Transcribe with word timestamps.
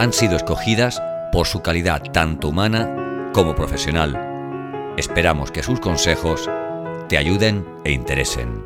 han 0.00 0.14
sido 0.14 0.36
escogidas 0.36 1.02
por 1.30 1.46
su 1.46 1.60
calidad 1.60 2.02
tanto 2.10 2.48
humana 2.48 3.30
como 3.34 3.54
profesional. 3.54 4.94
Esperamos 4.96 5.50
que 5.50 5.62
sus 5.62 5.78
consejos 5.78 6.48
te 7.10 7.18
ayuden 7.18 7.66
e 7.84 7.92
interesen. 7.92 8.64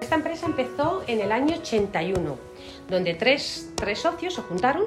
Esta 0.00 0.16
empresa 0.16 0.46
empezó 0.46 1.04
en 1.06 1.20
el 1.20 1.30
año 1.30 1.58
81, 1.58 2.36
donde 2.88 3.14
tres, 3.14 3.70
tres 3.76 4.00
socios 4.00 4.34
se 4.34 4.42
juntaron 4.42 4.86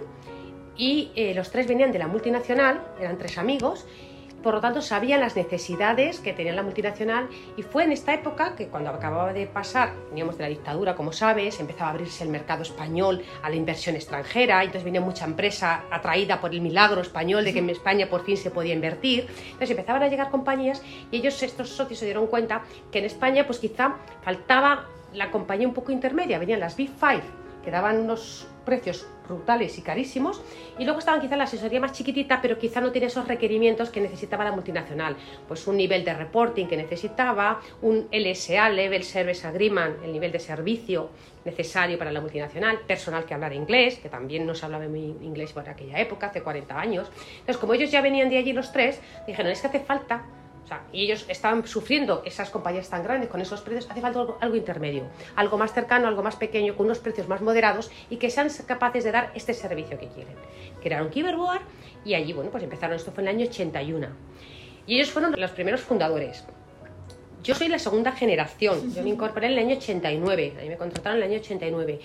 y 0.76 1.14
eh, 1.16 1.34
los 1.34 1.52
tres 1.52 1.68
venían 1.68 1.94
de 1.94 2.00
la 2.00 2.08
multinacional, 2.08 2.86
eran 3.00 3.18
tres 3.18 3.38
amigos, 3.38 3.86
por 4.44 4.56
lo 4.56 4.62
tanto 4.62 4.82
sabían 4.82 5.20
las 5.20 5.36
necesidades 5.36 6.20
que 6.20 6.34
tenía 6.34 6.54
la 6.54 6.64
multinacional 6.64 7.30
y 7.58 7.64
fue 7.64 7.84
en 7.84 7.92
esta 7.92 8.14
época 8.14 8.56
que 8.56 8.68
cuando 8.68 8.90
acababa 8.90 9.34
de 9.34 9.48
pasar, 9.48 9.94
veníamos 10.10 10.38
de 10.38 10.44
la 10.44 10.50
dictadura, 10.50 10.96
como 10.96 11.12
sabes, 11.12 11.60
empezaba 11.60 11.90
a 11.90 11.94
abrirse 11.94 12.24
el 12.24 12.30
mercado 12.30 12.64
español 12.64 13.24
a 13.44 13.50
la 13.50 13.56
inversión 13.56 13.96
extranjera, 13.96 14.62
entonces 14.62 14.84
venía 14.84 15.02
mucha 15.02 15.26
empresa 15.26 15.84
atraída 15.92 16.42
por 16.42 16.54
el 16.54 16.62
milagro 16.62 17.02
español 17.02 17.44
de 17.44 17.54
que 17.54 17.60
en 17.60 17.70
España 17.70 18.10
por 18.10 18.24
fin 18.24 18.38
se 18.38 18.52
podía 18.52 18.74
invertir, 18.74 19.28
entonces 19.46 19.72
empezaban 19.72 20.04
a 20.04 20.08
llegar 20.08 20.30
compañías 20.30 20.82
y 21.12 21.18
ellos, 21.18 21.42
estos 21.44 21.70
socios, 21.70 22.00
se 22.00 22.06
dieron 22.06 22.28
cuenta 22.28 22.64
que 22.92 23.00
en 23.00 23.06
España 23.06 23.46
pues 23.46 23.60
quizá 23.60 23.96
faltaba 24.24 24.88
la 25.14 25.30
compañía 25.30 25.68
un 25.68 25.74
poco 25.74 25.92
intermedia, 25.92 26.40
venían 26.40 26.60
las 26.60 26.76
Big 26.76 26.90
Five, 26.90 27.24
que 27.64 27.72
daban 27.72 28.00
unos 28.00 28.48
precios 28.66 29.08
brutales 29.28 29.78
y 29.78 29.82
carísimos, 29.82 30.42
y 30.78 30.84
luego 30.84 31.00
estaban 31.00 31.22
quizá 31.22 31.38
la 31.38 31.46
asesoría 31.46 31.80
más 31.80 31.94
chiquitita, 31.94 32.42
pero 32.42 32.58
quizá 32.58 32.82
no 32.82 32.92
tiene 32.92 33.08
esos 33.08 33.28
requerimientos 33.28 33.90
que 33.90 34.02
necesitaba 34.02 34.44
la 34.44 34.52
multinacional, 34.52 35.16
pues 35.48 35.68
un 35.68 35.78
nivel 35.78 36.04
de 36.04 36.14
reporting 36.14 36.68
que 36.68 36.78
necesitaba, 36.78 37.62
un 37.82 38.08
LSA, 38.12 38.70
Level 38.70 39.04
Service 39.04 39.48
Agreement, 39.48 40.04
el 40.04 40.12
nivel 40.12 40.32
de 40.32 40.40
servicio 40.40 41.10
necesario 41.46 41.98
para 41.98 42.12
la 42.12 42.22
multinacional, 42.22 42.80
personal 42.88 43.26
que 43.26 43.34
hablara 43.34 43.56
inglés, 43.56 44.00
que 44.00 44.10
también 44.10 44.46
no 44.46 44.54
se 44.54 44.66
hablaba 44.66 44.88
muy 44.88 45.16
inglés 45.22 45.54
por 45.54 45.68
aquella 45.68 46.00
época, 46.00 46.28
hace 46.28 46.42
40 46.42 46.80
años. 46.80 47.12
Entonces, 47.40 47.58
como 47.58 47.74
ellos 47.74 47.92
ya 47.92 48.02
venían 48.02 48.30
de 48.30 48.38
allí 48.38 48.54
los 48.54 48.72
tres, 48.72 49.00
dijeron, 49.26 49.52
es 49.52 49.62
que 49.62 49.68
hace 49.68 49.80
falta 49.80 50.24
y 50.94 51.04
ellos 51.04 51.26
estaban 51.28 51.66
sufriendo 51.68 52.22
esas 52.26 52.50
compañías 52.50 52.90
tan 52.90 53.04
grandes 53.04 53.30
con 53.30 53.42
esos 53.42 53.62
precios, 53.62 53.90
hace 53.90 54.02
falta 54.02 54.26
algo, 54.40 54.56
intermedio, 54.56 55.04
algo 55.36 55.58
más 55.58 55.74
cercano, 55.74 56.08
algo 56.08 56.24
más 56.24 56.36
pequeño, 56.36 56.76
con 56.76 56.86
unos 56.86 57.00
precios 57.00 57.28
más 57.28 57.42
moderados 57.42 57.92
y 58.10 58.18
que 58.18 58.30
sean 58.30 58.50
capaces 58.66 59.04
de 59.04 59.12
dar 59.12 59.32
este 59.36 59.54
servicio 59.54 59.98
que 60.00 60.08
quieren. 60.08 60.36
Crearon 60.82 61.10
Kiberboard 61.10 61.62
y 62.06 62.14
allí, 62.14 62.34
bueno, 62.34 62.52
pues 62.52 62.64
empezaron, 62.64 62.96
esto 62.96 63.12
fue 63.12 63.24
en 63.24 63.30
el 63.30 63.36
año 63.36 63.50
81. 63.50 64.08
Y 64.88 64.96
ellos 64.96 65.12
fueron 65.12 65.40
los 65.40 65.52
primeros 65.52 65.82
fundadores. 65.82 66.46
Yo 67.44 67.56
soy 67.56 67.70
la 67.70 67.80
segunda 67.80 68.12
generación, 68.12 68.94
yo 68.94 69.02
me 69.02 69.10
incorporé 69.10 69.48
en 69.48 69.54
el 69.54 69.60
año 69.60 69.78
89, 69.78 70.54
a 70.60 70.62
mí 70.62 70.70
me 70.70 70.78
contrataron 70.78 71.18
en 71.18 71.24
el 71.24 71.32
año 71.32 71.42
89. 71.42 72.00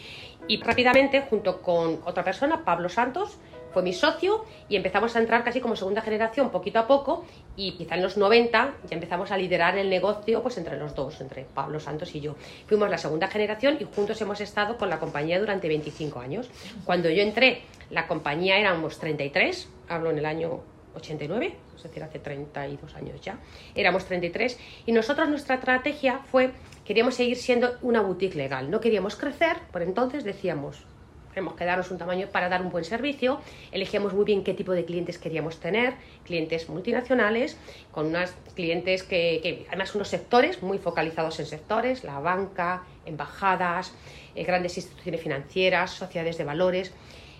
Y 0.48 0.62
rápidamente, 0.62 1.20
junto 1.28 1.60
con 1.60 2.00
otra 2.06 2.24
persona, 2.24 2.64
Pablo 2.64 2.88
Santos, 2.88 3.36
fue 3.76 3.82
mi 3.82 3.92
socio 3.92 4.42
y 4.70 4.76
empezamos 4.76 5.14
a 5.16 5.18
entrar 5.18 5.44
casi 5.44 5.60
como 5.60 5.76
segunda 5.76 6.00
generación 6.00 6.48
poquito 6.48 6.78
a 6.78 6.86
poco 6.86 7.26
y 7.56 7.72
quizá 7.72 7.96
en 7.96 8.04
los 8.04 8.16
90 8.16 8.74
ya 8.88 8.94
empezamos 8.94 9.30
a 9.30 9.36
liderar 9.36 9.76
el 9.76 9.90
negocio 9.90 10.42
pues 10.42 10.56
entre 10.56 10.78
los 10.78 10.94
dos, 10.94 11.20
entre 11.20 11.44
Pablo 11.44 11.78
Santos 11.78 12.14
y 12.14 12.22
yo. 12.22 12.36
Fuimos 12.66 12.88
la 12.88 12.96
segunda 12.96 13.28
generación 13.28 13.76
y 13.78 13.84
juntos 13.84 14.18
hemos 14.22 14.40
estado 14.40 14.78
con 14.78 14.88
la 14.88 14.98
compañía 14.98 15.38
durante 15.38 15.68
25 15.68 16.20
años. 16.20 16.48
Cuando 16.86 17.10
yo 17.10 17.20
entré, 17.20 17.64
la 17.90 18.06
compañía 18.06 18.56
éramos 18.56 18.98
33, 18.98 19.68
hablo 19.90 20.08
en 20.08 20.16
el 20.20 20.24
año 20.24 20.62
89, 20.94 21.54
es 21.76 21.82
decir, 21.82 22.02
hace 22.02 22.18
32 22.18 22.96
años 22.96 23.20
ya, 23.20 23.38
éramos 23.74 24.06
33 24.06 24.58
y 24.86 24.92
nosotros 24.92 25.28
nuestra 25.28 25.56
estrategia 25.56 26.20
fue, 26.30 26.52
queríamos 26.86 27.14
seguir 27.14 27.36
siendo 27.36 27.76
una 27.82 28.00
boutique 28.00 28.36
legal, 28.36 28.70
no 28.70 28.80
queríamos 28.80 29.16
crecer, 29.16 29.58
por 29.70 29.82
entonces 29.82 30.24
decíamos, 30.24 30.86
tenemos 31.36 31.54
que 31.54 31.66
darnos 31.66 31.90
un 31.90 31.98
tamaño 31.98 32.28
para 32.28 32.48
dar 32.48 32.62
un 32.62 32.70
buen 32.70 32.82
servicio. 32.82 33.42
Elegíamos 33.70 34.14
muy 34.14 34.24
bien 34.24 34.42
qué 34.42 34.54
tipo 34.54 34.72
de 34.72 34.86
clientes 34.86 35.18
queríamos 35.18 35.60
tener, 35.60 35.92
clientes 36.24 36.70
multinacionales, 36.70 37.58
con 37.90 38.06
unos 38.06 38.30
clientes 38.54 39.02
que, 39.02 39.66
además 39.68 39.94
unos 39.94 40.08
sectores 40.08 40.62
muy 40.62 40.78
focalizados 40.78 41.38
en 41.38 41.44
sectores, 41.44 42.04
la 42.04 42.20
banca, 42.20 42.84
embajadas, 43.04 43.92
eh, 44.34 44.44
grandes 44.44 44.78
instituciones 44.78 45.20
financieras, 45.20 45.90
sociedades 45.90 46.38
de 46.38 46.44
valores. 46.44 46.94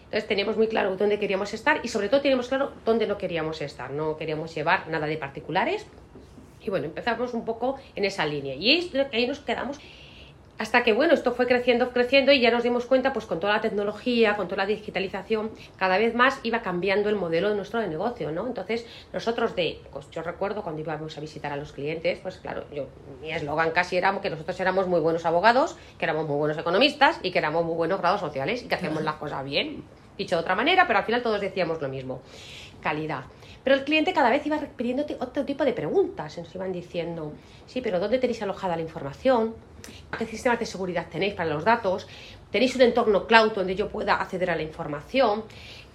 Entonces 0.05 0.29
teníamos 0.29 0.59
muy 0.59 0.69
claro 0.69 0.95
dónde 0.97 1.19
queríamos 1.19 1.55
estar 1.55 1.81
y 1.83 1.89
sobre 1.89 2.11
todo 2.11 2.21
teníamos 2.21 2.49
claro 2.49 2.73
dónde 2.85 3.07
no 3.07 3.17
queríamos 3.17 3.63
estar. 3.63 3.93
No 3.93 4.19
queríamos 4.19 4.55
llevar 4.55 4.89
nada 4.89 5.07
de 5.07 5.17
particulares. 5.17 5.87
Y 6.61 6.69
bueno, 6.69 6.85
empezamos 6.85 7.33
un 7.33 7.47
poco 7.47 7.77
en 7.95 8.05
esa 8.05 8.27
línea. 8.27 8.57
Y 8.57 8.91
ahí 9.11 9.27
nos 9.27 9.39
quedamos 9.39 9.81
hasta 10.59 10.83
que, 10.83 10.93
bueno, 10.93 11.13
esto 11.13 11.33
fue 11.33 11.47
creciendo, 11.47 11.91
creciendo 11.91 12.33
y 12.33 12.41
ya 12.41 12.51
nos 12.51 12.63
dimos 12.63 12.87
cuenta, 12.87 13.13
pues 13.13 13.27
con 13.27 13.41
toda 13.41 13.55
la 13.55 13.61
tecnología, 13.61 14.37
con 14.37 14.49
toda 14.49 14.63
la 14.63 14.67
digitalización, 14.67 15.51
cada 15.77 15.99
vez 15.99 16.15
más 16.15 16.41
iba 16.45 16.63
cambiando 16.63 17.09
el 17.09 17.17
modelo 17.17 17.51
de 17.51 17.57
nuestro 17.57 17.87
negocio, 17.87 18.33
¿no? 18.33 18.47
Entonces, 18.47 18.87
nosotros 19.13 19.55
de, 19.55 19.81
pues 19.93 20.11
yo 20.11 20.23
recuerdo 20.23 20.63
cuando 20.63 20.81
íbamos 20.81 21.17
a 21.17 21.21
visitar 21.21 21.53
a 21.53 21.57
los 21.57 21.73
clientes, 21.73 22.19
pues 22.23 22.39
claro, 22.39 22.65
yo, 22.73 22.87
mi 23.21 23.33
eslogan 23.33 23.73
casi 23.73 23.97
era 23.97 24.19
que 24.21 24.31
nosotros 24.31 24.59
éramos 24.61 24.87
muy 24.87 25.01
buenos 25.01 25.27
abogados, 25.27 25.77
que 25.99 26.05
éramos 26.05 26.27
muy 26.27 26.37
buenos 26.37 26.57
economistas 26.57 27.19
y 27.23 27.33
que 27.33 27.39
éramos 27.39 27.65
muy 27.65 27.75
buenos 27.75 28.01
grados 28.01 28.21
sociales 28.21 28.63
y 28.63 28.69
que 28.69 28.77
hacíamos 28.77 29.03
las 29.03 29.17
cosas 29.17 29.45
bien, 29.45 29.85
dicho 30.17 30.37
de 30.37 30.43
otra 30.43 30.55
manera, 30.55 30.87
pero 30.87 31.01
al 31.01 31.05
final 31.05 31.23
todos 31.23 31.41
decíamos 31.41 31.83
lo 31.83 31.89
mismo, 31.89 32.23
calidad. 32.81 33.25
Pero 33.67 33.79
el 33.79 33.85
cliente 33.85 34.13
cada 34.13 34.31
vez 34.31 34.47
iba 34.47 34.61
pidiendo 34.77 35.05
otro 35.19 35.45
tipo 35.45 35.65
de 35.65 35.73
preguntas. 35.73 36.39
Nos 36.39 36.55
iban 36.55 36.71
diciendo, 36.71 37.33
sí, 37.67 37.81
pero 37.81 37.99
¿dónde 37.99 38.21
tenéis 38.21 38.41
alojada 38.41 38.77
la 38.77 38.83
información? 38.83 39.57
¿Qué 40.17 40.25
sistemas 40.25 40.61
de 40.61 40.67
seguridad 40.67 41.09
tenéis 41.11 41.35
para 41.35 41.51
los 41.51 41.65
datos? 41.65 42.07
¿Tenéis 42.53 42.77
un 42.77 42.83
entorno 42.83 43.27
cloud 43.27 43.55
donde 43.55 43.75
yo 43.75 43.89
pueda 43.89 44.21
acceder 44.21 44.51
a 44.51 44.55
la 44.55 44.63
información? 44.63 45.43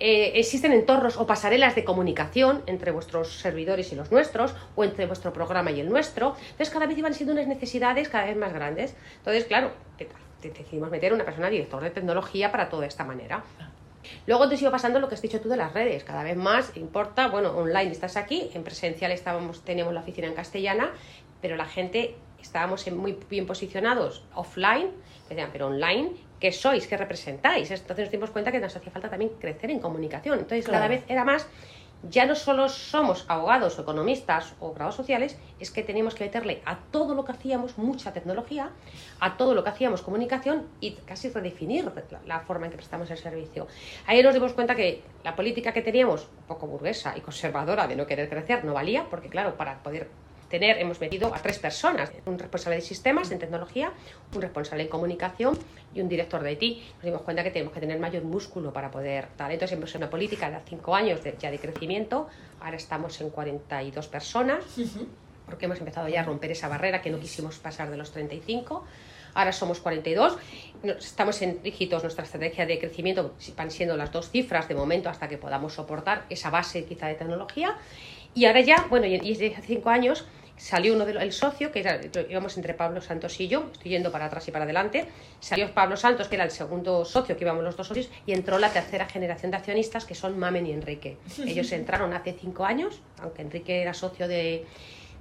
Eh, 0.01 0.33
¿Existen 0.35 0.73
entornos 0.73 1.15
o 1.15 1.25
pasarelas 1.25 1.73
de 1.73 1.85
comunicación 1.85 2.61
entre 2.65 2.91
vuestros 2.91 3.39
servidores 3.39 3.93
y 3.93 3.95
los 3.95 4.11
nuestros? 4.11 4.53
¿O 4.75 4.83
entre 4.83 5.05
vuestro 5.05 5.31
programa 5.31 5.71
y 5.71 5.79
el 5.79 5.87
nuestro? 5.87 6.35
Entonces 6.41 6.71
cada 6.71 6.87
vez 6.87 6.97
iban 6.97 7.13
siendo 7.13 7.31
unas 7.31 7.47
necesidades 7.47 8.09
cada 8.09 8.25
vez 8.25 8.35
más 8.35 8.51
grandes. 8.51 8.97
Entonces, 9.19 9.45
claro, 9.45 9.71
decidimos 10.41 10.91
meter 10.91 11.13
una 11.13 11.23
persona 11.23 11.49
director 11.49 11.81
de 11.81 11.91
tecnología 11.91 12.51
para 12.51 12.67
toda 12.67 12.85
esta 12.85 13.05
manera. 13.05 13.45
Luego 14.27 14.47
te 14.49 14.57
sigo 14.57 14.71
pasando 14.71 14.99
lo 14.99 15.07
que 15.07 15.15
has 15.15 15.21
dicho 15.21 15.41
tú 15.41 15.49
de 15.49 15.57
las 15.57 15.73
redes. 15.73 16.03
Cada 16.03 16.23
vez 16.23 16.35
más 16.37 16.75
importa, 16.75 17.27
bueno, 17.27 17.51
online 17.51 17.91
estás 17.91 18.17
aquí, 18.17 18.49
en 18.53 18.63
presencial 18.63 19.11
estábamos, 19.11 19.63
teníamos 19.63 19.93
la 19.93 20.01
oficina 20.01 20.27
en 20.27 20.33
castellana, 20.33 20.91
pero 21.41 21.55
la 21.55 21.65
gente 21.65 22.15
estábamos 22.41 22.89
muy 22.91 23.17
bien 23.29 23.45
posicionados 23.45 24.23
offline, 24.33 24.91
pero 25.51 25.67
online, 25.67 26.11
¿qué 26.39 26.51
sois? 26.51 26.87
¿Qué 26.87 26.97
representáis? 26.97 27.71
Entonces 27.71 28.05
nos 28.05 28.11
dimos 28.11 28.31
cuenta 28.31 28.51
que 28.51 28.59
nos 28.59 28.75
hacía 28.75 28.91
falta 28.91 29.09
también 29.09 29.31
crecer 29.39 29.71
en 29.71 29.79
comunicación. 29.79 30.39
Entonces 30.39 30.67
cada 30.67 30.87
vez 30.87 31.03
era 31.07 31.23
más 31.23 31.47
ya 32.09 32.25
no 32.25 32.35
solo 32.35 32.69
somos 32.69 33.25
abogados 33.27 33.77
o 33.77 33.81
economistas 33.83 34.55
o 34.59 34.73
grados 34.73 34.95
sociales, 34.95 35.37
es 35.59 35.71
que 35.71 35.83
teníamos 35.83 36.15
que 36.15 36.23
meterle 36.23 36.61
a 36.65 36.77
todo 36.77 37.15
lo 37.15 37.25
que 37.25 37.31
hacíamos 37.31 37.77
mucha 37.77 38.13
tecnología, 38.13 38.71
a 39.19 39.37
todo 39.37 39.53
lo 39.53 39.63
que 39.63 39.69
hacíamos 39.69 40.01
comunicación 40.01 40.67
y 40.79 40.93
casi 40.93 41.29
redefinir 41.29 41.91
la, 42.25 42.39
forma 42.41 42.65
en 42.65 42.71
que 42.71 42.77
prestamos 42.77 43.09
el 43.11 43.17
servicio. 43.17 43.67
Ahí 44.07 44.23
nos 44.23 44.33
dimos 44.33 44.53
cuenta 44.53 44.75
que 44.75 45.03
la 45.23 45.35
política 45.35 45.73
que 45.73 45.81
teníamos, 45.81 46.27
un 46.39 46.45
poco 46.47 46.67
burguesa 46.67 47.15
y 47.17 47.21
conservadora 47.21 47.87
de 47.87 47.95
no 47.95 48.07
querer 48.07 48.29
crecer, 48.29 48.65
no 48.65 48.73
valía, 48.73 49.05
porque 49.09 49.29
claro, 49.29 49.55
para 49.55 49.83
poder 49.83 50.09
tener, 50.51 50.77
hemos 50.77 50.99
metido 50.99 51.33
a 51.33 51.41
tres 51.41 51.57
personas, 51.57 52.11
un 52.25 52.37
responsable 52.37 52.75
de 52.75 52.81
sistemas 52.81 53.31
en 53.31 53.39
tecnología, 53.39 53.91
un 54.35 54.41
responsable 54.41 54.83
en 54.83 54.89
comunicación 54.89 55.57
y 55.95 56.01
un 56.01 56.09
director 56.09 56.43
de 56.43 56.51
IT. 56.51 56.83
Nos 56.95 57.03
dimos 57.05 57.21
cuenta 57.21 57.43
que 57.43 57.49
tenemos 57.49 57.73
que 57.73 57.79
tener 57.79 57.97
mayor 57.97 58.23
músculo 58.23 58.71
para 58.71 58.91
poder 58.91 59.29
tal. 59.35 59.51
Entonces 59.51 59.75
hemos 59.75 59.89
hecho 59.89 59.97
una 59.97 60.09
política 60.09 60.51
de 60.51 60.59
cinco 60.67 60.93
años 60.93 61.23
de, 61.23 61.35
ya 61.39 61.49
de 61.49 61.57
crecimiento, 61.57 62.27
ahora 62.59 62.77
estamos 62.77 63.19
en 63.21 63.31
42 63.31 64.07
personas, 64.07 64.63
porque 65.45 65.65
hemos 65.65 65.79
empezado 65.79 66.07
ya 66.07 66.21
a 66.21 66.23
romper 66.23 66.51
esa 66.51 66.67
barrera 66.67 67.01
que 67.01 67.09
no 67.09 67.19
quisimos 67.19 67.57
pasar 67.57 67.89
de 67.89 67.97
los 67.97 68.11
35 68.11 68.85
ahora 69.33 69.51
somos 69.51 69.79
42, 69.79 70.37
estamos 70.99 71.41
en 71.41 71.61
dígitos, 71.63 72.03
nuestra 72.03 72.23
estrategia 72.25 72.65
de 72.65 72.79
crecimiento 72.79 73.33
van 73.55 73.71
siendo 73.71 73.95
las 73.97 74.11
dos 74.11 74.29
cifras 74.29 74.67
de 74.67 74.75
momento 74.75 75.09
hasta 75.09 75.27
que 75.27 75.37
podamos 75.37 75.73
soportar 75.73 76.25
esa 76.29 76.49
base 76.49 76.85
quizá 76.85 77.07
de 77.07 77.15
tecnología. 77.15 77.77
Y 78.33 78.45
ahora 78.45 78.61
ya, 78.61 78.87
bueno, 78.89 79.07
y 79.07 79.15
hace 79.15 79.55
cinco 79.61 79.89
años 79.89 80.25
salió 80.61 80.93
uno 80.93 81.05
del 81.05 81.33
socio, 81.33 81.71
que 81.71 81.79
era, 81.79 81.99
íbamos 82.29 82.55
entre 82.55 82.75
Pablo 82.75 83.01
Santos 83.01 83.39
y 83.39 83.47
yo, 83.47 83.69
estoy 83.71 83.91
yendo 83.91 84.11
para 84.11 84.25
atrás 84.25 84.47
y 84.47 84.51
para 84.51 84.65
adelante, 84.65 85.07
salió 85.39 85.73
Pablo 85.73 85.97
Santos, 85.97 86.27
que 86.27 86.35
era 86.35 86.43
el 86.43 86.51
segundo 86.51 87.03
socio, 87.03 87.35
que 87.35 87.43
íbamos 87.43 87.63
los 87.63 87.75
dos 87.75 87.87
socios, 87.87 88.09
y 88.27 88.33
entró 88.33 88.59
la 88.59 88.71
tercera 88.71 89.07
generación 89.07 89.49
de 89.49 89.57
accionistas, 89.57 90.05
que 90.05 90.13
son 90.13 90.37
Mamen 90.37 90.67
y 90.67 90.71
Enrique. 90.71 91.17
Ellos 91.47 91.71
entraron 91.71 92.13
hace 92.13 92.33
cinco 92.39 92.63
años, 92.63 93.01
aunque 93.19 93.41
Enrique 93.41 93.81
era 93.81 93.95
socio 93.95 94.27
de, 94.27 94.67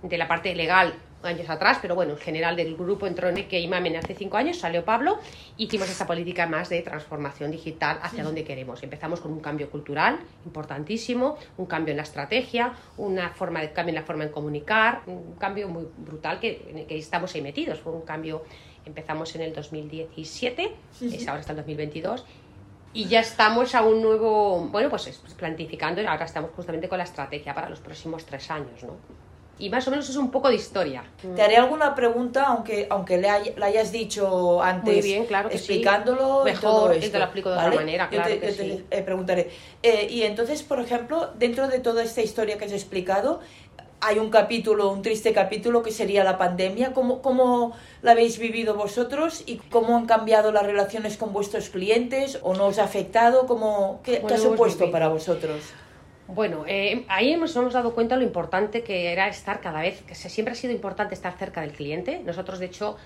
de 0.03 0.19
la 0.19 0.29
parte 0.29 0.55
legal 0.55 0.95
años 1.23 1.49
atrás, 1.51 1.79
pero 1.83 1.95
bueno, 1.95 2.13
en 2.13 2.19
general 2.19 2.57
del 2.57 2.77
grupo 2.77 3.07
entró 3.07 3.29
Enrique 3.29 3.61
y 3.61 3.69
Mamen 3.69 3.97
hace 3.97 4.15
cinco 4.15 4.37
años, 4.37 4.59
salió 4.59 4.85
Pablo, 4.85 5.19
hicimos 5.57 5.91
esta 5.91 6.07
política 6.07 6.47
más 6.47 6.69
de 6.69 6.81
transformación 6.83 7.51
digital 7.51 7.99
hacia 8.03 8.25
donde 8.25 8.45
queremos. 8.45 8.83
Empezamos 8.83 9.21
con 9.21 9.33
un 9.33 9.41
cambio 9.41 9.71
cultural 9.71 10.19
importantísimo, 10.45 11.37
un 11.59 11.67
cambio 11.67 11.93
en 11.93 11.99
la 11.99 12.05
estrategia, 12.05 12.73
una 12.97 13.31
forma 13.31 13.61
de 13.61 13.73
cambio 13.73 13.91
en 13.91 14.01
la 14.01 14.07
forma 14.07 14.25
de 14.25 14.31
comunicar, 14.31 15.03
un 15.07 15.35
cambio 15.35 15.69
muy 15.69 15.87
brutal 15.99 16.41
que, 16.41 16.87
que 16.89 16.97
estamos 16.97 17.35
ahí 17.35 17.43
metidos. 17.43 17.81
Fue 17.81 17.93
un 17.93 18.03
cambio, 18.03 18.45
empezamos 18.87 19.35
en 19.35 19.43
el 19.43 19.55
2017, 19.55 20.75
es 21.03 21.29
ahora 21.29 21.41
está 21.41 21.53
el 21.53 21.59
2022 21.59 22.25
y 22.93 23.05
ya 23.07 23.21
estamos 23.21 23.75
a 23.75 23.83
un 23.83 24.03
nuevo, 24.03 24.67
bueno, 24.67 24.89
pues 24.91 25.07
planificando, 25.37 26.01
ahora 26.09 26.25
estamos 26.25 26.51
justamente 26.57 26.89
con 26.89 26.99
la 26.99 27.05
estrategia 27.05 27.55
para 27.55 27.69
los 27.69 27.81
próximos 27.81 28.25
tres 28.25 28.51
años, 28.51 28.83
¿no? 28.83 28.97
Y 29.61 29.71
más 29.71 29.87
o 29.87 29.91
menos 29.91 30.09
es 30.09 30.17
un 30.17 30.31
poco 30.31 30.49
de 30.49 30.57
historia. 30.57 31.05
Te 31.37 31.43
haré 31.43 31.57
alguna 31.57 31.95
pregunta, 31.95 32.45
aunque, 32.45 32.87
aunque 32.91 33.19
le, 33.19 33.29
la 33.57 33.67
hayas 33.67 33.93
dicho 33.93 34.63
antes, 34.63 34.95
Muy 34.95 35.03
bien, 35.03 35.27
claro 35.27 35.51
explicándolo. 35.51 36.45
Mejor, 36.45 36.97
y 36.97 37.09
te 37.09 37.19
lo 37.19 37.25
explico 37.25 37.51
de 37.51 37.57
otra 37.59 37.71
manera, 37.71 38.09
claro. 38.09 38.35
Yo 38.35 38.41
te, 38.41 38.85
eh, 38.91 39.03
preguntaré. 39.03 39.51
Eh, 39.83 40.09
y 40.11 40.23
entonces, 40.23 40.63
por 40.63 40.81
ejemplo, 40.81 41.31
dentro 41.39 41.69
de 41.69 41.79
toda 41.79 42.03
esta 42.03 42.23
historia 42.23 42.59
que 42.59 42.65
has 42.65 42.73
explicado, 42.73 43.41
hay 44.01 44.19
un 44.19 44.31
capítulo, 44.31 44.91
un 44.91 45.03
triste 45.03 45.33
capítulo 45.35 45.83
que 45.83 45.91
sería 45.91 46.25
la 46.25 46.39
pandemia. 46.39 46.95
¿Cómo, 46.95 47.21
¿Cómo 47.21 47.77
la 48.01 48.13
habéis 48.13 48.39
vivido 48.39 48.75
vosotros 48.75 49.43
y 49.45 49.57
cómo 49.57 49.97
han 49.97 50.07
cambiado 50.07 50.53
las 50.53 50.65
relaciones 50.65 51.19
con 51.19 51.33
vuestros 51.33 51.69
clientes 51.69 52.39
o 52.43 52.55
no 52.55 52.67
os 52.67 52.79
ha 52.79 52.85
afectado? 52.85 53.47
¿Cómo, 53.47 54.01
¿Qué, 54.03 54.23
¿qué 54.27 54.35
ha 54.35 54.39
supuesto 54.39 54.91
para 54.91 55.09
vosotros? 55.09 55.61
Bueno, 56.33 56.65
eh, 56.69 57.05
ahí 57.09 57.37
nos 57.37 57.57
hemos 57.57 57.73
dado 57.73 57.93
cuenta 57.93 58.17
lo 58.17 58.23
importante 58.23 58.85
que 58.85 59.13
era 59.13 59.27
estar 59.27 59.61
cada 59.61 59.81
vez, 59.83 60.03
que 60.03 60.15
siempre 60.15 60.53
ha 60.53 60.55
sido 60.55 60.73
importante 60.73 61.13
estar 61.13 61.37
cerca 61.37 61.61
del 61.61 61.73
cliente. 61.73 62.23
Nosotros, 62.25 62.61
de 62.61 62.67
hecho, 62.67 62.97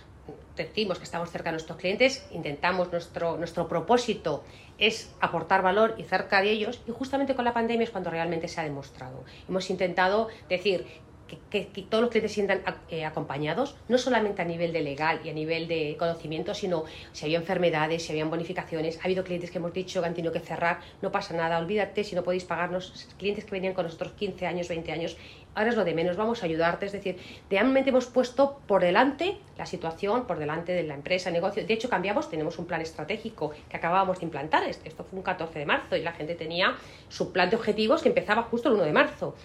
decimos 0.56 0.98
que 0.98 1.04
estamos 1.04 1.30
cerca 1.30 1.48
de 1.48 1.52
nuestros 1.52 1.78
clientes, 1.78 2.26
intentamos, 2.32 2.92
nuestro, 2.92 3.38
nuestro 3.38 3.66
propósito 3.66 4.44
es 4.76 5.10
aportar 5.20 5.62
valor 5.62 5.94
y 5.96 6.04
cerca 6.04 6.42
de 6.42 6.50
ellos, 6.50 6.82
y 6.86 6.90
justamente 6.90 7.34
con 7.34 7.46
la 7.46 7.54
pandemia 7.54 7.84
es 7.84 7.90
cuando 7.90 8.10
realmente 8.10 8.46
se 8.46 8.60
ha 8.60 8.64
demostrado. 8.64 9.24
Hemos 9.48 9.70
intentado 9.70 10.28
decir 10.50 10.86
que, 11.26 11.64
todos 11.88 12.02
los 12.02 12.10
clientes 12.10 12.32
se 12.32 12.34
sientan 12.36 12.62
eh, 12.88 13.04
acompañados, 13.04 13.76
no 13.88 13.98
solamente 13.98 14.42
a 14.42 14.44
nivel 14.44 14.72
de 14.72 14.82
legal 14.82 15.20
y 15.24 15.30
a 15.30 15.32
nivel 15.32 15.68
de 15.68 15.96
conocimiento, 15.98 16.54
sino 16.54 16.84
si 17.12 17.24
había 17.24 17.38
enfermedades, 17.38 18.04
si 18.04 18.12
habían 18.12 18.30
bonificaciones. 18.30 18.98
Ha 18.98 19.04
habido 19.04 19.24
clientes 19.24 19.50
que 19.50 19.58
hemos 19.58 19.72
dicho 19.72 20.00
que 20.00 20.06
han 20.06 20.14
tenido 20.14 20.32
que 20.32 20.40
cerrar, 20.40 20.80
no 21.02 21.10
pasa 21.10 21.34
nada, 21.34 21.58
olvídate 21.58 22.04
si 22.04 22.14
no 22.14 22.22
podéis 22.22 22.44
pagarnos. 22.44 23.08
Clientes 23.18 23.44
que 23.44 23.50
venían 23.52 23.74
con 23.74 23.84
nosotros 23.84 24.12
15 24.12 24.46
años, 24.46 24.68
20 24.68 24.92
años, 24.92 25.16
ahora 25.54 25.70
es 25.70 25.76
lo 25.76 25.84
de 25.84 25.94
menos, 25.94 26.16
vamos 26.16 26.42
a 26.42 26.46
ayudarte. 26.46 26.86
Es 26.86 26.92
decir, 26.92 27.18
realmente 27.50 27.90
hemos 27.90 28.06
puesto 28.06 28.60
por 28.66 28.82
delante 28.82 29.38
la 29.56 29.66
situación, 29.66 30.26
por 30.26 30.38
delante 30.38 30.72
de 30.72 30.82
la 30.82 30.94
empresa, 30.94 31.28
el 31.28 31.34
negocio. 31.34 31.64
De 31.64 31.74
hecho, 31.74 31.88
cambiamos, 31.88 32.28
tenemos 32.28 32.58
un 32.58 32.66
plan 32.66 32.80
estratégico 32.80 33.52
que 33.68 33.76
acabábamos 33.76 34.18
de 34.18 34.26
implantar. 34.26 34.64
Esto 34.64 35.04
fue 35.04 35.18
un 35.18 35.22
14 35.22 35.58
de 35.58 35.66
marzo 35.66 35.96
y 35.96 36.02
la 36.02 36.12
gente 36.12 36.34
tenía 36.34 36.76
su 37.08 37.32
plan 37.32 37.50
de 37.50 37.56
objetivos 37.56 38.02
que 38.02 38.08
empezaba 38.08 38.42
justo 38.42 38.68
el 38.68 38.74
1 38.74 38.84
de 38.84 38.92
marzo. 38.92 39.36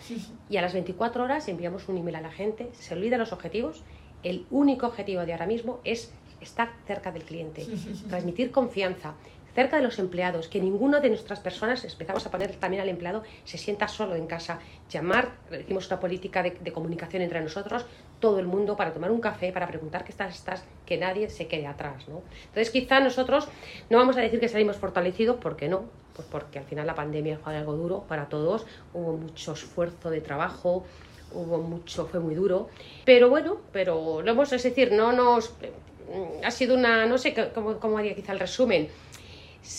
Y 0.50 0.58
a 0.58 0.62
las 0.62 0.74
24 0.74 1.24
horas 1.24 1.48
enviamos 1.48 1.69
un 1.90 1.98
email 1.98 2.16
a 2.16 2.22
la 2.22 2.32
gente, 2.32 2.70
se 2.74 2.94
olvida 2.94 3.18
los 3.18 3.32
objetivos. 3.32 3.84
El 4.24 4.46
único 4.52 4.88
objetivo 4.88 5.26
de 5.26 5.34
ahora 5.34 5.46
mismo 5.46 5.80
es 5.84 6.12
estar 6.42 6.72
cerca 6.86 7.12
del 7.12 7.24
cliente, 7.24 7.66
transmitir 8.10 8.52
confianza, 8.52 9.16
cerca 9.54 9.78
de 9.78 9.84
los 9.84 10.00
empleados, 10.00 10.48
que 10.48 10.62
ninguno 10.62 11.02
de 11.02 11.10
nuestras 11.10 11.40
personas, 11.40 11.84
empezamos 11.84 12.26
a 12.26 12.32
poner 12.32 12.56
también 12.56 12.82
al 12.82 12.90
empleado, 12.90 13.24
se 13.44 13.58
sienta 13.58 13.88
solo 13.88 14.16
en 14.16 14.28
casa. 14.28 14.60
Llamar, 14.90 15.32
hicimos 15.60 15.88
una 15.88 16.00
política 16.00 16.44
de, 16.44 16.72
comunicación 16.72 17.24
entre 17.24 17.42
nosotros, 17.42 17.86
todo 18.20 18.40
el 18.40 18.48
mundo, 18.48 18.76
para 18.76 18.94
tomar 18.94 19.12
un 19.12 19.20
café, 19.20 19.52
para 19.52 19.68
preguntar 19.68 20.04
qué 20.04 20.12
estás, 20.12 20.36
estás, 20.36 20.64
que 20.86 20.98
nadie 20.98 21.30
se 21.30 21.48
quede 21.48 21.68
atrás. 21.68 22.08
¿no? 22.08 22.22
Entonces, 22.46 22.70
quizá 22.70 23.00
nosotros 23.00 23.48
no 23.90 23.98
vamos 23.98 24.18
a 24.18 24.22
decir 24.22 24.40
que 24.40 24.48
salimos 24.48 24.78
fortalecidos, 24.78 25.38
porque 25.42 25.68
no, 25.68 25.86
pues 26.16 26.28
porque 26.30 26.60
al 26.60 26.66
final 26.66 26.86
la 26.86 26.96
pandemia 26.96 27.40
fue 27.40 27.56
algo 27.56 27.74
duro 27.74 28.04
para 28.08 28.30
todos, 28.30 28.66
hubo 28.94 29.18
mucho 29.18 29.54
esfuerzo 29.54 30.10
de 30.10 30.22
trabajo, 30.22 30.86
hubo 31.34 31.58
mucho, 31.60 32.08
fue 32.08 32.20
muy 32.20 32.36
duro, 32.36 32.70
pero 33.06 33.30
bueno, 33.30 33.58
pero 33.72 34.22
lo 34.22 34.32
hemos, 34.32 34.52
es 34.54 34.64
decir, 34.64 34.92
no 34.92 35.12
nos, 35.12 35.54
ha 36.44 36.52
sido 36.52 36.76
una, 36.76 37.06
no 37.06 37.18
sé 37.18 37.34
cómo, 37.54 37.80
cómo 37.80 37.98
haría 37.98 38.16
quizá 38.16 38.34
el 38.34 38.40
resumen, 38.40 38.90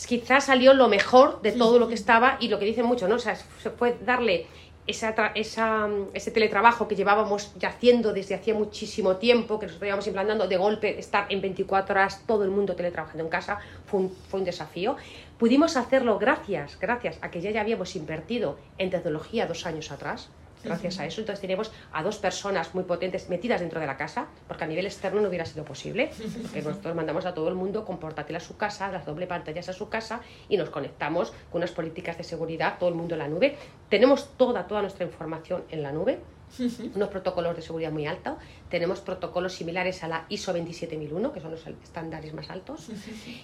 quizás 0.06 0.44
salió 0.44 0.74
lo 0.74 0.88
mejor 0.88 1.40
de 1.42 1.52
todo 1.52 1.78
lo 1.78 1.88
que 1.88 1.94
estaba 1.94 2.36
y 2.40 2.48
lo 2.48 2.58
que 2.58 2.64
dicen 2.64 2.86
mucho, 2.86 3.08
¿no? 3.08 3.16
O 3.16 3.18
sea, 3.18 3.36
se 3.36 3.70
puede 3.70 3.96
darle 4.04 4.46
esa, 4.86 5.14
esa, 5.34 5.88
ese 6.14 6.30
teletrabajo 6.30 6.88
que 6.88 6.96
llevábamos 6.96 7.52
ya 7.58 7.68
haciendo 7.68 8.12
desde 8.12 8.34
hacía 8.34 8.54
muchísimo 8.54 9.16
tiempo, 9.16 9.58
que 9.58 9.66
nos 9.66 9.76
estábamos 9.76 10.06
implantando 10.06 10.48
de 10.48 10.56
golpe, 10.56 10.98
estar 10.98 11.26
en 11.28 11.40
24 11.40 11.94
horas 11.94 12.22
todo 12.26 12.44
el 12.44 12.50
mundo 12.50 12.74
teletrabajando 12.74 13.24
en 13.24 13.30
casa, 13.30 13.58
fue 13.86 14.00
un, 14.00 14.16
fue 14.28 14.40
un 14.40 14.46
desafío. 14.46 14.96
Pudimos 15.38 15.76
hacerlo 15.76 16.18
gracias, 16.18 16.78
gracias 16.78 17.18
a 17.22 17.30
que 17.30 17.40
ya, 17.40 17.50
ya 17.50 17.60
habíamos 17.60 17.96
invertido 17.96 18.58
en 18.78 18.90
tecnología 18.90 19.46
dos 19.46 19.64
años 19.66 19.90
atrás, 19.90 20.28
gracias 20.62 20.98
a 20.98 21.06
eso. 21.06 21.20
Entonces 21.20 21.40
tenemos 21.40 21.72
a 21.92 22.02
dos 22.02 22.18
personas 22.18 22.74
muy 22.74 22.84
potentes 22.84 23.28
metidas 23.28 23.60
dentro 23.60 23.80
de 23.80 23.86
la 23.86 23.96
casa, 23.96 24.26
porque 24.46 24.64
a 24.64 24.66
nivel 24.66 24.86
externo 24.86 25.20
no 25.20 25.28
hubiera 25.28 25.44
sido 25.44 25.64
posible, 25.64 26.10
porque 26.42 26.62
nosotros 26.64 26.94
mandamos 26.94 27.26
a 27.26 27.34
todo 27.34 27.48
el 27.48 27.54
mundo 27.54 27.84
con 27.84 27.98
portátil 27.98 28.36
a 28.36 28.40
su 28.40 28.56
casa, 28.56 28.90
las 28.90 29.06
doble 29.06 29.26
pantallas 29.26 29.68
a 29.68 29.72
su 29.72 29.88
casa 29.88 30.20
y 30.48 30.56
nos 30.56 30.70
conectamos 30.70 31.32
con 31.50 31.60
unas 31.60 31.72
políticas 31.72 32.18
de 32.18 32.24
seguridad, 32.24 32.78
todo 32.78 32.88
el 32.88 32.94
mundo 32.94 33.14
en 33.14 33.20
la 33.20 33.28
nube. 33.28 33.56
Tenemos 33.88 34.36
toda, 34.36 34.66
toda 34.66 34.82
nuestra 34.82 35.04
información 35.04 35.64
en 35.70 35.82
la 35.82 35.92
nube, 35.92 36.20
unos 36.94 37.08
protocolos 37.08 37.56
de 37.56 37.62
seguridad 37.62 37.92
muy 37.92 38.06
altos. 38.06 38.34
Tenemos 38.68 39.00
protocolos 39.00 39.52
similares 39.52 40.02
a 40.02 40.08
la 40.08 40.26
ISO 40.28 40.52
27001, 40.52 41.32
que 41.32 41.40
son 41.40 41.52
los 41.52 41.66
estándares 41.66 42.34
más 42.34 42.50
altos. 42.50 42.88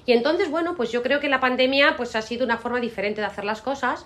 Y 0.07 0.13
entonces, 0.13 0.51
bueno, 0.51 0.77
pues 0.77 0.93
yo 0.93 1.03
creo 1.03 1.21
que 1.21 1.29
la 1.29 1.41
pandemia 1.41 1.97
pues, 1.97 2.15
ha 2.17 2.23
sido 2.23 2.45
una 2.45 2.59
forma 2.59 2.81
diferente 2.81 3.21
de 3.21 3.27
hacer 3.27 3.45
las 3.45 3.61
cosas 3.61 4.05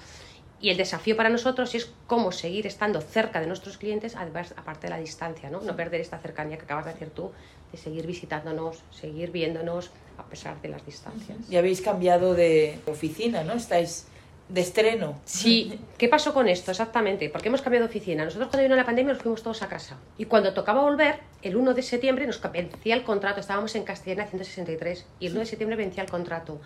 y 0.61 0.71
el 0.71 0.77
desafío 0.77 1.17
para 1.17 1.31
nosotros 1.31 1.75
es 1.75 1.91
cómo 2.07 2.33
seguir 2.33 2.67
estando 2.67 3.01
cerca 3.01 3.41
de 3.41 3.47
nuestros 3.47 3.79
clientes, 3.79 4.15
aparte 4.15 4.87
de 4.87 4.91
la 4.91 4.99
distancia, 4.99 5.51
¿no? 5.51 5.61
No 5.61 5.75
perder 5.75 6.01
esta 6.01 6.19
cercanía 6.19 6.59
que 6.59 6.65
acabas 6.65 6.85
de 6.85 6.93
decir 6.93 7.11
tú, 7.11 7.33
de 7.73 7.79
seguir 7.79 8.07
visitándonos, 8.07 8.83
seguir 8.91 9.31
viéndonos 9.31 9.91
a 10.19 10.25
pesar 10.25 10.61
de 10.61 10.69
las 10.69 10.85
distancias. 10.85 11.39
Y 11.49 11.57
habéis 11.57 11.81
cambiado 11.81 12.35
de 12.35 12.79
oficina, 12.87 13.43
¿no? 13.43 13.55
Estáis 13.55 14.07
de 14.51 14.61
estreno. 14.61 15.19
Sí, 15.25 15.79
¿qué 15.97 16.09
pasó 16.09 16.35
con 16.35 16.49
esto 16.49 16.73
exactamente? 16.73 17.31
Porque 17.31 17.49
hemos 17.49 17.63
cambiado 17.63 17.87
de 17.87 17.91
oficina. 17.91 18.25
Nosotros 18.25 18.49
cuando 18.51 18.65
vino 18.65 18.77
la 18.77 18.85
pandemia 18.85 19.15
nos 19.15 19.23
fuimos 19.23 19.43
todos 19.43 19.63
a 19.63 19.69
casa. 19.69 19.97
Y 20.19 20.27
cuando 20.27 20.53
tocaba 20.53 20.83
volver, 20.83 21.21
el 21.43 21.57
1 21.57 21.73
de 21.73 21.83
septiembre 21.83 22.27
nos 22.27 22.41
vencía 22.53 22.97
el 22.97 23.05
contrato. 23.05 23.41
Estábamos 23.41 23.75
en 23.77 23.85
Castellana 23.85 24.27
163 24.29 25.07
y 25.21 25.27
el 25.27 25.33
1 25.33 25.41
de 25.41 25.47
septiembre 25.47 25.77
vencía 25.77 26.03
el 26.03 26.11
contrato. 26.11 26.61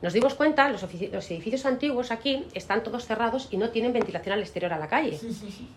Nos 0.00 0.12
dimos 0.12 0.34
cuenta, 0.34 0.68
los, 0.68 0.82
los, 0.82 1.30
edificios 1.30 1.66
antiguos 1.66 2.10
aquí 2.10 2.46
están 2.54 2.82
todos 2.82 3.04
cerrados 3.04 3.48
y 3.50 3.56
no 3.56 3.70
tienen 3.70 3.92
ventilación 3.92 4.34
al 4.34 4.40
exterior 4.40 4.72
a 4.72 4.78
la 4.78 4.88
calle. 4.88 5.18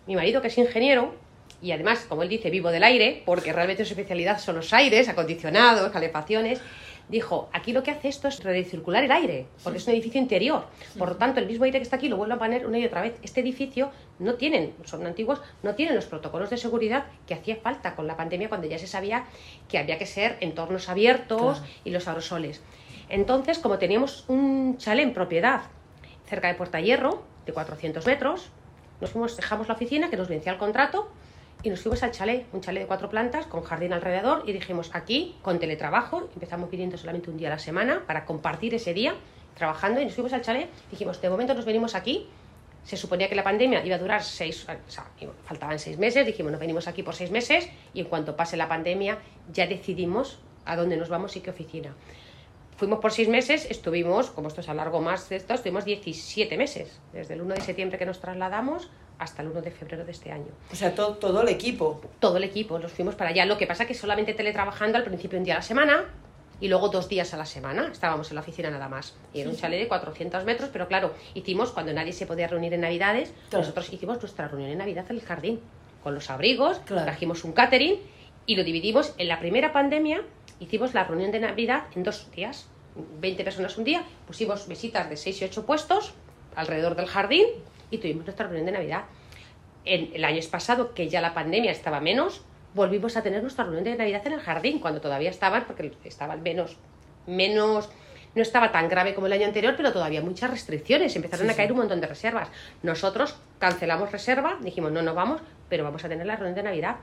Mi 0.05 0.15
marido, 0.15 0.41
que 0.41 0.47
es 0.49 0.57
ingeniero, 0.57 1.15
y 1.61 1.71
además, 1.71 2.05
como 2.07 2.23
él 2.23 2.29
dice, 2.29 2.49
vivo 2.49 2.71
del 2.71 2.83
aire, 2.83 3.23
porque 3.25 3.53
realmente 3.53 3.85
su 3.85 3.93
especialidad 3.93 4.39
son 4.39 4.55
los 4.55 4.73
aires, 4.73 5.09
acondicionados, 5.09 5.91
calefacciones, 5.91 6.61
dijo, 7.09 7.49
aquí 7.51 7.73
lo 7.73 7.83
que 7.83 7.91
hace 7.91 8.07
esto 8.07 8.27
es 8.27 8.43
recircular 8.43 9.03
el 9.03 9.11
aire, 9.11 9.45
porque 9.63 9.77
es 9.77 9.87
un 9.87 9.93
edificio 9.93 10.19
interior. 10.19 10.65
Por 10.97 11.09
lo 11.09 11.17
tanto, 11.17 11.39
el 11.39 11.45
mismo 11.45 11.65
aire 11.65 11.77
que 11.77 11.83
está 11.83 11.97
aquí 11.97 12.07
lo 12.07 12.17
vuelve 12.17 12.33
a 12.33 12.39
poner 12.39 12.65
una 12.65 12.79
y 12.79 12.85
otra 12.85 13.01
vez. 13.01 13.15
Este 13.21 13.41
edificio 13.41 13.91
no 14.19 14.35
tienen, 14.35 14.73
son 14.85 15.05
antiguos, 15.05 15.41
no 15.61 15.75
tienen 15.75 15.95
los 15.95 16.05
protocolos 16.05 16.49
de 16.49 16.57
seguridad 16.57 17.05
que 17.27 17.33
hacía 17.33 17.57
falta 17.57 17.95
con 17.95 18.07
la 18.07 18.15
pandemia 18.15 18.49
cuando 18.49 18.67
ya 18.67 18.79
se 18.79 18.87
sabía 18.87 19.25
que 19.67 19.77
había 19.77 19.97
que 19.97 20.05
ser 20.05 20.37
entornos 20.39 20.89
abiertos 20.89 21.61
y 21.83 21.91
los 21.91 22.07
aerosoles. 22.07 22.61
Entonces, 23.11 23.59
como 23.59 23.77
teníamos 23.77 24.23
un 24.29 24.77
chalet 24.77 25.05
en 25.05 25.13
propiedad 25.13 25.63
cerca 26.25 26.47
de 26.47 26.53
Puerta 26.53 26.79
Hierro, 26.79 27.23
de 27.45 27.51
400 27.51 28.05
metros, 28.05 28.49
nos 29.01 29.09
fuimos, 29.09 29.35
dejamos 29.35 29.67
la 29.67 29.73
oficina, 29.73 30.09
que 30.09 30.15
nos 30.15 30.29
vencía 30.29 30.53
el 30.53 30.57
contrato, 30.57 31.09
y 31.61 31.69
nos 31.69 31.81
fuimos 31.81 32.03
al 32.03 32.11
chalet, 32.11 32.45
un 32.53 32.61
chalet 32.61 32.83
de 32.83 32.87
cuatro 32.87 33.09
plantas, 33.09 33.47
con 33.47 33.63
jardín 33.63 33.91
alrededor, 33.91 34.43
y 34.47 34.53
dijimos 34.53 34.91
aquí, 34.93 35.35
con 35.41 35.59
teletrabajo, 35.59 36.29
empezamos 36.33 36.71
viniendo 36.71 36.97
solamente 36.97 37.29
un 37.29 37.35
día 37.35 37.49
a 37.49 37.51
la 37.51 37.59
semana 37.59 38.03
para 38.07 38.23
compartir 38.23 38.73
ese 38.75 38.93
día 38.93 39.13
trabajando, 39.55 39.99
y 39.99 40.05
nos 40.05 40.13
fuimos 40.13 40.31
al 40.31 40.41
chalet, 40.41 40.69
dijimos, 40.89 41.21
de 41.21 41.29
momento 41.29 41.53
nos 41.53 41.65
venimos 41.65 41.95
aquí, 41.95 42.29
se 42.85 42.95
suponía 42.95 43.27
que 43.27 43.35
la 43.35 43.43
pandemia 43.43 43.85
iba 43.85 43.97
a 43.97 43.99
durar 43.99 44.23
seis, 44.23 44.63
o 44.63 44.89
sea, 44.89 45.05
faltaban 45.43 45.79
seis 45.79 45.97
meses, 45.97 46.25
dijimos, 46.25 46.53
nos 46.53 46.61
venimos 46.61 46.87
aquí 46.87 47.03
por 47.03 47.13
seis 47.13 47.29
meses, 47.29 47.67
y 47.93 47.99
en 47.99 48.05
cuanto 48.05 48.37
pase 48.37 48.55
la 48.55 48.69
pandemia 48.69 49.17
ya 49.51 49.67
decidimos 49.67 50.39
a 50.63 50.77
dónde 50.77 50.95
nos 50.95 51.09
vamos 51.09 51.35
y 51.35 51.41
qué 51.41 51.49
oficina. 51.49 51.93
Fuimos 52.81 52.97
por 52.97 53.11
seis 53.11 53.27
meses, 53.29 53.67
estuvimos, 53.69 54.31
como 54.31 54.47
esto 54.47 54.61
es 54.61 54.67
a 54.67 54.73
largo 54.73 55.01
más 55.01 55.29
de 55.29 55.35
esto, 55.35 55.53
estuvimos 55.53 55.85
17 55.85 56.57
meses, 56.57 56.99
desde 57.13 57.35
el 57.35 57.41
1 57.43 57.53
de 57.53 57.61
septiembre 57.61 57.99
que 57.99 58.07
nos 58.07 58.19
trasladamos 58.19 58.89
hasta 59.19 59.43
el 59.43 59.49
1 59.49 59.61
de 59.61 59.69
febrero 59.69 60.03
de 60.03 60.11
este 60.11 60.31
año. 60.31 60.47
O 60.71 60.75
sea, 60.75 60.95
todo, 60.95 61.13
todo 61.17 61.43
el 61.43 61.49
equipo. 61.49 62.01
Todo 62.19 62.37
el 62.37 62.43
equipo, 62.43 62.79
nos 62.79 62.91
fuimos 62.91 63.13
para 63.13 63.29
allá. 63.29 63.45
Lo 63.45 63.55
que 63.59 63.67
pasa 63.67 63.85
que 63.85 63.93
solamente 63.93 64.33
teletrabajando 64.33 64.97
al 64.97 65.03
principio 65.03 65.37
un 65.37 65.45
día 65.45 65.53
a 65.53 65.57
la 65.57 65.61
semana 65.61 66.05
y 66.59 66.69
luego 66.69 66.89
dos 66.89 67.07
días 67.07 67.31
a 67.35 67.37
la 67.37 67.45
semana. 67.45 67.87
Estábamos 67.91 68.31
en 68.31 68.33
la 68.37 68.41
oficina 68.41 68.71
nada 68.71 68.89
más. 68.89 69.15
Y 69.31 69.41
era 69.41 69.51
un 69.51 69.55
chalet 69.57 69.79
de 69.79 69.87
400 69.87 70.43
metros, 70.43 70.71
pero 70.73 70.87
claro, 70.87 71.13
hicimos, 71.35 71.69
cuando 71.73 71.93
nadie 71.93 72.13
se 72.13 72.25
podía 72.25 72.47
reunir 72.47 72.73
en 72.73 72.81
Navidades, 72.81 73.31
Claro. 73.51 73.61
nosotros 73.63 73.93
hicimos 73.93 74.19
nuestra 74.19 74.47
reunión 74.47 74.71
en 74.71 74.79
Navidad 74.79 75.05
en 75.07 75.17
el 75.17 75.21
jardín, 75.21 75.59
con 76.01 76.15
los 76.15 76.31
abrigos, 76.31 76.79
Claro. 76.85 77.03
trajimos 77.03 77.43
un 77.43 77.51
catering 77.51 77.99
y 78.47 78.55
lo 78.55 78.63
dividimos. 78.63 79.13
En 79.19 79.27
la 79.27 79.39
primera 79.39 79.71
pandemia 79.71 80.23
hicimos 80.61 80.93
la 80.93 81.03
reunión 81.03 81.31
de 81.31 81.39
Navidad 81.41 81.83
en 81.95 82.03
dos 82.03 82.31
días. 82.31 82.67
20 83.19 83.43
personas 83.43 83.77
un 83.77 83.83
día, 83.83 84.03
pusimos 84.27 84.67
visitas 84.67 85.09
de 85.09 85.17
6 85.17 85.41
y 85.41 85.45
8 85.45 85.65
puestos 85.65 86.13
alrededor 86.55 86.95
del 86.95 87.07
jardín 87.07 87.45
y 87.89 87.97
tuvimos 87.97 88.25
nuestra 88.25 88.45
reunión 88.45 88.65
de 88.65 88.73
Navidad. 88.73 89.03
En 89.85 90.11
el 90.13 90.23
año 90.23 90.39
pasado, 90.51 90.93
que 90.93 91.09
ya 91.09 91.21
la 91.21 91.33
pandemia 91.33 91.71
estaba 91.71 91.99
menos, 91.99 92.41
volvimos 92.73 93.17
a 93.17 93.23
tener 93.23 93.41
nuestra 93.41 93.63
reunión 93.63 93.83
de 93.83 93.95
Navidad 93.95 94.25
en 94.27 94.33
el 94.33 94.39
jardín, 94.41 94.79
cuando 94.79 95.01
todavía 95.01 95.29
estaban, 95.29 95.65
porque 95.65 95.93
estaban 96.03 96.43
menos, 96.43 96.77
menos, 97.25 97.89
no 98.35 98.41
estaba 98.41 98.71
tan 98.71 98.87
grave 98.89 99.13
como 99.13 99.27
el 99.27 99.33
año 99.33 99.45
anterior, 99.45 99.73
pero 99.75 99.91
todavía 99.91 100.21
muchas 100.21 100.49
restricciones, 100.51 101.15
empezaron 101.15 101.47
Sí, 101.47 101.53
a 101.53 101.55
caer 101.55 101.69
sí. 101.69 101.71
un 101.73 101.79
montón 101.79 101.99
de 102.01 102.07
reservas. 102.07 102.49
Nosotros 102.83 103.35
cancelamos 103.59 104.11
reserva, 104.11 104.57
dijimos 104.61 104.91
no, 104.91 105.01
no 105.01 105.13
vamos, 105.13 105.41
pero 105.69 105.83
vamos 105.83 106.03
a 106.05 106.09
tener 106.09 106.25
la 106.25 106.35
reunión 106.35 106.55
de 106.55 106.63
Navidad. 106.63 106.97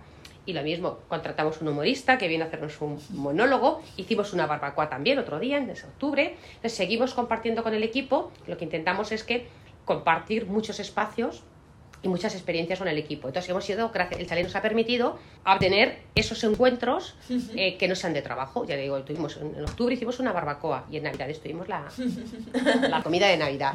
Y 0.49 0.55
lo 0.55 0.63
mismo, 0.63 1.01
contratamos 1.09 1.61
un 1.61 1.69
humorista 1.69 2.17
que 2.17 2.27
viene 2.27 2.43
a 2.43 2.47
hacernos 2.47 2.81
un 2.81 2.99
monólogo, 3.11 3.83
hicimos 3.99 4.33
una 4.33 4.47
barbacoa 4.47 4.89
también 4.89 5.19
otro 5.19 5.39
día, 5.39 5.59
en 5.59 5.69
ese 5.69 5.85
octubre, 5.85 6.37
Entonces, 6.55 6.73
seguimos 6.73 7.13
compartiendo 7.13 7.63
con 7.63 7.75
el 7.75 7.83
equipo, 7.83 8.33
lo 8.47 8.57
que 8.57 8.65
intentamos 8.65 9.13
es 9.13 9.25
que 9.25 9.47
compartir 9.85 10.47
muchos 10.47 10.81
espacios 10.81 11.43
y 12.01 12.09
muchas 12.09 12.33
experiencias 12.33 12.79
con 12.79 12.89
el 12.89 12.97
equipo. 12.97 13.29
Entonces 13.29 13.51
hemos 13.51 13.69
ido, 13.69 13.91
gracias, 13.91 14.21
el 14.21 14.27
chalet 14.27 14.45
nos 14.45 14.57
ha 14.57 14.63
permitido 14.63 15.19
obtener 15.45 15.99
esos 16.15 16.43
encuentros 16.45 17.15
eh, 17.55 17.77
que 17.77 17.87
no 17.87 17.95
sean 17.95 18.15
de 18.15 18.23
trabajo. 18.23 18.65
Ya 18.65 18.77
digo, 18.77 18.99
tuvimos 19.03 19.37
en, 19.37 19.63
octubre 19.63 19.97
hicimos 19.97 20.19
una 20.19 20.33
barbacoa 20.33 20.87
y 20.91 20.97
en 20.97 21.03
Navidad 21.03 21.29
tuvimos 21.43 21.69
la, 21.69 21.85
la 22.89 23.03
comida 23.03 23.29
de 23.29 23.37
Navidad. 23.37 23.75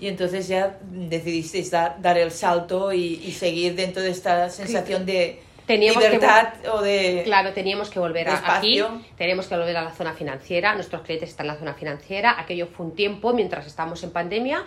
Y 0.00 0.08
entonces 0.08 0.48
ya 0.48 0.80
decidisteis 0.82 1.70
dar, 1.70 2.02
dar 2.02 2.18
el 2.18 2.32
salto 2.32 2.92
y, 2.92 3.20
y 3.24 3.30
seguir 3.30 3.76
dentro 3.76 4.02
de 4.02 4.10
esta 4.10 4.50
sensación 4.50 5.06
de 5.06 5.46
Teníamos 5.66 6.02
que 6.02 6.10
libertad 6.10 6.48
o 6.72 6.80
de... 6.80 7.22
Claro, 7.24 7.52
teníamos 7.52 7.90
que 7.90 7.98
volver 7.98 8.28
a, 8.28 8.56
aquí, 8.56 8.82
tenemos 9.16 9.48
que 9.48 9.56
volver 9.56 9.76
a 9.76 9.82
la 9.82 9.90
zona 9.90 10.14
financiera, 10.14 10.74
nuestros 10.74 11.02
clientes 11.02 11.30
están 11.30 11.46
en 11.46 11.52
la 11.52 11.58
zona 11.58 11.74
financiera, 11.74 12.38
aquello 12.38 12.68
fue 12.68 12.86
un 12.86 12.94
tiempo 12.94 13.32
mientras 13.32 13.66
estábamos 13.66 14.02
en 14.04 14.12
pandemia, 14.12 14.64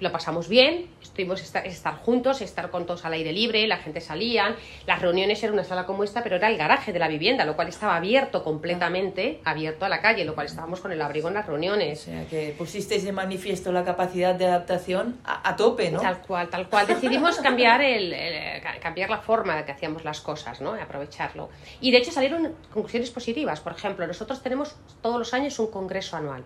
lo 0.00 0.10
pasamos 0.10 0.48
bien, 0.48 0.90
estuvimos 1.00 1.40
esta- 1.40 1.60
estar 1.60 1.94
juntos, 1.96 2.40
estar 2.40 2.68
con 2.70 2.84
todos 2.84 3.04
al 3.04 3.12
aire 3.12 3.32
libre, 3.32 3.66
la 3.68 3.76
gente 3.78 4.00
salía, 4.00 4.56
las 4.86 5.00
reuniones 5.00 5.40
eran 5.42 5.54
una 5.54 5.62
sala 5.64 5.86
como 5.86 6.02
esta, 6.02 6.22
pero 6.22 6.36
era 6.36 6.48
el 6.48 6.56
garaje 6.58 6.92
de 6.92 6.98
la 6.98 7.06
vivienda, 7.08 7.44
lo 7.44 7.54
cual 7.54 7.68
estaba 7.68 7.96
abierto 7.96 8.42
completamente, 8.42 9.40
abierto 9.44 9.84
a 9.84 9.88
la 9.88 10.00
calle, 10.00 10.24
lo 10.24 10.34
cual 10.34 10.46
estábamos 10.46 10.80
con 10.80 10.90
el 10.90 11.00
abrigo 11.00 11.28
en 11.28 11.34
las 11.34 11.44
O 11.46 11.52
reuniones. 11.52 12.00
sea, 12.00 12.26
que 12.26 12.54
pusisteis 12.58 13.04
de 13.04 13.12
manifiesto 13.12 13.70
la 13.72 13.84
capacidad 13.84 14.34
de 14.34 14.46
adaptación 14.46 15.20
a, 15.24 15.48
a 15.48 15.54
tope, 15.56 15.90
¿no? 15.92 16.00
Tal 16.00 16.20
cual, 16.22 16.48
tal 16.50 16.68
cual. 16.68 16.86
Decidimos 16.88 17.36
cambiar, 17.38 17.80
el, 17.80 18.12
el- 18.12 18.60
ca- 18.62 18.80
cambiar 18.80 19.10
la 19.10 19.18
forma 19.18 19.56
de 19.56 19.64
que 19.64 19.72
hacíamos 19.72 20.04
las 20.04 20.20
cosas, 20.20 20.60
¿no? 20.60 20.72
Aprovecharlo. 20.74 21.50
Y 21.80 21.92
de 21.92 21.98
hecho 21.98 22.10
salieron 22.10 22.54
conclusiones 22.72 23.10
positivas. 23.10 23.60
Por 23.60 23.72
ejemplo, 23.72 24.06
nosotros 24.06 24.42
tenemos 24.42 24.74
todos 25.02 25.18
los 25.18 25.32
años 25.34 25.58
un 25.60 25.70
congreso 25.70 26.16
anual. 26.16 26.44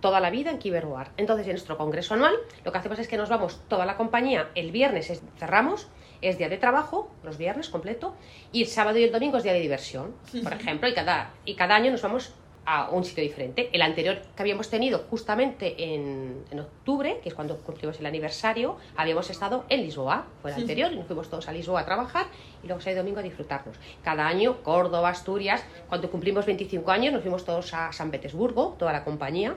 Toda 0.00 0.20
la 0.20 0.30
vida 0.30 0.50
en 0.50 0.58
Kiberuar. 0.58 1.10
Entonces, 1.16 1.46
en 1.46 1.52
nuestro 1.52 1.76
congreso 1.76 2.14
anual, 2.14 2.34
lo 2.64 2.72
que 2.72 2.78
hacemos 2.78 2.98
es 2.98 3.08
que 3.08 3.16
nos 3.16 3.28
vamos 3.28 3.60
toda 3.68 3.86
la 3.86 3.96
compañía 3.96 4.50
el 4.54 4.70
viernes, 4.70 5.10
es- 5.10 5.22
cerramos, 5.38 5.88
es 6.20 6.38
día 6.38 6.48
de 6.48 6.58
trabajo, 6.58 7.10
los 7.22 7.38
viernes 7.38 7.68
completo, 7.68 8.14
y 8.52 8.62
el 8.62 8.68
sábado 8.68 8.98
y 8.98 9.04
el 9.04 9.12
domingo 9.12 9.36
es 9.38 9.42
día 9.42 9.52
de 9.52 9.60
diversión, 9.60 10.14
por 10.42 10.52
ejemplo, 10.60 10.88
y 10.88 10.94
cada, 10.94 11.34
y 11.44 11.54
cada 11.54 11.74
año 11.76 11.90
nos 11.90 12.02
vamos 12.02 12.32
a 12.66 12.90
un 12.90 13.04
sitio 13.04 13.22
diferente. 13.22 13.70
El 13.72 13.80
anterior 13.80 14.18
que 14.34 14.42
habíamos 14.42 14.68
tenido 14.68 15.04
justamente 15.08 15.94
en, 15.94 16.44
en 16.50 16.60
octubre, 16.60 17.20
que 17.22 17.28
es 17.28 17.34
cuando 17.34 17.56
cumplimos 17.58 17.98
el 18.00 18.06
aniversario, 18.06 18.76
habíamos 18.96 19.30
estado 19.30 19.64
en 19.68 19.82
Lisboa, 19.82 20.26
fue 20.42 20.50
el 20.50 20.56
anterior, 20.62 20.92
y 20.92 20.96
nos 20.96 21.06
fuimos 21.06 21.30
todos 21.30 21.48
a 21.48 21.52
Lisboa 21.52 21.80
a 21.80 21.84
trabajar 21.84 22.26
y 22.62 22.66
luego 22.66 22.82
y 22.84 22.92
domingo 22.94 23.20
a 23.20 23.22
disfrutarnos. 23.22 23.76
Cada 24.02 24.26
año, 24.26 24.62
Córdoba, 24.64 25.10
Asturias, 25.10 25.64
cuando 25.88 26.10
cumplimos 26.10 26.44
25 26.44 26.90
años 26.90 27.12
nos 27.12 27.22
fuimos 27.22 27.44
todos 27.44 27.72
a 27.72 27.92
San 27.92 28.10
Petersburgo, 28.10 28.74
toda 28.78 28.92
la 28.92 29.04
compañía. 29.04 29.54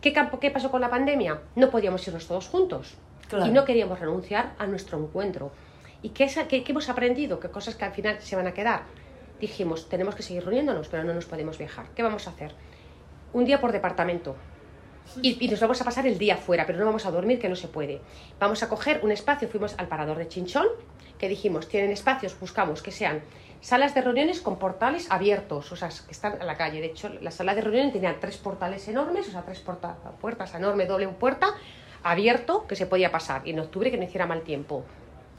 ¿Qué, 0.00 0.12
campo- 0.12 0.38
¿Qué 0.40 0.50
pasó 0.50 0.70
con 0.70 0.80
la 0.80 0.90
pandemia? 0.90 1.40
No 1.56 1.70
podíamos 1.70 2.06
irnos 2.06 2.26
todos 2.26 2.48
juntos 2.48 2.94
Claro. 3.28 3.46
y 3.46 3.50
no 3.50 3.64
queríamos 3.64 4.00
renunciar 4.00 4.54
a 4.58 4.66
nuestro 4.66 4.98
encuentro. 4.98 5.50
¿Y 6.02 6.10
qué, 6.10 6.24
es- 6.24 6.38
qué- 6.48 6.62
qué 6.62 6.72
hemos 6.72 6.88
aprendido? 6.88 7.40
¿Qué 7.40 7.48
cosas 7.50 7.74
que 7.74 7.84
al 7.84 7.92
final 7.92 8.16
se 8.20 8.36
van 8.36 8.46
a 8.46 8.52
quedar? 8.52 8.82
Dijimos, 9.40 9.88
tenemos 9.88 10.14
que 10.14 10.22
seguir 10.22 10.44
reuniéndonos, 10.44 10.88
pero 10.88 11.04
no 11.04 11.12
nos 11.12 11.26
podemos 11.26 11.58
viajar. 11.58 11.86
¿Qué 11.94 12.02
vamos 12.02 12.26
a 12.26 12.30
hacer? 12.30 12.52
Un 13.32 13.44
día 13.44 13.60
por 13.60 13.72
departamento. 13.72 14.36
Y, 15.20 15.44
y 15.44 15.48
nos 15.48 15.60
vamos 15.60 15.80
a 15.80 15.84
pasar 15.84 16.06
el 16.06 16.16
día 16.18 16.36
fuera, 16.36 16.64
pero 16.66 16.78
no 16.78 16.86
vamos 16.86 17.04
a 17.04 17.10
dormir, 17.10 17.38
que 17.38 17.48
no 17.48 17.56
se 17.56 17.68
puede. 17.68 18.00
Vamos 18.38 18.62
a 18.62 18.68
coger 18.68 19.00
un 19.02 19.10
espacio, 19.12 19.48
fuimos 19.48 19.74
al 19.78 19.86
parador 19.88 20.16
de 20.16 20.28
Chinchón, 20.28 20.66
que 21.18 21.28
dijimos, 21.28 21.68
tienen 21.68 21.90
espacios, 21.90 22.38
buscamos 22.40 22.80
que 22.82 22.90
sean 22.90 23.22
salas 23.60 23.94
de 23.94 24.00
reuniones 24.02 24.40
con 24.40 24.58
portales 24.58 25.10
abiertos, 25.10 25.70
o 25.72 25.76
sea, 25.76 25.88
que 25.88 26.12
están 26.12 26.40
a 26.40 26.44
la 26.44 26.56
calle. 26.56 26.80
De 26.80 26.86
hecho, 26.86 27.10
la 27.20 27.30
sala 27.30 27.54
de 27.54 27.60
reuniones 27.60 27.92
tenía 27.92 28.18
tres 28.18 28.38
portales 28.38 28.86
enormes, 28.88 29.28
o 29.28 29.30
sea, 29.32 29.42
tres 29.42 29.60
porta- 29.60 29.96
puertas 30.20 30.54
enorme, 30.54 30.86
doble 30.86 31.08
puerta, 31.08 31.48
abierto, 32.02 32.66
que 32.66 32.76
se 32.76 32.86
podía 32.86 33.10
pasar. 33.10 33.42
Y 33.46 33.50
en 33.50 33.60
octubre 33.60 33.90
que 33.90 33.96
no 33.98 34.04
hiciera 34.04 34.26
mal 34.26 34.42
tiempo. 34.42 34.84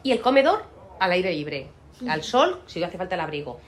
Y 0.03 0.11
el 0.11 0.21
comedor 0.21 0.63
al 0.99 1.11
aire 1.11 1.31
libre, 1.31 1.69
al 2.07 2.23
sol, 2.23 2.61
si 2.67 2.79
no 2.79 2.85
hace 2.85 2.97
falta 2.97 3.15
el 3.15 3.21
abrigo. 3.21 3.59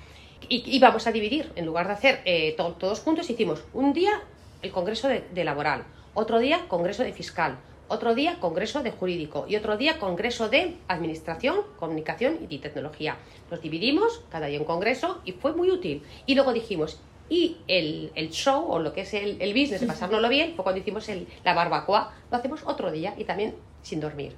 Y, 0.50 0.64
y 0.66 0.80
vamos 0.80 1.08
a 1.08 1.12
dividir, 1.12 1.52
en 1.56 1.66
lugar 1.66 1.88
de 1.88 1.94
hacer 1.94 2.22
eh, 2.26 2.54
to- 2.58 2.74
todos 2.74 3.00
juntos, 3.00 3.30
hicimos 3.30 3.64
un 3.74 3.94
día 3.94 4.22
el 4.62 4.72
congreso 4.72 5.08
de, 5.08 5.24
de 5.34 5.44
laboral, 5.44 5.84
otro 6.14 6.40
día 6.40 6.66
congreso 6.68 7.04
de 7.04 7.14
fiscal, 7.14 7.58
otro 7.90 8.16
día 8.16 8.38
congreso 8.40 8.84
de 8.84 8.92
jurídico 8.92 9.46
y 9.48 9.56
otro 9.56 9.78
día 9.78 9.98
congreso 10.00 10.50
de 10.50 10.76
administración, 10.88 11.58
comunicación 11.78 12.38
y 12.50 12.58
tecnología. 12.58 13.18
Nos 13.50 13.62
dividimos, 13.62 14.22
cada 14.30 14.48
día 14.48 14.60
un 14.60 14.66
congreso, 14.66 15.22
y 15.26 15.32
fue 15.34 15.54
muy 15.54 15.70
útil. 15.72 16.04
Y 16.26 16.36
luego 16.36 16.54
dijimos, 16.54 17.00
y 17.30 17.58
el, 17.68 18.12
el 18.16 18.30
show, 18.30 18.66
o 18.70 18.80
lo 18.80 18.94
que 18.94 19.02
es 19.02 19.14
el, 19.14 19.42
el 19.42 19.54
business 19.54 19.82
de 19.82 19.88
pasárnoslo 19.88 20.28
bien, 20.30 20.54
fue 20.56 20.64
cuando 20.64 20.80
hicimos 20.82 21.08
el- 21.10 21.28
la 21.44 21.54
barbacoa, 21.54 22.14
lo 22.32 22.38
hacemos 22.38 22.62
otro 22.66 22.92
día 22.92 23.14
y 23.18 23.24
también 23.26 23.56
sin 23.84 24.00
dormir. 24.02 24.34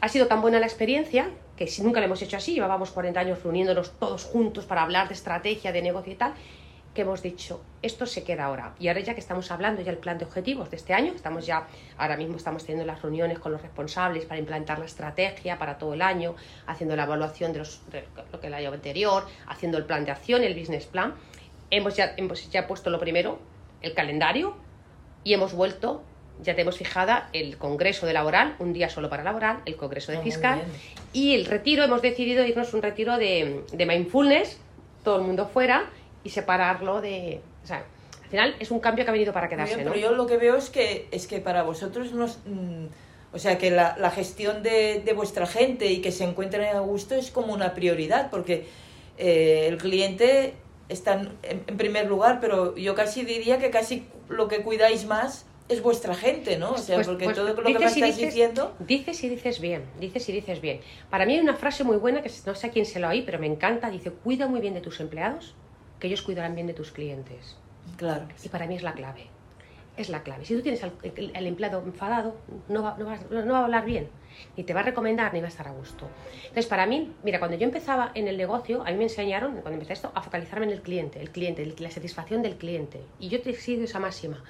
Ha 0.00 0.08
sido 0.08 0.26
tan 0.26 0.40
buena 0.40 0.58
la 0.58 0.66
experiencia 0.66 1.30
que 1.66 1.70
si 1.70 1.82
nunca 1.82 2.00
lo 2.00 2.06
hemos 2.06 2.20
hecho 2.20 2.36
así, 2.36 2.54
llevábamos 2.54 2.90
40 2.90 3.20
años 3.20 3.40
reuniéndonos 3.40 3.92
todos 3.92 4.24
juntos 4.24 4.64
para 4.64 4.82
hablar 4.82 5.06
de 5.06 5.14
estrategia, 5.14 5.70
de 5.70 5.80
negocio 5.80 6.12
y 6.12 6.16
tal, 6.16 6.34
que 6.92 7.02
hemos 7.02 7.22
dicho, 7.22 7.62
esto 7.82 8.04
se 8.04 8.24
queda 8.24 8.46
ahora. 8.46 8.74
Y 8.80 8.88
ahora 8.88 8.98
ya 8.98 9.14
que 9.14 9.20
estamos 9.20 9.48
hablando 9.52 9.80
ya 9.80 9.92
el 9.92 9.98
plan 9.98 10.18
de 10.18 10.24
objetivos 10.24 10.70
de 10.70 10.76
este 10.76 10.92
año, 10.92 11.12
estamos 11.14 11.46
ya, 11.46 11.68
ahora 11.98 12.16
mismo 12.16 12.36
estamos 12.36 12.64
teniendo 12.64 12.84
las 12.84 13.00
reuniones 13.00 13.38
con 13.38 13.52
los 13.52 13.62
responsables 13.62 14.24
para 14.24 14.40
implantar 14.40 14.80
la 14.80 14.86
estrategia 14.86 15.56
para 15.56 15.78
todo 15.78 15.94
el 15.94 16.02
año, 16.02 16.34
haciendo 16.66 16.96
la 16.96 17.04
evaluación 17.04 17.52
de, 17.52 17.60
los, 17.60 17.88
de 17.92 18.04
lo 18.32 18.40
que 18.40 18.48
el 18.48 18.54
año 18.54 18.72
anterior, 18.72 19.24
haciendo 19.46 19.78
el 19.78 19.84
plan 19.84 20.04
de 20.04 20.10
acción, 20.10 20.42
el 20.42 20.58
business 20.58 20.86
plan. 20.86 21.14
Hemos 21.70 21.94
ya, 21.94 22.14
hemos 22.16 22.50
ya 22.50 22.66
puesto 22.66 22.90
lo 22.90 22.98
primero, 22.98 23.38
el 23.82 23.94
calendario, 23.94 24.56
y 25.22 25.32
hemos 25.32 25.54
vuelto, 25.54 26.02
ya 26.42 26.54
tenemos 26.54 26.76
fijada 26.76 27.28
el 27.32 27.56
congreso 27.56 28.06
de 28.06 28.12
laboral, 28.12 28.56
un 28.58 28.72
día 28.72 28.88
solo 28.88 29.08
para 29.08 29.22
laboral, 29.22 29.60
el 29.64 29.76
congreso 29.76 30.12
de 30.12 30.18
muy 30.18 30.24
fiscal, 30.24 30.62
y 31.12 31.34
el 31.34 31.46
retiro, 31.46 31.84
hemos 31.84 32.02
decidido 32.02 32.44
irnos 32.44 32.74
un 32.74 32.82
retiro 32.82 33.16
de, 33.16 33.62
de 33.72 33.86
mindfulness, 33.86 34.58
todo 35.04 35.16
el 35.16 35.22
mundo 35.22 35.46
fuera, 35.46 35.90
y 36.24 36.30
separarlo 36.30 37.00
de... 37.00 37.40
O 37.62 37.66
sea, 37.66 37.84
al 38.22 38.28
final 38.28 38.56
es 38.58 38.70
un 38.70 38.80
cambio 38.80 39.04
que 39.04 39.10
ha 39.10 39.12
venido 39.12 39.32
para 39.32 39.48
quedarse, 39.48 39.74
bien, 39.74 39.86
¿no? 39.86 39.92
Pero 39.92 40.10
yo 40.10 40.16
lo 40.16 40.26
que 40.26 40.36
veo 40.36 40.56
es 40.56 40.70
que, 40.70 41.08
es 41.10 41.26
que 41.26 41.38
para 41.38 41.62
vosotros, 41.62 42.12
nos, 42.12 42.38
mm, 42.46 42.86
o 43.32 43.38
sea, 43.38 43.58
que 43.58 43.70
la, 43.70 43.96
la 43.98 44.10
gestión 44.10 44.62
de, 44.62 45.02
de 45.04 45.12
vuestra 45.12 45.46
gente 45.46 45.86
y 45.86 46.00
que 46.00 46.12
se 46.12 46.24
encuentren 46.24 46.74
a 46.74 46.80
gusto 46.80 47.14
es 47.14 47.30
como 47.30 47.52
una 47.52 47.74
prioridad, 47.74 48.30
porque 48.30 48.66
eh, 49.18 49.66
el 49.68 49.78
cliente 49.78 50.54
está 50.88 51.14
en, 51.14 51.30
en 51.42 51.76
primer 51.76 52.06
lugar, 52.06 52.38
pero 52.40 52.76
yo 52.76 52.94
casi 52.94 53.24
diría 53.24 53.58
que 53.58 53.70
casi 53.70 54.06
lo 54.28 54.48
que 54.48 54.62
cuidáis 54.62 55.06
más 55.06 55.46
es 55.68 55.82
vuestra 55.82 56.14
gente, 56.14 56.58
¿no? 56.58 56.72
O 56.72 56.78
sea, 56.78 56.96
Pues- 56.96 57.06
porque 57.08 57.24
pues 57.24 57.36
todo 57.36 57.48
lo 57.48 57.54
que 57.54 57.62
me 57.78 57.78
dices- 57.86 58.16
diciendo... 58.16 58.74
Dices 58.78 59.22
y 59.24 59.28
dices 59.28 59.60
bien, 59.60 59.84
dices 59.98 60.28
y 60.28 60.32
dices 60.32 60.60
bien. 60.60 60.80
Para 61.10 61.24
mí 61.26 61.34
hay 61.34 61.40
una 61.40 61.54
frase 61.54 61.84
muy 61.84 61.96
buena 61.96 62.22
que 62.22 62.30
no 62.46 62.54
sé 62.54 62.66
a 62.66 62.70
quién 62.70 62.84
se 62.86 63.00
lo 63.00 63.08
oí, 63.08 63.22
pero 63.22 63.38
me 63.38 63.46
encanta. 63.46 63.88
Dice, 63.90 64.10
cuida 64.10 64.46
muy 64.48 64.60
bien 64.60 64.74
de 64.74 64.80
tus 64.80 65.00
empleados, 65.00 65.54
que 65.98 66.08
ellos 66.08 66.22
cuidarán 66.22 66.54
bien 66.54 66.66
de 66.66 66.74
tus 66.74 66.90
clientes. 66.92 67.56
Claro. 67.96 68.26
Y 68.42 68.48
para 68.48 68.66
mí 68.66 68.74
es 68.76 68.82
la 68.82 68.92
clave. 68.92 69.26
Es 69.96 70.08
la 70.08 70.22
clave. 70.22 70.44
Si 70.46 70.54
tú 70.54 70.62
tienes 70.62 70.82
al 70.82 70.92
el- 71.02 71.32
el 71.34 71.46
empleado 71.46 71.82
enfadado, 71.84 72.36
no 72.68 72.82
va, 72.82 72.96
no, 72.98 73.04
va, 73.06 73.18
no 73.30 73.52
va 73.52 73.58
a 73.60 73.64
hablar 73.64 73.84
bien, 73.84 74.08
ni 74.56 74.64
te 74.64 74.72
va 74.72 74.80
a 74.80 74.84
recomendar, 74.84 75.32
ni 75.34 75.40
va 75.40 75.46
a 75.46 75.48
estar 75.50 75.68
a 75.68 75.72
gusto. 75.72 76.08
Entonces, 76.42 76.66
para 76.66 76.86
mí, 76.86 77.12
mira, 77.22 77.38
cuando 77.38 77.56
yo 77.58 77.64
empezaba 77.64 78.10
en 78.14 78.26
el 78.26 78.38
negocio, 78.38 78.82
a 78.86 78.90
mí 78.90 78.96
me 78.96 79.04
enseñaron, 79.04 79.52
cuando 79.60 79.72
empecé 79.72 79.92
esto, 79.92 80.10
a 80.14 80.22
focalizarme 80.22 80.64
en 80.66 80.72
el 80.72 80.80
cliente, 80.82 81.20
el 81.20 81.30
cliente, 81.30 81.64
la 81.78 81.90
satisfacción 81.90 82.40
del 82.42 82.56
cliente. 82.56 83.02
Y 83.20 83.28
yo 83.28 83.42
te 83.42 83.52
sigo 83.54 83.84
esa 83.84 83.98
máxima. 84.00 84.42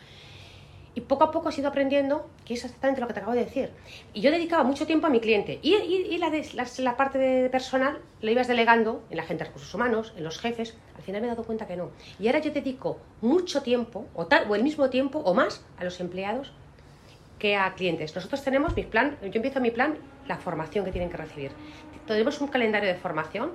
Y 0.95 1.01
poco 1.01 1.25
a 1.25 1.31
poco 1.31 1.49
has 1.49 1.59
ido 1.59 1.69
aprendiendo 1.69 2.29
que 2.45 2.55
es 2.55 2.65
exactamente 2.65 3.01
lo 3.01 3.07
que 3.07 3.15
te 3.15 3.21
acabo 3.21 3.35
de 3.35 3.45
decir. 3.45 3.71
Y 4.13 4.21
yo 4.21 4.31
dedicaba 4.31 4.63
mucho 4.63 4.87
tiempo 4.87 5.07
a 5.07 5.11
mi 5.11 5.21
cliente. 5.21 5.59
Y, 5.63 5.75
y, 5.75 6.19
la, 6.19 6.29
de, 6.29 6.47
la, 6.79 6.97
parte 6.97 7.19
de 7.19 7.49
personal 7.49 8.01
la 8.21 8.31
ibas 8.31 8.47
delegando 8.49 9.03
en 9.11 9.17
la 9.17 9.23
gente 9.23 9.45
de 9.45 9.49
recursos 9.49 9.73
humanos, 9.75 10.13
en 10.17 10.25
los 10.25 10.39
jefes. 10.39 10.77
Al 10.97 11.03
final 11.03 11.23
me 11.23 11.29
he 11.29 11.31
dado 11.31 11.45
cuenta 11.45 11.67
que 11.67 11.77
no. 11.77 11.91
Y 12.19 12.27
ahora 12.27 12.41
yo 12.41 12.51
dedico 12.51 12.99
mucho 13.23 13.63
tiempo, 13.63 14.07
o, 14.15 14.27
tal, 14.27 14.51
o 14.51 14.55
el 14.55 14.63
mismo 14.63 14.91
tiempo, 14.91 15.19
o 15.21 15.33
más, 15.33 15.65
a 15.79 15.85
los 15.85 15.99
empleados 16.01 16.53
que 17.39 17.57
a 17.57 17.75
clientes. 17.75 18.15
Nosotros 18.15 18.45
tenemos 18.45 18.77
mi 18.77 18.85
plan, 18.85 19.19
yo 19.23 19.33
empiezo 19.35 19.61
mi 19.61 19.71
plan, 19.71 19.97
la 20.29 20.37
formación 20.37 20.85
que 20.85 20.93
tienen 20.93 21.11
que 21.11 21.17
recibir. 21.17 21.51
Tenemos 22.07 22.41
un 22.41 22.49
calendario 22.49 22.89
de 22.89 22.95
formación 22.95 23.53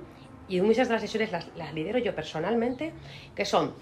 y 0.48 0.60
muchas 0.60 0.88
de 0.88 0.94
las 0.94 1.02
sesiones 1.02 1.32
las, 1.32 1.46
las 1.56 1.72
lidero 1.72 1.98
yo 1.98 2.14
personalmente, 2.14 2.92
que 3.34 3.44
son 3.44 3.74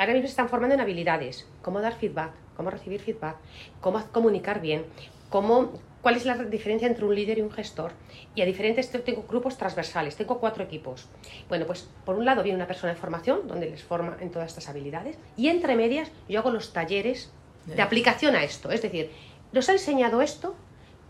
ahora 0.00 0.14
mismo 0.14 0.28
se 0.28 0.32
están 0.32 0.48
formando 0.48 0.74
en 0.74 0.80
habilidades, 0.80 1.46
cómo 1.60 1.80
dar 1.80 1.94
feedback, 1.94 2.32
cómo 2.56 2.70
recibir 2.70 3.00
feedback, 3.00 3.36
cómo 3.82 4.02
comunicar 4.12 4.62
bien, 4.62 4.86
cómo, 5.28 5.72
cuál 6.00 6.16
es 6.16 6.24
la 6.24 6.36
diferencia 6.36 6.88
entre 6.88 7.04
un 7.04 7.14
líder 7.14 7.36
y 7.36 7.42
un 7.42 7.50
gestor. 7.50 7.92
Y 8.34 8.40
a 8.40 8.46
diferentes 8.46 8.90
tengo 8.90 9.24
grupos 9.28 9.58
transversales, 9.58 10.16
tengo 10.16 10.40
cuatro 10.40 10.64
equipos. 10.64 11.06
Bueno, 11.50 11.66
pues 11.66 11.86
por 12.06 12.16
un 12.16 12.24
lado 12.24 12.42
viene 12.42 12.56
una 12.56 12.66
persona 12.66 12.94
de 12.94 12.98
formación, 12.98 13.46
donde 13.46 13.68
les 13.68 13.82
forma 13.82 14.16
en 14.20 14.30
todas 14.30 14.48
estas 14.48 14.70
habilidades, 14.70 15.18
y 15.36 15.48
entre 15.48 15.76
medias 15.76 16.10
yo 16.30 16.38
hago 16.40 16.50
los 16.50 16.72
talleres 16.72 17.30
de 17.66 17.82
aplicación 17.82 18.34
a 18.34 18.42
esto. 18.42 18.70
Es 18.70 18.80
decir, 18.80 19.10
nos 19.52 19.68
ha 19.68 19.72
enseñado 19.72 20.22
esto, 20.22 20.54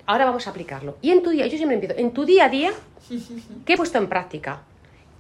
ahora 0.05 0.25
vamos 0.25 0.49
a 0.49 0.51
aplicarlo. 0.51 0.99
Y 1.01 1.13
en 1.13 1.23
tu 1.23 1.31
día, 1.31 1.47
yo 1.47 1.57
siempre 1.57 1.77
empiezo, 1.77 1.95
en 1.97 2.11
tu 2.11 2.25
día 2.25 2.47
a 2.47 2.49
día, 2.49 2.73
¿qué 3.65 3.75
he 3.75 3.77
puesto 3.77 3.99
en 3.99 4.09
práctica? 4.09 4.65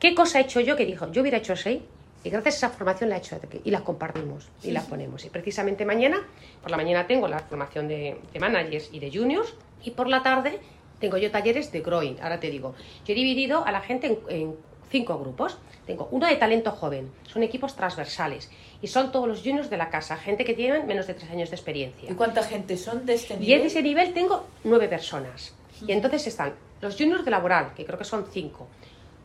¿Qué 0.00 0.16
cosa 0.16 0.40
he 0.40 0.42
hecho 0.42 0.58
yo 0.58 0.76
que 0.76 0.86
dijo, 0.86 1.12
yo 1.12 1.22
hubiera 1.22 1.38
hecho 1.38 1.52
así? 1.52 1.84
Y 2.22 2.30
gracias 2.30 2.54
a 2.54 2.66
esa 2.66 2.70
formación 2.70 3.10
la 3.10 3.16
he 3.16 3.18
hecho 3.18 3.40
y 3.64 3.70
la 3.70 3.80
compartimos 3.80 4.48
y 4.62 4.72
la 4.72 4.82
ponemos. 4.82 5.24
Y 5.24 5.30
precisamente 5.30 5.86
mañana, 5.86 6.18
por 6.60 6.70
la 6.70 6.76
mañana 6.76 7.06
tengo 7.06 7.28
la 7.28 7.38
formación 7.40 7.88
de, 7.88 8.18
managers 8.38 8.90
y 8.92 8.98
de 8.98 9.10
juniors 9.10 9.54
y 9.82 9.92
por 9.92 10.06
la 10.06 10.22
tarde 10.22 10.60
tengo 10.98 11.16
yo 11.16 11.30
talleres 11.30 11.72
de 11.72 11.80
growing. 11.80 12.16
Ahora 12.20 12.38
te 12.38 12.50
digo, 12.50 12.74
yo 13.06 13.12
he 13.12 13.14
dividido 13.14 13.64
a 13.64 13.72
la 13.72 13.80
gente 13.80 14.20
en, 14.28 14.54
cinco 14.90 15.18
grupos. 15.18 15.56
Tengo 15.86 16.08
uno 16.10 16.26
de 16.26 16.36
talento 16.36 16.72
joven, 16.72 17.10
son 17.22 17.42
equipos 17.42 17.74
transversales 17.74 18.50
y 18.82 18.88
son 18.88 19.12
todos 19.12 19.28
los 19.28 19.40
juniors 19.40 19.70
de 19.70 19.76
la 19.76 19.88
casa, 19.88 20.16
gente 20.16 20.44
que 20.44 20.52
tienen 20.52 20.86
menos 20.86 21.06
de 21.06 21.14
tres 21.14 21.30
años 21.30 21.50
de 21.50 21.56
experiencia. 21.56 22.10
¿Y 22.10 22.14
cuánta 22.14 22.42
gente 22.42 22.76
son 22.76 23.06
de 23.06 23.14
este 23.14 23.34
nivel? 23.34 23.48
Y 23.48 23.52
en 23.54 23.66
ese 23.66 23.82
nivel 23.82 24.12
tengo 24.12 24.46
nueve 24.64 24.88
personas. 24.88 25.54
Y 25.86 25.92
entonces 25.92 26.26
están 26.26 26.54
los 26.80 26.96
juniors 26.96 27.24
de 27.24 27.30
laboral, 27.30 27.72
que 27.74 27.84
creo 27.84 27.98
que 27.98 28.04
son 28.04 28.26
cinco. 28.30 28.68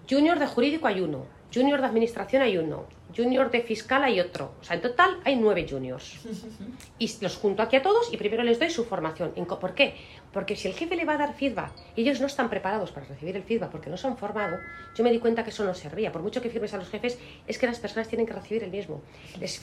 Junior 0.10 0.38
de 0.38 0.48
jurídico 0.48 0.88
hay 0.88 1.02
uno, 1.02 1.26
junior 1.56 1.80
de 1.80 1.88
administración 1.88 2.42
hay 2.42 2.58
uno, 2.58 2.86
junior 3.16 3.50
de 3.50 3.62
fiscal 3.62 4.04
hay 4.04 4.20
otro. 4.20 4.52
O 4.60 4.64
sea, 4.64 4.76
en 4.76 4.82
total 4.82 5.20
hay 5.24 5.36
nueve 5.36 5.66
juniors. 5.70 6.20
Y 6.98 7.12
los 7.20 7.36
junto 7.36 7.62
aquí 7.62 7.76
a 7.76 7.82
todos 7.82 8.14
y 8.14 8.18
primero 8.18 8.42
les 8.44 8.58
doy 8.58 8.70
su 8.70 8.86
formación. 8.86 9.32
¿Por 9.32 9.74
qué? 9.74 9.96
Porque 10.32 10.56
si 10.56 10.70
el 10.70 10.74
jefe 10.74 10.96
le 10.96 11.04
va 11.04 11.14
a 11.14 11.18
dar 11.18 11.34
feedback 11.34 11.72
y 11.96 12.02
ellos 12.02 12.22
no 12.22 12.28
están 12.28 12.50
preparados 12.50 12.92
para 12.92 13.06
recibir 13.06 13.36
el 13.36 13.44
feedback 13.44 13.70
porque 13.70 13.90
no 13.90 13.98
se 13.98 14.08
han 14.08 14.18
formado, 14.18 14.58
yo 14.96 15.04
me 15.04 15.12
di 15.12 15.20
cuenta 15.20 15.44
que 15.44 15.50
eso 15.50 15.66
no 15.66 15.74
servía. 15.74 16.14
Por 16.14 16.22
mucho 16.22 16.42
que 16.42 16.50
firmes 16.50 16.74
a 16.74 16.78
los 16.78 16.90
jefes, 16.90 17.20
es 17.48 17.58
que 17.58 17.66
las 17.68 17.80
personas 17.80 18.08
tienen 18.08 18.26
que 18.26 18.34
recibir 18.34 18.64
el 18.64 18.72
mismo. 18.72 19.02
Les, 19.40 19.62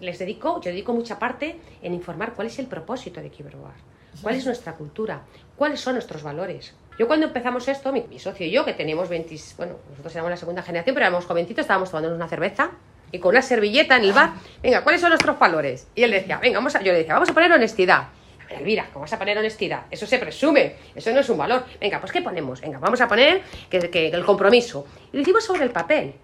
les, 0.00 0.18
dedico, 0.18 0.60
yo 0.60 0.70
dedico 0.70 0.92
mucha 0.92 1.18
parte 1.18 1.56
en 1.82 1.94
informar 1.94 2.34
cuál 2.34 2.46
es 2.46 2.58
el 2.60 2.66
propósito 2.66 3.20
de 3.20 3.30
Kiberbar, 3.30 3.74
cuál 4.22 4.36
es 4.36 4.46
nuestra 4.46 4.74
cultura, 4.74 5.24
cuáles 5.56 5.80
son 5.80 5.94
nuestros 5.94 6.22
valores. 6.22 6.74
Yo 6.98 7.06
cuando 7.06 7.26
empezamos 7.26 7.66
esto, 7.68 7.92
mi, 7.92 8.18
socio 8.18 8.46
y 8.46 8.50
yo, 8.50 8.64
que 8.64 8.74
teníamos 8.74 9.08
20, 9.08 9.34
bueno, 9.56 9.76
nosotros 9.90 10.14
éramos 10.14 10.30
la 10.30 10.36
segunda 10.36 10.62
generación, 10.62 10.94
pero 10.94 11.06
éramos 11.06 11.24
jovencitos, 11.24 11.62
estábamos 11.62 11.90
tomándonos 11.90 12.16
una 12.16 12.28
cerveza 12.28 12.70
y 13.10 13.18
con 13.18 13.30
una 13.30 13.42
servilleta 13.42 13.96
en 13.96 14.04
el 14.04 14.12
bar, 14.12 14.32
venga, 14.62 14.82
¿cuáles 14.82 15.00
son 15.00 15.10
nuestros 15.10 15.38
valores? 15.38 15.88
Y 15.94 16.02
él 16.02 16.10
decía, 16.10 16.38
venga, 16.38 16.58
vamos 16.58 16.74
a, 16.76 16.80
yo 16.80 16.92
le 16.92 16.98
decía, 16.98 17.14
vamos 17.14 17.30
a 17.30 17.34
poner 17.34 17.52
honestidad. 17.52 18.08
Elvira, 18.50 18.88
¿cómo 18.92 19.02
vas 19.04 19.12
a 19.14 19.18
poner 19.18 19.38
honestidad? 19.38 19.84
Eso 19.90 20.06
se 20.06 20.18
presume, 20.18 20.76
eso 20.94 21.10
no 21.12 21.20
es 21.20 21.28
un 21.30 21.38
valor. 21.38 21.64
Venga, 21.80 22.00
pues 22.00 22.12
¿qué 22.12 22.20
ponemos? 22.20 22.60
Venga, 22.60 22.78
vamos 22.78 23.00
a 23.00 23.08
poner 23.08 23.42
que, 23.70 23.90
que 23.90 24.08
el 24.08 24.24
compromiso. 24.24 24.86
Y 25.12 25.16
lo 25.16 25.22
hicimos 25.22 25.44
sobre 25.44 25.64
el 25.64 25.70
papel. 25.70 26.14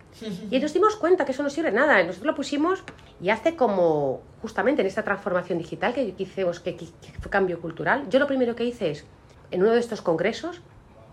Y 0.51 0.59
nos 0.59 0.75
dimos 0.75 0.97
cuenta 0.97 1.25
que 1.25 1.33
eso 1.33 1.43
no 1.43 1.49
sirve 1.49 1.71
nada. 1.71 2.03
Nosotros 2.03 2.27
lo 2.27 2.35
pusimos 2.35 2.83
y 3.21 3.31
hace 3.31 3.57
como, 3.57 4.21
justamente 4.43 4.83
en 4.83 4.89
esta 4.89 5.03
transformación 5.03 5.59
digital 5.59 5.95
que 5.95 6.15
hicimos, 6.19 6.61
que, 6.61 6.77
que 6.77 6.87
fue 7.21 7.31
cambio 7.31 7.61
cultural, 7.61 8.05
yo 8.11 8.19
lo 8.19 8.27
primero 8.27 8.55
que 8.55 8.65
hice 8.65 8.91
es, 8.91 9.07
en 9.51 9.63
uno 9.63 9.73
de 9.73 9.81
estos 9.81 10.03
congresos, 10.03 10.61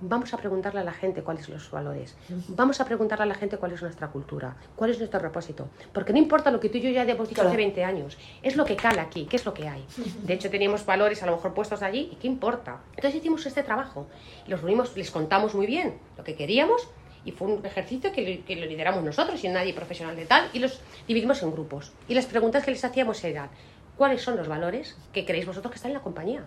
vamos 0.01 0.33
a 0.33 0.37
preguntarle 0.37 0.81
a 0.81 0.83
la 0.83 0.91
gente 0.91 1.23
cuáles 1.23 1.45
son 1.45 1.55
los 1.55 1.71
valores, 1.71 2.15
vamos 2.49 2.81
a 2.81 2.85
preguntarle 2.85 3.23
a 3.23 3.27
la 3.27 3.35
gente 3.35 3.57
cuál 3.57 3.71
es 3.71 3.81
nuestra 3.81 4.09
cultura, 4.09 4.55
cuál 4.75 4.91
es 4.91 4.97
nuestro 4.97 5.19
propósito, 5.19 5.69
porque 5.93 6.13
no 6.13 6.19
importa 6.19 6.51
lo 6.51 6.59
que 6.59 6.69
tú 6.69 6.77
y 6.77 6.81
yo 6.81 6.89
ya 6.89 7.03
hemos 7.03 7.29
dicho 7.29 7.41
hace 7.41 7.55
20 7.55 7.83
años, 7.83 8.17
es 8.41 8.55
lo 8.55 8.65
que 8.65 8.75
cala 8.75 9.03
aquí, 9.03 9.25
qué 9.25 9.37
es 9.37 9.45
lo 9.45 9.53
que 9.53 9.67
hay. 9.67 9.85
De 10.23 10.33
hecho, 10.33 10.49
teníamos 10.49 10.85
valores 10.85 11.23
a 11.23 11.25
lo 11.25 11.33
mejor 11.33 11.53
puestos 11.53 11.81
allí 11.81 12.09
y 12.11 12.15
qué 12.15 12.27
importa. 12.27 12.79
Entonces 12.95 13.15
hicimos 13.15 13.45
este 13.45 13.63
trabajo 13.63 14.07
los 14.47 14.61
reunimos, 14.61 14.95
les 14.95 15.11
contamos 15.11 15.55
muy 15.55 15.65
bien 15.65 15.97
lo 16.17 16.23
que 16.23 16.35
queríamos 16.35 16.87
y 17.23 17.31
fue 17.31 17.47
un 17.47 17.65
ejercicio 17.65 18.11
que, 18.11 18.43
que 18.43 18.55
lo 18.55 18.65
lideramos 18.65 19.03
nosotros 19.03 19.43
y 19.43 19.47
nadie 19.47 19.73
profesional 19.73 20.15
de 20.15 20.25
tal 20.25 20.49
y 20.53 20.59
los 20.59 20.81
dividimos 21.07 21.41
en 21.41 21.51
grupos. 21.51 21.91
Y 22.07 22.13
las 22.13 22.25
preguntas 22.25 22.63
que 22.63 22.71
les 22.71 22.83
hacíamos 22.83 23.23
eran, 23.23 23.49
¿cuáles 23.97 24.21
son 24.21 24.35
los 24.35 24.47
valores 24.47 24.95
que 25.13 25.25
creéis 25.25 25.47
vosotros 25.47 25.71
que 25.71 25.77
están 25.77 25.91
en 25.91 25.97
la 25.97 26.03
compañía? 26.03 26.45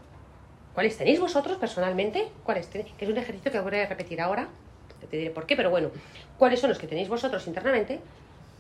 ¿Cuáles 0.79 0.97
tenéis 0.97 1.19
vosotros 1.19 1.57
personalmente? 1.57 2.29
¿Cuáles 2.45 2.69
tenéis? 2.69 2.93
Que 2.97 3.05
es 3.05 3.11
un 3.11 3.17
ejercicio 3.17 3.51
que 3.51 3.59
voy 3.59 3.75
a 3.75 3.87
repetir 3.87 4.21
ahora. 4.21 4.47
Te 5.11 5.17
diré 5.17 5.31
por 5.31 5.45
qué, 5.45 5.57
pero 5.57 5.71
bueno. 5.71 5.91
¿Cuáles 6.39 6.61
son 6.61 6.71
los 6.71 6.79
que 6.79 6.87
tenéis 6.87 7.09
vosotros 7.09 7.45
internamente? 7.49 7.99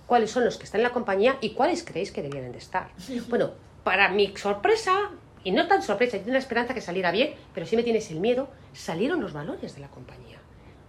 ¿Cuáles 0.04 0.28
son 0.28 0.44
los 0.44 0.56
que 0.56 0.64
están 0.64 0.80
en 0.80 0.88
la 0.88 0.92
compañía? 0.92 1.36
¿Y 1.40 1.50
cuáles 1.50 1.84
creéis 1.84 2.10
que 2.10 2.20
deberían 2.20 2.50
de 2.50 2.58
estar? 2.58 2.88
Bueno, 3.28 3.52
para 3.84 4.08
mi 4.08 4.36
sorpresa, 4.36 5.10
y 5.44 5.52
no 5.52 5.68
tan 5.68 5.80
sorpresa, 5.80 6.16
yo 6.16 6.24
tenía 6.24 6.32
la 6.32 6.38
esperanza 6.40 6.74
que 6.74 6.80
saliera 6.80 7.12
bien, 7.12 7.34
pero 7.54 7.66
sí 7.66 7.76
me 7.76 7.84
tienes 7.84 8.10
el 8.10 8.18
miedo, 8.18 8.48
salieron 8.72 9.20
los 9.20 9.32
valores 9.32 9.76
de 9.76 9.80
la 9.80 9.86
compañía. 9.86 10.38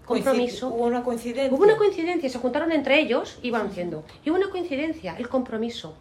Compromiso. 0.07 0.69
Hubo 0.69 0.85
una 0.85 1.03
coincidencia. 1.03 1.55
Hubo 1.55 1.63
una 1.63 1.77
coincidencia, 1.77 2.27
se 2.27 2.39
juntaron 2.39 2.71
entre 2.71 2.99
ellos 2.99 3.37
y 3.43 3.51
van 3.51 3.67
haciendo. 3.67 4.03
Y 4.25 4.31
hubo 4.31 4.37
una 4.37 4.49
coincidencia, 4.49 5.15
el 5.15 5.29
compromiso 5.29 5.95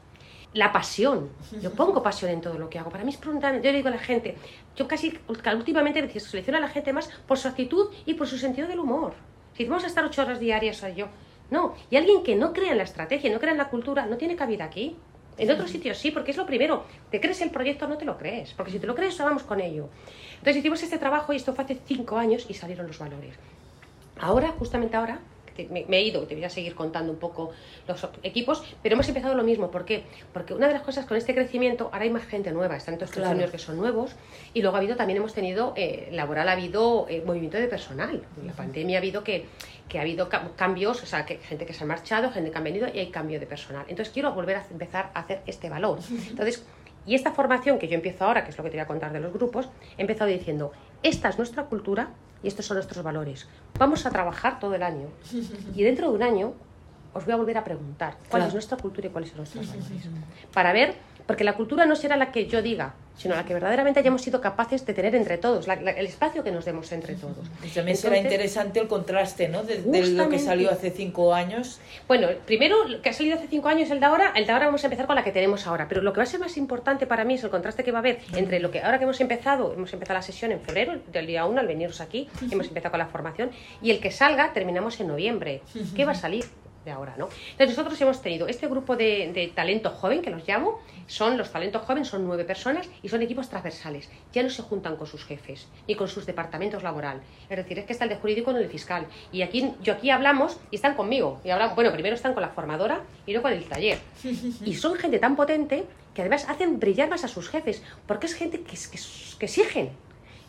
la 0.55 0.73
pasión. 0.73 1.31
Yo 1.61 1.73
pongo 1.73 2.03
pasión 2.03 2.31
en 2.31 2.41
todo 2.41 2.59
lo 2.59 2.69
que 2.69 2.79
hago. 2.79 2.91
Para 2.91 3.05
mí 3.05 3.11
es 3.11 3.17
espontáneo. 3.17 3.61
Yo 3.61 3.71
le 3.71 3.79
digo 3.79 3.89
a 3.89 3.93
la 3.93 3.99
gente, 3.99 4.37
yo 4.77 4.89
casi 4.89 5.19
últimamente 5.29 6.21
selecciono 6.21 6.59
a 6.59 6.61
la 6.61 6.69
gente 6.69 6.93
más 6.93 7.09
por 7.27 7.39
su 7.39 7.49
actitud 7.49 7.91
y 8.07 8.15
por 8.15 8.27
su 8.27 8.39
sentido 8.39 8.67
del 8.69 8.81
humor. 8.81 9.15
Si 9.55 9.65
vamos 9.65 9.85
a 9.85 9.89
estar 9.89 10.05
ocho 10.05 10.23
horas 10.23 10.41
diarias, 10.41 10.79
soy 10.79 10.95
yo. 10.95 11.09
No. 11.51 11.75
Y 11.91 11.97
alguien 11.97 12.23
que 12.23 12.37
no 12.37 12.53
crea 12.53 12.73
en 12.73 12.79
la 12.79 12.85
estrategia, 12.85 13.33
no 13.33 13.41
crea 13.41 13.53
en 13.53 13.59
la 13.59 13.69
cultura, 13.69 14.07
no 14.07 14.17
tiene 14.17 14.37
cabida 14.37 14.65
aquí. 14.65 14.97
En 15.37 15.51
otros 15.53 15.71
sitios 15.71 15.99
sí, 15.99 16.11
porque 16.11 16.33
es 16.33 16.37
lo 16.37 16.47
primero. 16.47 16.85
¿Te 17.11 17.21
crees 17.21 17.41
el 17.43 17.51
proyecto 17.51 17.87
no 17.87 17.97
te 17.97 18.05
lo 18.05 18.19
crees? 18.19 18.53
Porque 18.55 18.73
si 18.73 18.81
te 18.81 18.89
lo 18.89 18.95
crees, 18.95 19.17
vamos 19.19 19.45
con 19.45 19.61
ello. 19.61 19.89
Entonces 20.33 20.57
hicimos 20.57 20.83
este 20.83 20.99
trabajo 20.99 21.33
y 21.33 21.37
esto 21.37 21.55
fue 21.55 21.65
hace 21.65 21.81
cinco 21.87 22.19
años 22.19 22.47
y 22.49 22.55
salieron 22.55 22.89
los 22.89 22.99
valores. 22.99 23.35
Ahora, 24.21 24.49
justamente 24.59 24.97
ahora, 24.97 25.21
me, 25.67 25.85
he 25.89 26.03
ido, 26.03 26.23
te 26.23 26.35
voy 26.35 26.45
a 26.45 26.51
seguir 26.51 26.75
contando 26.75 27.13
un 27.13 27.19
poco 27.19 27.51
los 27.87 28.07
equipos, 28.23 28.63
pero 28.83 28.95
hemos 28.95 29.09
empezado 29.09 29.35
lo 29.35 29.45
mismo. 29.45 29.71
¿Por 29.71 29.85
qué? 29.85 30.05
Porque 30.33 30.55
una 30.55 30.69
de 30.69 30.75
las 30.75 30.83
cosas 30.83 31.07
con 31.07 31.17
este 31.17 31.35
crecimiento, 31.35 31.91
ahora 31.93 32.05
hay 32.05 32.11
más 32.11 32.27
gente 32.27 32.53
nueva, 32.53 32.77
están 32.77 32.97
todos 32.97 33.11
estos 33.11 33.23
claro. 33.23 33.51
que 33.51 33.59
son 33.59 33.77
nuevos, 33.77 34.15
y 34.55 34.63
luego 34.63 34.77
ha 34.77 34.79
habido, 34.79 34.97
también 34.97 35.19
hemos 35.19 35.35
tenido, 35.35 35.73
eh, 35.77 36.09
laboral 36.13 36.49
ha 36.49 36.53
habido 36.53 37.07
eh, 37.09 37.23
movimiento 37.25 37.59
de 37.59 37.69
personal. 37.69 38.23
En 38.41 38.47
la 38.47 38.53
pandemia 38.53 38.99
ha 38.99 39.01
habido 39.01 39.25
que, 39.25 39.47
que 39.89 39.99
ha 39.99 40.03
habido 40.03 40.29
cambios, 40.57 41.03
o 41.03 41.07
sea, 41.07 41.25
que 41.25 41.39
gente 41.39 41.67
que 41.67 41.73
se 41.73 41.85
ha 41.85 41.87
marchado, 41.87 42.31
gente 42.31 42.51
que 42.51 42.59
ha 42.59 42.61
venido 42.61 42.89
y 42.93 42.99
hay 42.99 43.11
cambio 43.11 43.41
de 43.41 43.47
personal. 43.47 43.85
Entonces 43.89 44.13
quiero 44.13 44.33
volver 44.33 44.57
a 44.57 44.67
empezar 44.71 45.11
a 45.15 45.21
hacer 45.21 45.43
este 45.47 45.69
valor. 45.69 45.99
Entonces, 46.29 46.65
y 47.07 47.15
esta 47.15 47.33
formación 47.33 47.79
que 47.79 47.89
yo 47.89 47.95
empiezo 47.95 48.25
ahora, 48.25 48.45
que 48.45 48.51
es 48.51 48.59
lo 48.59 48.65
que 48.65 48.71
te 48.71 48.77
voy 48.77 48.83
a 48.83 48.87
contar 48.87 49.13
de 49.13 49.21
los 49.21 49.33
grupos, 49.33 49.69
he 49.97 50.03
empezado 50.03 50.31
diciendo, 50.31 50.73
esta 51.03 51.31
es 51.31 51.39
nuestra 51.39 51.65
cultura, 51.65 52.11
y 52.43 52.49
estos 52.49 52.67
son 52.67 52.77
nuestros 52.77 53.03
valores. 53.05 53.47
Vamos 53.79 54.07
a 54.07 54.11
trabajar 54.11 54.61
todo 54.61 54.75
el 54.75 54.83
año 54.83 55.09
y 55.75 55.83
dentro 55.83 56.11
de 56.11 56.15
un 56.15 56.23
año 56.23 56.55
os 57.15 57.25
voy 57.25 57.35
a 57.35 57.37
volver 57.37 57.59
a 57.59 57.65
preguntar 57.65 58.17
cuál 58.29 58.43
es 58.43 58.53
nuestra 58.53 58.77
cultura 58.77 59.09
y 59.09 59.11
cuáles 59.11 59.31
son 59.31 59.39
nuestros 59.39 59.67
valores. 59.67 60.09
Para 60.53 60.73
ver 60.73 60.97
porque 61.27 61.45
la 61.45 61.57
cultura 61.57 61.85
no 61.85 61.95
será 61.95 62.17
la 62.17 62.33
que 62.33 62.47
yo 62.47 62.63
diga, 62.63 62.95
sino 63.19 63.35
la 63.35 63.45
que 63.45 63.53
verdaderamente 63.53 64.01
hayamos 64.01 64.23
sido 64.23 64.41
capaces 64.41 64.87
de 64.87 64.95
tener 64.95 65.15
entre 65.15 65.37
todos, 65.37 65.69
el 65.69 66.07
espacio 66.07 66.43
que 66.43 66.51
nos 66.51 66.65
demos 66.65 66.91
entre 66.93 67.15
todos. 67.15 67.47
Y 67.63 67.69
también 67.69 67.97
será 67.97 68.17
interesante 68.17 68.81
el 68.81 68.89
contraste, 68.89 69.49
¿no? 69.49 69.63
De, 69.65 69.83
lo 70.09 70.29
que 70.29 70.39
salió 70.39 70.71
hace 70.71 70.91
cinco 70.91 71.35
años. 71.35 71.81
Bueno, 72.07 72.29
primero, 72.47 72.77
que 73.03 73.11
ha 73.11 73.13
salido 73.13 73.37
hace 73.37 73.49
cinco 73.49 73.69
años 73.69 73.91
el 73.91 74.01
de 74.01 74.07
ahora, 74.07 74.33
el 74.35 74.47
de 74.47 74.53
ahora 74.53 74.67
vamos 74.67 74.83
a 74.85 74.87
empezar 74.87 75.07
con 75.07 75.17
la 75.17 75.25
que 75.25 75.33
tenemos 75.33 75.67
ahora, 75.67 75.87
pero 75.89 76.01
lo 76.01 76.13
que 76.13 76.19
va 76.19 76.23
a 76.23 76.27
ser 76.27 76.41
más 76.41 76.57
importante 76.57 77.07
para 77.07 77.25
mí 77.25 77.35
es 77.35 77.45
el 77.45 77.51
contraste 77.51 77.85
que 77.85 77.91
va 77.93 77.99
a 77.99 78.01
haber 78.01 78.21
entre 78.35 78.61
lo 78.61 78.71
que 78.71 78.81
ahora 78.81 78.99
que 78.99 79.05
hemos 79.05 79.21
empezado, 79.21 79.75
hemos 79.75 79.93
empezado 79.93 80.19
la 80.19 80.23
sesión 80.23 80.53
en 80.53 80.61
febrero, 80.61 80.99
del 81.13 81.27
día 81.27 81.45
1 81.45 81.61
al 81.61 81.67
veniros 81.67 82.01
aquí, 82.01 82.29
hemos 82.51 82.69
empezado 82.69 82.93
con 82.93 82.99
la 82.99 83.07
formación, 83.07 83.51
y 83.83 83.91
el 83.91 84.01
que 84.01 84.11
salga 84.11 84.53
terminamos 84.53 85.01
en 85.01 85.09
noviembre. 85.09 85.63
¿Qué 85.95 86.05
va 86.05 86.13
a 86.13 86.15
salir? 86.15 86.45
De 86.85 86.91
ahora, 86.91 87.15
¿no? 87.17 87.29
Entonces 87.53 87.77
nosotros 87.77 88.01
hemos 88.01 88.23
tenido 88.23 88.49
este 88.49 88.67
grupo 88.67 88.97
de, 88.97 89.33
de 89.33 89.49
talento 89.49 89.91
joven, 89.91 90.23
que 90.23 90.31
los 90.31 90.47
llamo, 90.47 90.81
son 91.07 91.37
los 91.37 91.51
talentos 91.51 91.83
jóvenes, 91.83 92.09
son 92.09 92.27
nueve 92.27 92.45
personas 92.45 92.89
y 93.03 93.09
son 93.09 93.23
equipos 93.23 93.49
transversales. 93.49 94.09
Ya 94.33 94.43
no 94.43 94.51
se 94.51 94.63
juntan 94.63 94.97
con 94.97 95.07
sus 95.07 95.25
jefes 95.25 95.67
ni 95.87 95.95
con 95.95 96.09
sus 96.09 96.27
departamentos 96.27 96.83
laboral. 96.83 97.21
Es 97.49 97.57
decir, 97.57 97.79
es 97.79 97.85
que 97.87 97.93
está 97.93 98.05
el 98.05 98.11
de 98.11 98.17
jurídico 98.17 98.53
y 98.53 98.57
el 98.57 98.69
fiscal. 98.69 99.07
Y 99.33 99.43
aquí, 99.43 99.73
yo 99.83 99.95
aquí 99.95 100.11
hablamos 100.11 100.59
y 100.71 100.77
están 100.77 100.95
conmigo. 100.95 101.41
Y 101.45 101.51
hablamos, 101.51 101.75
bueno, 101.75 101.93
primero 101.93 102.15
están 102.15 102.35
con 102.35 102.43
la 102.43 102.51
formadora 102.51 103.03
y 103.27 103.33
luego 103.33 103.49
con 103.49 103.53
el 103.53 103.65
taller. 103.65 103.99
Y 104.65 104.75
son 104.75 104.95
gente 104.97 105.19
tan 105.19 105.37
potente 105.37 105.85
que 106.15 106.23
además 106.23 106.49
hacen 106.49 106.81
brillar 106.81 107.09
más 107.09 107.25
a 107.25 107.29
sus 107.29 107.49
jefes, 107.49 107.83
porque 108.07 108.27
es 108.27 108.35
gente 108.35 108.61
que, 108.61 108.77
que 109.39 109.47
exigen 109.47 109.91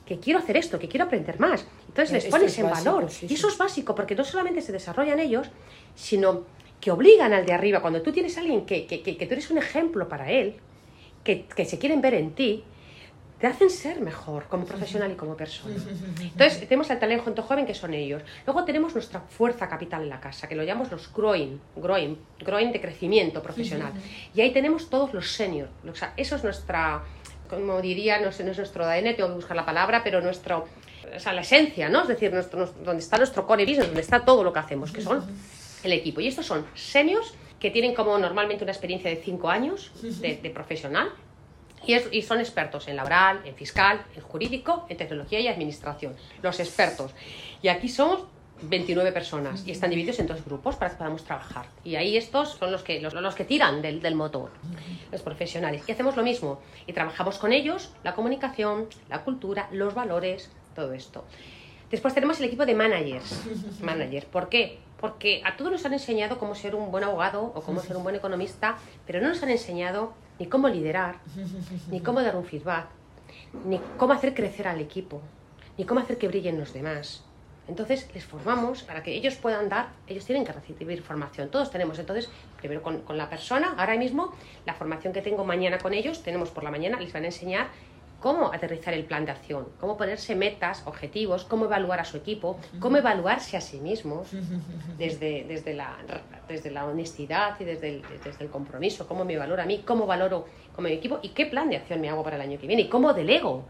que 0.09 0.19
quiero 0.19 0.39
hacer 0.39 0.57
esto, 0.57 0.79
que 0.79 0.87
quiero 0.87 1.05
aprender 1.05 1.39
más. 1.39 1.67
Entonces 1.87 2.11
les 2.11 2.25
pones 2.25 2.57
en 2.57 2.67
valor. 2.67 3.07
y 3.21 3.31
eso 3.31 3.47
es 3.47 3.57
básico, 3.59 3.93
porque 3.93 4.15
no 4.15 4.23
solamente 4.23 4.59
se 4.59 4.71
desarrollan 4.71 5.19
ellos, 5.19 5.51
sino 5.93 6.45
que 6.81 6.89
obligan 6.89 7.31
al 7.31 7.45
de 7.45 7.53
arriba. 7.53 7.79
Cuando 7.79 8.01
tú 8.01 8.11
tienes 8.11 8.35
a 8.35 8.41
alguien 8.41 8.65
que, 8.65 8.87
que, 8.87 9.03
que, 9.03 9.13
tú 9.27 9.33
eres 9.33 9.51
un 9.51 9.59
ejemplo 9.59 10.09
para 10.09 10.31
él, 10.31 10.55
que, 11.23 11.45
se 11.63 11.77
quieren 11.77 12.01
ver 12.01 12.15
en 12.15 12.31
ti, 12.31 12.63
te 13.37 13.45
hacen 13.45 13.69
ser 13.69 14.01
mejor 14.01 14.45
como 14.45 14.65
profesional 14.65 15.11
y 15.11 15.15
como 15.15 15.37
persona. 15.37 15.75
Entonces, 16.19 16.67
tenemos 16.67 16.89
el 16.89 16.97
talento 16.97 17.43
joven 17.43 17.67
que 17.67 17.75
son 17.75 17.93
ellos. 17.93 18.23
Luego 18.47 18.65
tenemos 18.65 18.95
nuestra 18.95 19.19
fuerza 19.21 19.69
capital 19.69 20.01
en 20.01 20.09
la 20.09 20.19
casa, 20.19 20.47
que 20.47 20.55
lo 20.55 20.63
llamamos 20.63 20.89
los 20.89 21.13
growing, 21.13 21.61
growing, 21.75 22.17
growing 22.39 22.71
de 22.71 22.81
crecimiento 22.81 23.43
profesional. 23.43 23.93
Y 24.33 24.41
ahí 24.41 24.51
tenemos 24.51 24.89
todos 24.89 25.13
los 25.13 25.31
seniors. 25.31 25.69
O 25.87 25.93
sea, 25.93 26.13
eso 26.17 26.35
es 26.35 26.43
nuestra, 26.43 27.03
como 27.49 27.81
diría, 27.81 28.19
no, 28.19 28.31
sé, 28.31 28.43
no 28.43 28.51
es 28.51 28.57
nuestro 28.57 28.85
ADN, 28.85 29.15
tengo 29.15 29.29
que 29.29 29.35
buscar 29.35 29.57
la 29.57 29.65
palabra, 29.65 30.03
pero 30.03 30.21
nuestro, 30.21 30.67
o 31.15 31.19
sea, 31.19 31.33
la 31.33 31.41
esencia, 31.41 31.89
¿no? 31.89 32.03
Es 32.03 32.07
decir, 32.07 32.31
nuestro, 32.31 32.67
donde 32.83 33.01
está 33.01 33.17
nuestro 33.17 33.45
core 33.47 33.65
business, 33.65 33.87
donde 33.87 34.01
está 34.01 34.23
todo 34.23 34.43
lo 34.43 34.53
que 34.53 34.59
hacemos, 34.59 34.91
que 34.91 35.01
son 35.01 35.23
el 35.83 35.93
equipo. 35.93 36.21
Y 36.21 36.27
estos 36.27 36.45
son 36.45 36.65
seniors 36.75 37.33
que 37.59 37.71
tienen 37.71 37.93
como 37.93 38.17
normalmente 38.17 38.63
una 38.63 38.71
experiencia 38.71 39.09
de 39.09 39.17
cinco 39.17 39.49
años 39.49 39.91
de, 40.01 40.51
profesional 40.53 41.09
y, 41.85 41.95
y, 42.17 42.21
son 42.21 42.39
expertos 42.39 42.87
en 42.87 42.95
laboral, 42.95 43.41
en 43.45 43.55
fiscal, 43.55 44.05
en 44.15 44.21
jurídico, 44.21 44.85
en 44.87 44.97
tecnología 44.97 45.39
y 45.39 45.47
administración. 45.47 46.15
Los 46.41 46.59
expertos. 46.59 47.11
Y 47.61 47.67
aquí 47.67 47.89
somos 47.89 48.25
29 48.61 49.11
personas 49.11 49.63
y 49.65 49.71
están 49.71 49.89
divididos 49.89 50.19
en 50.19 50.27
dos 50.27 50.43
grupos 50.43 50.75
para 50.75 50.91
que 50.91 50.97
podamos 50.97 51.23
trabajar. 51.23 51.67
Y 51.83 51.95
ahí 51.95 52.17
estos 52.17 52.49
son 52.49 52.71
los 52.71 52.83
que, 52.83 52.99
los, 53.01 53.13
los 53.13 53.35
que 53.35 53.45
tiran 53.45 53.81
del, 53.81 54.01
del, 54.01 54.15
motor, 54.15 54.51
los 55.11 55.21
profesionales. 55.21 55.83
Y 55.87 55.91
hacemos 55.91 56.15
lo 56.15 56.23
mismo. 56.23 56.59
Y 56.87 56.93
trabajamos 56.93 57.37
con 57.37 57.53
ellos 57.53 57.91
la 58.03 58.13
comunicación, 58.15 58.87
la 59.09 59.23
cultura, 59.23 59.69
los 59.71 59.93
valores, 59.93 60.51
todo 60.75 60.93
esto. 60.93 61.25
Después 61.89 62.13
tenemos 62.13 62.39
el 62.39 62.45
equipo 62.45 62.65
de 62.65 62.75
managers. 62.75 63.45
Managers. 63.81 64.25
¿Por 64.25 64.49
qué? 64.49 64.79
Porque 64.99 65.41
a 65.45 65.55
todos 65.57 65.71
nos 65.71 65.85
han 65.85 65.93
enseñado 65.93 66.37
cómo 66.37 66.55
ser 66.55 66.75
un 66.75 66.91
buen 66.91 67.03
abogado 67.03 67.51
o 67.55 67.61
cómo 67.61 67.79
ser 67.79 67.97
un 67.97 68.03
buen 68.03 68.15
economista, 68.15 68.77
pero 69.07 69.21
no 69.21 69.29
nos 69.29 69.41
han 69.41 69.49
enseñado 69.49 70.13
ni 70.39 70.47
cómo 70.47 70.67
liderar, 70.67 71.19
ni 71.89 71.99
cómo 72.01 72.21
dar 72.21 72.35
un 72.35 72.45
feedback, 72.45 72.87
ni 73.65 73.79
cómo 73.97 74.13
hacer 74.13 74.33
crecer 74.33 74.67
al 74.67 74.81
equipo, 74.81 75.21
ni 75.77 75.85
cómo 75.85 75.99
hacer 75.99 76.17
que 76.17 76.27
brillen 76.27 76.59
los 76.59 76.73
demás. 76.73 77.23
Entonces 77.69 78.09
les 78.13 78.25
formamos 78.25 78.83
para 78.83 79.03
que 79.03 79.13
ellos 79.13 79.35
puedan 79.35 79.69
dar, 79.69 79.89
ellos 80.07 80.25
tienen 80.25 80.43
que 80.43 80.51
recibir 80.51 81.01
formación, 81.01 81.49
todos 81.49 81.71
tenemos. 81.71 81.97
Entonces, 81.99 82.29
primero 82.57 82.81
con, 82.81 83.01
con, 83.01 83.17
la 83.17 83.29
persona, 83.29 83.75
ahora 83.77 83.95
mismo, 83.95 84.33
la 84.65 84.73
formación 84.73 85.13
que 85.13 85.21
tengo 85.21 85.45
mañana 85.45 85.77
con 85.77 85.93
ellos, 85.93 86.23
tenemos 86.23 86.49
por 86.49 86.63
la 86.63 86.71
mañana, 86.71 86.99
les 86.99 87.13
van 87.13 87.23
a 87.23 87.27
enseñar 87.27 87.67
cómo 88.19 88.51
aterrizar 88.51 88.93
el 88.93 89.05
plan 89.05 89.25
de 89.25 89.31
acción, 89.31 89.67
cómo 89.79 89.97
ponerse 89.97 90.35
metas, 90.35 90.83
objetivos, 90.85 91.45
cómo 91.45 91.65
evaluar 91.65 91.99
a 91.99 92.05
su 92.05 92.17
equipo, 92.17 92.59
cómo 92.79 92.97
evaluarse 92.97 93.57
a 93.57 93.61
sí 93.61 93.79
mismos 93.79 94.27
desde, 94.97 95.45
desde, 95.47 95.73
la, 95.73 95.97
desde 96.47 96.71
la 96.71 96.85
honestidad 96.85 97.55
y 97.59 97.63
desde 97.63 97.89
el, 97.89 98.01
desde 98.23 98.43
el 98.43 98.49
compromiso, 98.49 99.07
cómo 99.07 99.25
me 99.25 99.37
valoro 99.37 99.61
a 99.61 99.65
mí, 99.65 99.83
cómo 99.85 100.05
valoro 100.05 100.45
como 100.75 100.87
mi 100.87 100.95
equipo 100.95 101.19
y 101.21 101.29
qué 101.29 101.45
plan 101.45 101.69
de 101.69 101.77
acción 101.77 102.01
me 102.01 102.09
hago 102.09 102.23
para 102.23 102.35
el 102.35 102.41
año 102.41 102.59
que 102.59 102.67
viene 102.67 102.83
y 102.83 102.89
cómo 102.89 103.13
delego 103.13 103.65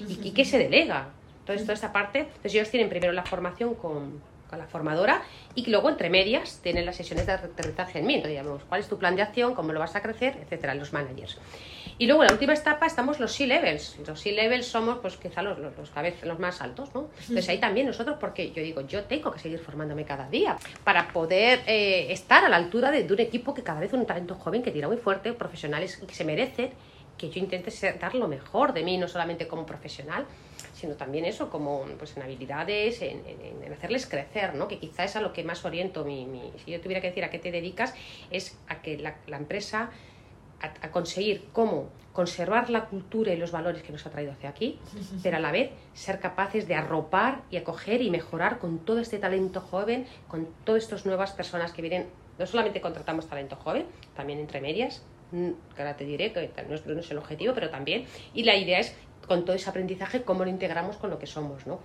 y, 0.00 0.32
qué 0.32 0.44
se 0.44 0.58
delega. 0.58 1.08
Entonces, 1.44 1.66
toda 1.66 1.74
esta 1.74 1.92
parte, 1.92 2.20
entonces 2.20 2.54
ellos 2.54 2.70
tienen 2.70 2.88
primero 2.88 3.12
la 3.12 3.24
formación 3.24 3.74
con, 3.74 4.22
con 4.48 4.58
la 4.58 4.66
formadora 4.66 5.22
y 5.54 5.68
luego 5.70 5.90
entre 5.90 6.08
medias 6.08 6.60
tienen 6.62 6.86
las 6.86 6.96
sesiones 6.96 7.26
de 7.26 7.32
aterrizaje 7.32 7.98
en 7.98 8.06
mí. 8.06 8.14
Entonces, 8.14 8.38
digamos, 8.38 8.62
cuál 8.64 8.80
es 8.80 8.88
tu 8.88 8.98
plan 8.98 9.14
de 9.14 9.20
acción, 9.20 9.54
cómo 9.54 9.74
lo 9.74 9.80
vas 9.80 9.94
a 9.94 10.00
crecer, 10.00 10.38
etcétera, 10.40 10.74
los 10.74 10.94
managers. 10.94 11.38
Y 11.98 12.06
luego 12.06 12.22
en 12.22 12.28
la 12.28 12.32
última 12.32 12.54
etapa 12.54 12.86
estamos 12.86 13.20
los 13.20 13.32
C-levels. 13.32 13.98
Los 14.06 14.20
C-levels 14.20 14.66
somos 14.66 14.98
pues 14.98 15.18
quizá 15.18 15.42
los, 15.42 15.58
los, 15.58 15.74
los, 16.22 16.38
más 16.38 16.62
altos, 16.62 16.92
¿no? 16.94 17.10
Entonces 17.20 17.48
ahí 17.50 17.58
también 17.58 17.86
nosotros, 17.86 18.16
porque 18.18 18.50
yo 18.52 18.62
digo, 18.62 18.80
yo 18.80 19.04
tengo 19.04 19.30
que 19.30 19.38
seguir 19.38 19.58
formándome 19.58 20.04
cada 20.04 20.28
día 20.30 20.56
para 20.82 21.08
poder 21.08 21.60
eh, 21.66 22.10
estar 22.10 22.42
a 22.42 22.48
la 22.48 22.56
altura 22.56 22.90
de, 22.90 23.04
un 23.12 23.20
equipo 23.20 23.52
que 23.52 23.62
cada 23.62 23.80
vez 23.80 23.92
un 23.92 24.06
talento 24.06 24.34
joven, 24.34 24.62
que 24.62 24.70
tira 24.70 24.88
muy 24.88 24.96
fuerte, 24.96 25.34
profesionales 25.34 25.98
que 25.98 26.14
se 26.14 26.24
merecen, 26.24 26.70
que 27.18 27.30
yo 27.30 27.38
intente 27.38 27.70
dar 28.00 28.14
lo 28.14 28.26
mejor 28.26 28.72
de 28.72 28.82
mí, 28.82 28.98
no 28.98 29.06
solamente 29.06 29.46
como 29.46 29.64
profesional, 29.64 30.26
sino 30.84 30.96
también 30.96 31.24
eso, 31.24 31.48
como 31.48 31.86
pues, 31.98 32.14
en 32.16 32.22
habilidades, 32.22 33.00
en, 33.00 33.22
en, 33.26 33.72
hacerles 33.72 34.06
crecer, 34.06 34.54
¿no? 34.54 34.68
que 34.68 34.78
quizá 34.78 35.04
es 35.04 35.16
a 35.16 35.22
lo 35.22 35.32
que 35.32 35.42
más 35.42 35.64
oriento 35.64 36.04
mi, 36.04 36.26
mi, 36.26 36.52
Si 36.62 36.70
yo 36.70 36.80
tuviera 36.80 37.00
que 37.00 37.08
decir 37.08 37.24
a 37.24 37.30
qué 37.30 37.38
te 37.38 37.50
dedicas, 37.50 37.94
es 38.30 38.58
a 38.68 38.82
que 38.82 38.98
la, 38.98 39.16
la 39.26 39.38
empresa 39.38 39.90
a, 40.60 40.90
conseguir 40.90 41.46
cómo 41.52 41.88
conservar 42.12 42.70
la 42.70 42.86
cultura 42.86 43.32
y 43.32 43.36
los 43.36 43.50
valores 43.50 43.82
que 43.82 43.92
nos 43.92 44.06
ha 44.06 44.10
traído 44.10 44.32
hacia 44.32 44.50
aquí, 44.50 44.78
pero 45.22 45.38
a 45.38 45.40
la 45.40 45.50
vez 45.50 45.70
ser 45.94 46.20
capaces 46.20 46.68
de 46.68 46.74
arropar 46.74 47.42
y 47.50 47.56
acoger 47.56 48.02
y 48.02 48.10
mejorar 48.10 48.58
con 48.58 48.78
todo 48.78 49.00
este 49.00 49.18
talento 49.18 49.60
joven, 49.60 50.06
con 50.28 50.48
todas 50.64 50.84
estas 50.84 51.06
nuevas 51.06 51.32
personas 51.32 51.72
que 51.72 51.82
vienen. 51.82 52.06
No 52.38 52.46
solamente 52.46 52.80
contratamos 52.80 53.26
talento 53.26 53.56
joven, 53.56 53.86
también 54.14 54.38
entre 54.38 54.60
medias, 54.60 55.02
mm, 55.32 55.50
que 55.74 55.82
ahora 55.82 55.96
te 55.96 56.04
diré 56.04 56.32
que 56.32 56.50
no 56.68 56.74
es, 56.74 56.86
no 56.86 57.00
es 57.00 57.10
el 57.10 57.18
objetivo, 57.18 57.52
pero 57.54 57.70
también. 57.70 58.04
Y 58.32 58.44
la 58.44 58.56
idea 58.56 58.78
es, 58.78 58.94
con 59.26 59.44
todo 59.44 59.56
ese 59.56 59.70
aprendizaje, 59.70 60.22
cómo 60.22 60.44
lo 60.44 60.50
integramos 60.50 60.96
con 60.96 61.10
lo 61.10 61.18
que 61.18 61.26
somos, 61.26 61.66
¿no? 61.66 61.80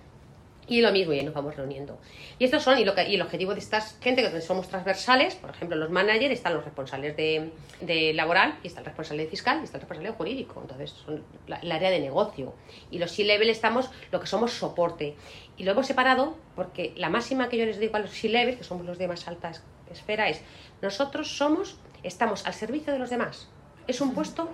y 0.70 0.80
lo 0.82 0.92
mismo, 0.92 1.12
y 1.12 1.22
nos 1.22 1.34
vamos 1.34 1.56
reuniendo. 1.56 1.98
Y 2.38 2.44
estos 2.44 2.62
son, 2.62 2.78
y, 2.78 2.84
lo 2.84 2.94
que, 2.94 3.02
el 3.02 3.20
objetivo 3.20 3.54
de 3.54 3.58
estas 3.58 3.98
gente 4.00 4.22
que 4.22 4.40
somos 4.40 4.68
transversales, 4.68 5.34
por 5.34 5.50
ejemplo, 5.50 5.76
los 5.76 5.90
managers, 5.90 6.32
están 6.32 6.54
los 6.54 6.64
responsables 6.64 7.16
de, 7.16 8.12
laboral, 8.14 8.56
y 8.62 8.68
está 8.68 8.78
el 8.78 8.86
responsable 8.86 9.24
de 9.24 9.28
fiscal, 9.28 9.58
y 9.60 9.64
está 9.64 9.78
el 9.78 9.80
responsable 9.80 10.10
de 10.10 10.16
jurídico. 10.16 10.60
Entonces, 10.60 10.90
son 11.04 11.24
el 11.48 11.72
área 11.72 11.90
de 11.90 11.98
negocio. 11.98 12.54
Y 12.92 12.98
los 12.98 13.10
C-level 13.10 13.50
estamos 13.50 13.90
lo 14.12 14.20
que 14.20 14.28
somos 14.28 14.52
soporte. 14.52 15.16
Y 15.56 15.64
lo 15.64 15.72
hemos 15.72 15.88
separado 15.88 16.36
porque 16.54 16.92
la 16.96 17.10
máxima 17.10 17.48
que 17.48 17.58
yo 17.58 17.66
les 17.66 17.80
digo 17.80 17.96
a 17.96 17.98
los 17.98 18.12
C-level, 18.12 18.56
que 18.56 18.64
somos 18.64 18.86
los 18.86 18.96
de 18.96 19.08
más 19.08 19.26
alta 19.26 19.50
esfera, 19.90 20.28
es 20.28 20.40
nosotros 20.82 21.36
somos, 21.36 21.78
estamos 22.04 22.46
al 22.46 22.54
servicio 22.54 22.92
de 22.92 23.00
los 23.00 23.10
demás. 23.10 23.48
Es 23.88 24.00
un 24.00 24.14
puesto, 24.14 24.48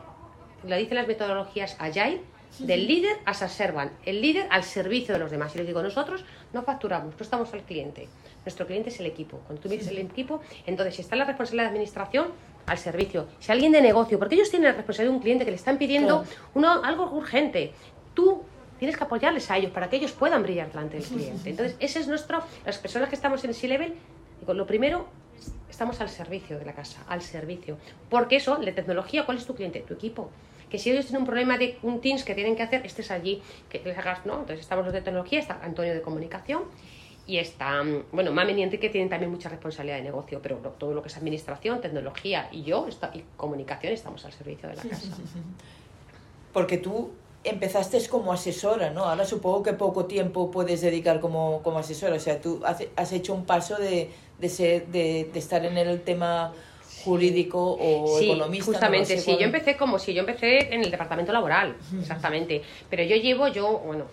lo 0.67 0.77
dicen 0.77 0.97
las 0.97 1.07
metodologías 1.07 1.77
Agile, 1.79 2.23
del 2.59 2.87
líder 2.87 3.17
a 3.25 3.35
servan, 3.35 3.93
el 4.05 4.21
líder 4.21 4.47
al 4.51 4.65
servicio 4.65 5.15
de 5.15 5.21
los 5.21 5.31
demás. 5.31 5.55
Y 5.55 5.59
les 5.59 5.67
digo, 5.67 5.83
nosotros 5.83 6.25
no 6.53 6.63
facturamos, 6.63 7.15
no 7.15 7.23
estamos 7.23 7.53
al 7.53 7.63
cliente. 7.63 8.09
Nuestro 8.45 8.67
cliente 8.67 8.91
es 8.91 9.01
el 9.01 9.07
equipo. 9.07 9.39
Cuando 9.47 9.61
tú 9.61 9.69
miras 9.69 9.87
el 9.89 9.99
equipo, 9.99 10.41
entonces 10.67 10.95
si 10.95 11.03
está 11.03 11.17
la 11.17 11.25
responsabilidad 11.25 11.65
de 11.65 11.71
administración, 11.71 12.29
al 12.67 12.79
servicio. 12.79 13.29
Si 13.39 13.53
alguien 13.53 13.73
de 13.73 13.81
negocio, 13.81 14.19
porque 14.19 14.35
ellos 14.35 14.51
tienen 14.51 14.69
la 14.69 14.75
responsabilidad 14.75 15.13
de 15.13 15.17
un 15.17 15.23
cliente 15.23 15.45
que 15.45 15.51
le 15.51 15.57
están 15.57 15.79
pidiendo 15.79 16.25
uno, 16.55 16.83
algo 16.83 17.11
urgente, 17.13 17.73
tú 18.15 18.43
tienes 18.79 18.97
que 18.97 19.05
apoyarles 19.05 19.51
a 19.51 19.57
ellos 19.57 19.71
para 19.71 19.89
que 19.89 19.97
ellos 19.97 20.13
puedan 20.13 20.43
brillar 20.43 20.69
delante 20.69 20.99
del 20.99 21.07
cliente. 21.07 21.51
Entonces, 21.51 21.77
ese 21.79 22.01
es 22.01 22.09
nuestro, 22.09 22.43
las 22.65 22.79
personas 22.79 23.09
que 23.09 23.15
estamos 23.15 23.43
en 23.45 23.55
C-Level, 23.55 23.95
lo 24.49 24.67
primero, 24.67 25.07
estamos 25.71 26.01
al 26.01 26.09
servicio 26.09 26.59
de 26.59 26.65
la 26.65 26.73
casa, 26.73 27.05
al 27.09 27.23
servicio. 27.23 27.79
Porque 28.11 28.37
eso, 28.37 28.57
de 28.57 28.73
tecnología, 28.73 29.25
¿cuál 29.25 29.39
es 29.39 29.47
tu 29.47 29.55
cliente? 29.55 29.81
Tu 29.81 29.95
equipo 29.95 30.31
que 30.71 30.79
si 30.79 30.91
ellos 30.91 31.07
tienen 31.07 31.23
un 31.23 31.27
problema 31.27 31.59
de 31.59 31.79
un 31.83 32.01
Teams 32.01 32.25
que 32.25 32.35
tienen 32.35 32.57
que 32.57 32.63
hacer, 32.63 32.85
estés 32.85 33.11
allí, 33.11 33.43
que 33.69 33.81
les 33.85 33.97
hagas, 33.97 34.27
¿no? 34.27 34.41
Entonces 34.41 34.61
estamos 34.61 34.85
los 34.85 34.93
de 34.93 35.03
tecnología, 35.03 35.39
está 35.39 35.61
Antonio 35.63 35.95
de 35.95 36.03
comunicación 36.03 36.63
y 37.27 37.39
está, 37.39 37.83
bueno, 38.13 38.33
Mamen 38.33 38.59
y 38.59 38.63
Enrique 38.63 38.89
tienen 38.89 39.09
también 39.09 39.31
mucha 39.31 39.49
responsabilidad 39.49 39.97
de 39.97 40.05
negocio, 40.05 40.41
pero 40.43 40.57
todo 40.79 40.95
lo 40.95 41.03
que 41.03 41.09
es 41.09 41.17
administración, 41.17 41.81
tecnología 41.81 42.49
y 42.53 42.63
yo 42.63 42.87
y 43.15 43.25
comunicación 43.37 43.93
estamos 43.93 44.25
al 44.25 44.33
servicio 44.33 44.69
de 44.69 44.77
la 44.77 44.83
casa. 44.83 45.17
Porque 46.53 46.79
tú 46.79 47.11
empezaste 47.43 48.05
como 48.09 48.33
asesora, 48.33 48.91
¿no? 48.91 49.05
Ahora 49.05 49.25
supongo 49.25 49.63
que 49.63 49.73
poco 49.73 50.07
tiempo 50.07 50.51
puedes 50.51 50.81
dedicar 50.81 51.21
como, 51.21 51.63
como 51.63 51.79
asesora, 51.79 52.17
o 52.17 52.21
sea, 52.21 52.41
tú 52.41 52.61
has, 52.65 53.13
hecho 53.13 53.35
un 53.35 53.45
paso 53.45 53.77
de, 53.77 54.11
de, 54.39 54.49
ser, 54.49 54.87
de, 54.89 55.29
de 55.33 55.39
estar 55.39 55.65
en 55.65 55.77
el 55.77 56.03
tema 56.03 56.53
jurídico 57.07 57.79
o 57.81 58.19
sí, 58.19 58.27
economista. 58.27 58.67
Justamente, 58.67 59.19
sí, 59.19 59.37
yo 59.39 59.47
empecé 59.47 59.77
como 59.77 59.99
si 59.99 60.13
yo 60.13 60.21
empecé 60.21 60.75
en 60.75 60.83
el 60.83 60.91
departamento 60.91 61.33
laboral, 61.33 61.77
exactamente. 61.99 62.63
Pero 62.91 63.05
yo 63.05 63.17
llevo, 63.17 63.49
yo, 63.49 63.79
bueno, 63.79 64.05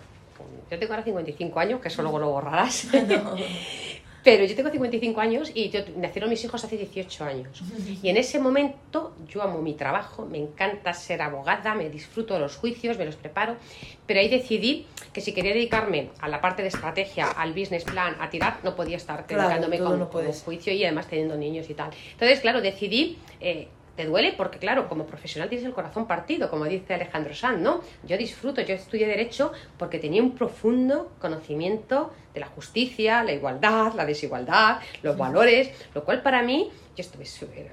yo 0.70 0.78
tengo 0.78 0.92
ahora 0.92 1.04
55 1.04 1.60
años, 1.60 1.80
que 1.80 1.88
eso 1.88 2.02
luego 2.02 2.18
lo 2.18 2.30
borrarás. 2.30 2.88
Pero 4.24 4.44
yo 4.46 4.56
tengo 4.56 4.70
55 4.70 5.20
años 5.20 5.52
y 5.54 5.68
yo, 5.68 5.80
nacieron 5.96 6.30
mis 6.30 6.42
hijos 6.42 6.64
hace 6.64 6.76
18 6.78 7.24
años. 7.24 7.62
Y 8.02 8.08
en 8.08 8.16
ese 8.16 8.38
momento 8.38 9.14
yo 9.28 9.42
amo 9.42 9.60
mi 9.62 9.74
trabajo, 9.74 10.26
me 10.26 10.38
encanta 10.38 10.92
ser 10.94 11.22
abogada, 11.22 11.74
me 11.74 11.88
disfruto 11.90 12.34
de 12.34 12.40
los 12.40 12.56
juicios, 12.56 12.98
me 12.98 13.04
los 13.04 13.16
preparo. 13.16 13.56
Pero 14.06 14.20
ahí 14.20 14.28
decidí 14.28 14.86
que 15.12 15.20
si 15.20 15.32
quería 15.32 15.52
dedicarme 15.52 16.10
a 16.20 16.28
la 16.28 16.40
parte 16.40 16.62
de 16.62 16.68
estrategia, 16.68 17.30
al 17.30 17.52
business 17.52 17.84
plan, 17.84 18.16
a 18.20 18.30
tirar, 18.30 18.58
no 18.62 18.74
podía 18.74 18.96
estar 18.96 19.26
Claro, 19.26 19.42
dedicándome 19.42 19.78
con, 19.78 19.98
no 19.98 20.10
con 20.10 20.32
juicio 20.32 20.72
y 20.72 20.84
además 20.84 21.06
teniendo 21.06 21.36
niños 21.36 21.68
y 21.70 21.74
tal. 21.74 21.90
Entonces, 22.12 22.40
claro, 22.40 22.60
decidí... 22.60 23.18
eh, 23.40 23.68
te 23.96 24.06
duele 24.06 24.34
porque, 24.36 24.58
claro, 24.58 24.88
como 24.88 25.06
profesional 25.06 25.48
tienes 25.48 25.66
el 25.66 25.72
corazón 25.72 26.06
partido, 26.06 26.50
como 26.50 26.64
dice 26.64 26.94
Alejandro 26.94 27.34
Sanz, 27.34 27.60
¿no? 27.60 27.80
Yo 28.02 28.16
disfruto, 28.16 28.60
yo 28.60 28.74
estudié 28.74 29.06
Derecho 29.06 29.52
porque 29.78 29.98
tenía 29.98 30.22
un 30.22 30.34
profundo 30.34 31.12
conocimiento 31.20 32.12
de 32.32 32.40
la 32.40 32.46
justicia, 32.46 33.22
la 33.22 33.32
igualdad, 33.32 33.94
la 33.94 34.04
desigualdad, 34.04 34.80
los 35.02 35.16
valores, 35.16 35.70
lo 35.94 36.04
cual 36.04 36.22
para 36.22 36.42
mí, 36.42 36.70
yo 36.96 37.02
estuve 37.02 37.24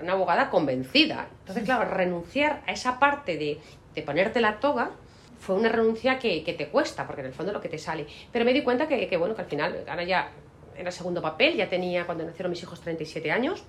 una 0.02 0.14
abogada 0.14 0.50
convencida. 0.50 1.28
Entonces, 1.40 1.64
claro, 1.64 1.90
renunciar 1.90 2.62
a 2.68 2.72
esa 2.72 3.00
parte 3.00 3.38
de, 3.38 3.60
de 3.96 4.02
ponerte 4.04 4.42
la 4.42 4.60
toga 4.60 4.92
fue 5.40 5.56
una 5.56 5.70
renuncia 5.70 6.20
que, 6.20 6.44
que 6.44 6.54
te 6.54 6.68
cuesta, 6.68 7.08
porque 7.08 7.22
en 7.22 7.28
el 7.28 7.34
fondo 7.34 7.52
lo 7.52 7.60
que 7.62 7.70
te 7.70 7.80
sale. 7.80 8.06
Pero 8.32 8.46
me 8.46 8.54
di 8.54 8.62
cuenta 8.64 8.88
que, 8.88 9.08
que, 9.08 9.18
bueno, 9.18 9.36
que 9.36 9.42
al 9.42 9.48
final, 9.48 9.84
ahora 9.88 10.04
ya 10.04 10.32
era 10.78 10.92
segundo 10.92 11.22
papel, 11.22 11.56
ya 11.56 11.68
tenía 11.68 12.06
cuando 12.06 12.24
nacieron 12.24 12.52
mis 12.52 12.62
hijos 12.62 12.80
37 12.82 13.32
años, 13.32 13.64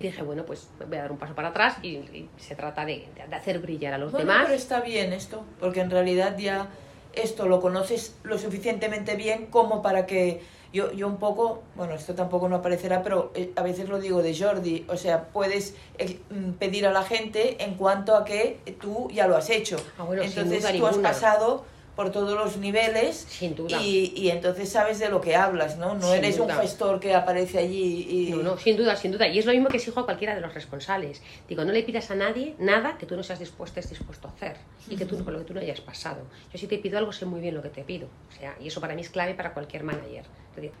y 0.00 0.04
dije, 0.06 0.22
bueno, 0.22 0.44
pues 0.44 0.68
voy 0.86 0.96
a 0.98 1.02
dar 1.02 1.12
un 1.12 1.18
paso 1.18 1.34
para 1.34 1.48
atrás 1.48 1.76
y, 1.82 1.88
y 1.88 2.28
se 2.38 2.54
trata 2.54 2.84
de, 2.84 3.06
de 3.28 3.34
hacer 3.34 3.58
brillar 3.58 3.94
a 3.94 3.98
los 3.98 4.12
Bueno, 4.12 4.30
demás. 4.30 4.44
pero 4.46 4.56
está 4.56 4.80
bien 4.80 5.12
esto, 5.12 5.44
porque 5.60 5.80
en 5.80 5.90
realidad 5.90 6.36
ya 6.38 6.68
esto 7.14 7.46
lo 7.48 7.60
conoces 7.60 8.14
lo 8.22 8.38
suficientemente 8.38 9.16
bien 9.16 9.46
como 9.46 9.82
para 9.82 10.06
que 10.06 10.40
yo, 10.72 10.92
yo 10.92 11.08
un 11.08 11.16
poco, 11.16 11.62
bueno, 11.76 11.94
esto 11.94 12.14
tampoco 12.14 12.48
no 12.48 12.56
aparecerá, 12.56 13.02
pero 13.02 13.32
eh, 13.34 13.50
a 13.56 13.62
veces 13.62 13.88
lo 13.88 13.98
digo 13.98 14.22
de 14.22 14.38
Jordi, 14.38 14.84
o 14.88 14.96
sea, 14.98 15.24
puedes 15.30 15.74
eh, 15.96 16.18
pedir 16.58 16.86
a 16.86 16.92
la 16.92 17.02
gente 17.02 17.64
en 17.64 17.74
cuanto 17.74 18.14
a 18.14 18.24
que 18.24 18.60
tú 18.80 19.08
ya 19.10 19.26
lo 19.26 19.36
has 19.36 19.48
hecho. 19.50 19.76
Ah, 19.98 20.02
bueno, 20.04 20.22
entonces 20.22 20.64
tú 20.76 20.86
has 20.86 20.98
pasado 20.98 21.64
por 21.98 22.12
todos 22.12 22.32
los 22.38 22.56
niveles 22.58 23.26
Sin 23.28 23.56
duda. 23.56 23.82
y, 23.82 24.12
y 24.14 24.30
entonces 24.30 24.68
sabes 24.68 25.00
de 25.00 25.08
lo 25.08 25.20
que 25.20 25.34
hablas, 25.34 25.78
¿no? 25.78 25.94
No 25.96 26.02
Sin 26.06 26.18
eres 26.18 26.36
duda. 26.38 26.54
un 26.54 26.60
gestor 26.62 27.00
que 27.00 27.12
aparece 27.12 27.58
allí 27.58 28.06
y... 28.08 28.30
No, 28.30 28.36
no, 28.44 28.56
sin 28.56 28.76
duda, 28.76 28.94
sin 28.94 29.10
duda. 29.10 29.26
Y 29.26 29.40
es 29.40 29.46
lo 29.46 29.52
mismo 29.52 29.66
que 29.68 29.78
exijo 29.78 29.98
a 29.98 30.04
cualquiera 30.04 30.36
de 30.36 30.40
los 30.40 30.54
responsables. 30.54 31.20
Digo, 31.48 31.64
no 31.64 31.72
le 31.72 31.82
pidas 31.82 32.08
a 32.12 32.14
nadie 32.14 32.54
nada 32.60 32.96
que 32.98 33.04
tú 33.06 33.16
no 33.16 33.24
seas 33.24 33.40
dispuesto, 33.40 33.80
estés 33.80 33.98
dispuesto 33.98 34.28
a 34.28 34.30
hacer 34.30 34.58
y 34.88 34.94
que 34.94 35.06
tú, 35.06 35.24
con 35.24 35.32
lo 35.32 35.40
que 35.40 35.44
tú 35.46 35.54
no 35.54 35.60
hayas 35.60 35.80
pasado. 35.80 36.20
Yo 36.52 36.58
si 36.60 36.68
te 36.68 36.78
pido 36.78 36.98
algo, 36.98 37.10
sé 37.12 37.26
muy 37.26 37.40
bien 37.40 37.56
lo 37.56 37.62
que 37.62 37.70
te 37.70 37.82
pido. 37.82 38.06
O 38.06 38.38
sea, 38.38 38.54
y 38.60 38.68
eso 38.68 38.80
para 38.80 38.94
mí 38.94 39.00
es 39.00 39.10
clave 39.10 39.34
para 39.34 39.52
cualquier 39.52 39.82
manager. 39.82 40.22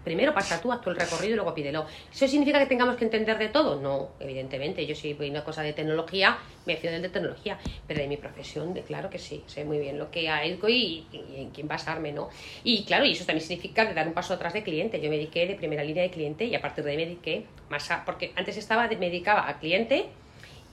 Primero 0.04 0.34
pasa 0.34 0.60
tú, 0.60 0.72
haz 0.72 0.80
tú 0.80 0.90
el 0.90 0.96
recorrido 0.96 1.32
y 1.32 1.36
luego 1.36 1.54
pídelo. 1.54 1.86
¿Eso 2.12 2.26
significa 2.28 2.58
que 2.58 2.66
tengamos 2.66 2.96
que 2.96 3.04
entender 3.04 3.38
de 3.38 3.48
todo? 3.48 3.80
No, 3.80 4.10
evidentemente. 4.20 4.86
Yo 4.86 4.94
si 4.94 5.14
voy 5.14 5.28
a 5.28 5.30
una 5.30 5.44
cosa 5.44 5.62
de 5.62 5.72
tecnología, 5.72 6.38
me 6.66 6.76
fío 6.76 6.90
del 6.90 7.02
de 7.02 7.08
tecnología. 7.08 7.58
Pero 7.86 8.00
de 8.00 8.08
mi 8.08 8.16
profesión, 8.16 8.74
claro 8.86 9.10
que 9.10 9.18
sí. 9.18 9.42
Sé 9.46 9.64
muy 9.64 9.78
bien 9.78 9.98
lo 9.98 10.10
que 10.10 10.28
hay 10.28 10.58
y, 10.68 11.06
y 11.12 11.40
en 11.40 11.50
quién 11.50 11.68
basarme, 11.68 12.12
¿no? 12.12 12.28
Y 12.64 12.84
claro, 12.84 13.04
y 13.04 13.12
eso 13.12 13.24
también 13.24 13.46
significa 13.46 13.84
de 13.84 13.94
dar 13.94 14.06
un 14.06 14.14
paso 14.14 14.34
atrás 14.34 14.52
de 14.52 14.62
cliente. 14.62 15.00
Yo 15.00 15.10
me 15.10 15.16
dediqué 15.16 15.46
de 15.46 15.54
primera 15.54 15.84
línea 15.84 16.02
de 16.02 16.10
cliente 16.10 16.44
y 16.44 16.54
a 16.54 16.60
partir 16.60 16.84
de 16.84 16.90
ahí 16.90 16.96
me 16.96 17.04
dediqué 17.04 17.44
más 17.68 17.90
a... 17.90 18.04
Porque 18.04 18.32
antes 18.36 18.56
estaba, 18.56 18.86
me 18.88 19.06
dedicaba 19.06 19.48
a 19.48 19.58
cliente 19.58 20.06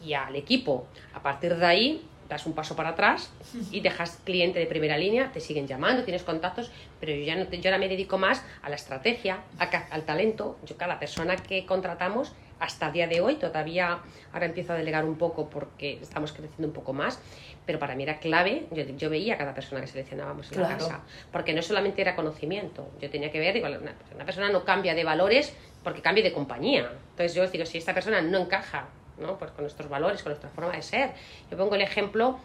y 0.04 0.14
al 0.14 0.36
equipo. 0.36 0.88
A 1.14 1.22
partir 1.22 1.56
de 1.56 1.66
ahí 1.66 2.02
das 2.30 2.46
un 2.46 2.54
paso 2.54 2.76
para 2.76 2.90
atrás 2.90 3.32
y 3.72 3.82
dejas 3.82 4.20
cliente 4.24 4.60
de 4.60 4.66
primera 4.66 4.98
línea, 4.98 5.32
te 5.32 5.40
siguen 5.40 5.68
llamando, 5.68 6.04
tienes 6.04 6.24
contactos, 6.24 6.72
pero 7.00 7.14
yo 7.14 7.24
ya 7.24 7.36
no 7.36 7.48
te- 7.48 7.60
yo 7.60 7.70
ahora 7.70 7.78
me 7.78 7.88
dedico 7.88 8.18
más 8.18 8.44
a 8.62 8.70
la 8.70 8.76
estrategia, 8.76 9.44
a 9.60 9.66
al 9.92 10.04
talento. 10.06 10.58
Yo 10.64 10.78
cada 10.78 11.00
persona 11.00 11.36
que 11.36 11.66
contratamos 11.66 12.34
hasta 12.58 12.88
el 12.88 12.94
día 12.94 13.08
de 13.08 13.20
hoy, 13.22 13.36
todavía 13.36 14.00
ahora 14.32 14.46
empiezo 14.46 14.72
a 14.74 14.78
delegar 14.78 15.04
un 15.04 15.18
poco 15.18 15.50
porque 15.50 16.00
estamos 16.02 16.32
creciendo 16.32 16.68
un 16.68 16.74
poco 16.74 16.94
más, 16.94 17.20
pero 17.66 17.80
para 17.80 17.96
mí 17.96 18.04
era 18.04 18.20
clave, 18.20 18.68
yo, 18.72 18.84
yo 18.86 19.10
veía 19.10 19.34
a 19.34 19.38
cada 19.38 19.54
persona 19.54 19.82
que 19.82 19.88
seleccionábamos 19.88 20.52
en 20.52 20.62
la 20.62 20.68
Claro. 20.68 20.84
casa, 20.88 21.04
porque 21.32 21.54
no 21.54 21.62
solamente 21.62 22.02
era 22.02 22.16
conocimiento, 22.16 22.92
yo 23.00 23.10
tenía 23.10 23.30
que 23.30 23.40
ver, 23.40 23.54
digo, 23.56 23.68
una, 23.68 23.94
una 24.14 24.26
persona 24.26 24.50
no 24.50 24.64
cambia 24.64 24.96
de 24.96 25.04
valores 25.04 25.54
porque 25.84 26.02
cambie 26.02 26.24
de 26.24 26.32
compañía. 26.32 26.90
Entonces 27.10 27.36
yo 27.36 27.46
digo, 27.48 27.66
si 27.66 27.78
esta 27.78 27.94
persona 27.94 28.22
no 28.22 28.40
encaja 28.40 28.88
¿no? 29.18 29.38
Pues 29.38 29.52
con 29.52 29.64
nuestros 29.64 29.90
valores, 29.90 30.22
con 30.24 30.32
nuestra 30.32 30.50
forma 30.50 30.72
de 30.74 30.82
ser. 30.82 31.12
Yo 31.50 31.58
pongo 31.58 31.76
el 31.76 31.82
ejemplo, 31.82 32.38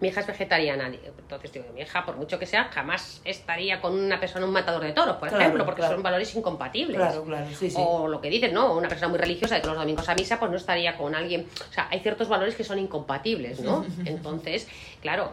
mi 0.00 0.08
hija 0.08 0.20
es 0.20 0.26
vegetariana, 0.26 0.86
entonces 0.86 1.52
digo, 1.52 1.66
mi 1.74 1.82
hija, 1.82 2.06
por 2.06 2.16
mucho 2.16 2.38
que 2.38 2.46
sea, 2.46 2.64
jamás 2.72 3.20
estaría 3.24 3.82
con 3.82 3.92
una 3.98 4.18
persona, 4.18 4.46
un 4.46 4.52
matador 4.52 4.82
de 4.82 4.92
toros, 4.92 5.16
por 5.16 5.28
Claro, 5.28 5.42
ejemplo, 5.42 5.64
porque 5.66 5.80
claro. 5.80 5.94
son 5.96 6.02
valores 6.02 6.34
incompatibles. 6.34 6.96
Claro, 6.96 7.22
claro, 7.24 7.46
sí, 7.54 7.68
sí. 7.70 7.76
O 7.78 8.08
lo 8.08 8.18
que 8.20 8.30
dices, 8.30 8.50
¿no? 8.52 8.74
Una 8.76 8.88
persona 8.88 9.08
muy 9.08 9.18
religiosa 9.18 9.56
de 9.56 9.60
que 9.60 9.66
los 9.66 9.76
domingos 9.76 10.08
a 10.08 10.14
misa, 10.14 10.38
pues 10.38 10.50
no 10.50 10.56
estaría 10.56 10.96
con 10.96 11.14
alguien. 11.14 11.46
O 11.68 11.72
sea, 11.72 11.88
hay 11.90 12.00
ciertos 12.00 12.28
valores 12.30 12.54
que 12.54 12.64
son 12.64 12.78
incompatibles, 12.78 13.60
¿no? 13.60 13.84
Entonces, 14.06 14.68
claro. 15.02 15.32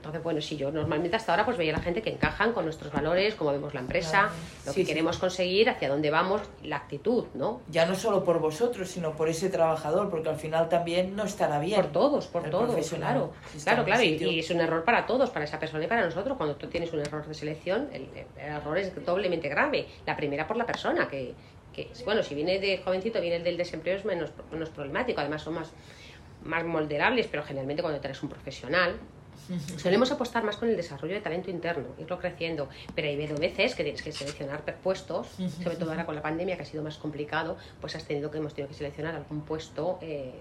Entonces, 0.00 0.22
bueno, 0.22 0.40
sí, 0.40 0.56
yo 0.56 0.72
normalmente 0.72 1.14
hasta 1.14 1.32
ahora 1.32 1.44
pues 1.44 1.58
veía 1.58 1.74
a 1.74 1.76
la 1.76 1.82
gente 1.82 2.00
que 2.00 2.08
encajan 2.08 2.54
con 2.54 2.64
nuestros 2.64 2.90
valores, 2.90 3.34
cómo 3.34 3.52
vemos 3.52 3.74
la 3.74 3.80
empresa, 3.80 4.30
lo 4.64 4.72
Sí, 4.72 4.80
que 4.80 4.86
sí. 4.86 4.88
queremos 4.88 5.18
conseguir, 5.18 5.68
hacia 5.68 5.90
dónde 5.90 6.10
vamos, 6.10 6.40
la 6.62 6.76
actitud, 6.76 7.26
¿no? 7.34 7.60
Ya 7.68 7.84
no 7.84 7.94
solo 7.94 8.24
por 8.24 8.38
vosotros, 8.38 8.88
sino 8.88 9.12
por 9.12 9.28
ese 9.28 9.50
trabajador, 9.50 10.08
porque 10.08 10.30
al 10.30 10.36
final 10.36 10.70
también 10.70 11.14
no 11.14 11.24
estará 11.24 11.58
bien. 11.58 11.82
Por 11.82 11.92
todos, 11.92 12.26
por 12.28 12.48
todos, 12.48 12.88
claro. 12.88 13.34
si 13.54 13.62
Claro, 13.62 13.84
claro, 13.84 14.02
y, 14.02 14.38
es 14.38 14.50
un 14.50 14.60
error 14.60 14.84
para 14.84 15.04
todos, 15.04 15.28
para 15.28 15.44
esa 15.44 15.58
persona 15.58 15.84
y 15.84 15.86
para 15.86 16.02
nosotros. 16.06 16.38
Cuando 16.38 16.56
tú 16.56 16.66
tienes 16.68 16.90
un 16.94 17.00
error 17.00 17.26
de 17.26 17.34
selección, 17.34 17.90
el, 17.92 18.08
el 18.14 18.26
error 18.42 18.78
es 18.78 19.04
doblemente 19.04 19.50
grave. 19.50 19.86
La 20.06 20.16
primera 20.16 20.46
por 20.46 20.56
la 20.56 20.64
persona, 20.64 21.08
que, 21.08 21.34
que 21.74 21.90
bueno, 22.06 22.22
si 22.22 22.34
viene 22.34 22.58
de 22.58 22.78
jovencito, 22.78 23.20
viene 23.20 23.40
del 23.40 23.58
desempleo, 23.58 23.96
es 23.98 24.06
menos, 24.06 24.30
menos 24.50 24.70
problemático. 24.70 25.20
Además, 25.20 25.42
son 25.42 25.56
más, 25.56 25.70
más 26.42 26.64
molderables, 26.64 27.26
pero 27.26 27.42
generalmente 27.42 27.82
cuando 27.82 28.00
traes 28.00 28.22
un 28.22 28.30
profesional, 28.30 28.96
Solemos 29.76 30.10
apostar 30.12 30.44
más 30.44 30.56
con 30.56 30.68
el 30.68 30.76
desarrollo 30.76 31.14
de 31.14 31.20
talento 31.20 31.50
interno, 31.50 31.88
irlo 31.98 32.18
creciendo, 32.18 32.68
pero 32.94 33.08
hay 33.08 33.16
veces 33.16 33.74
que 33.74 33.82
tienes 33.82 34.02
que 34.02 34.12
seleccionar 34.12 34.62
puestos, 34.82 35.28
sobre 35.62 35.76
todo 35.76 35.90
ahora 35.90 36.06
con 36.06 36.14
la 36.14 36.22
pandemia 36.22 36.56
que 36.56 36.62
ha 36.62 36.66
sido 36.66 36.82
más 36.82 36.96
complicado, 36.98 37.56
pues 37.80 37.96
has 37.96 38.04
tenido 38.04 38.30
que 38.30 38.38
hemos 38.38 38.54
tenido 38.54 38.68
que 38.68 38.74
seleccionar 38.74 39.14
algún 39.14 39.42
puesto 39.42 39.98
eh, 40.02 40.34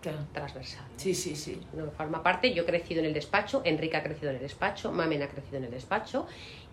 Claro. 0.00 0.18
transversal. 0.34 0.84
Sí, 0.98 1.14
sí, 1.14 1.34
sí. 1.34 1.58
No 1.72 1.90
forma 1.90 2.22
parte, 2.22 2.52
yo 2.52 2.64
he 2.64 2.66
crecido 2.66 3.00
en 3.00 3.06
el 3.06 3.14
despacho, 3.14 3.62
Enrique 3.64 3.96
ha 3.96 4.02
crecido 4.02 4.28
en 4.30 4.36
el 4.36 4.42
despacho, 4.42 4.92
Mamen 4.92 5.22
ha 5.22 5.28
crecido 5.28 5.56
en 5.56 5.64
el 5.64 5.70
despacho 5.70 6.26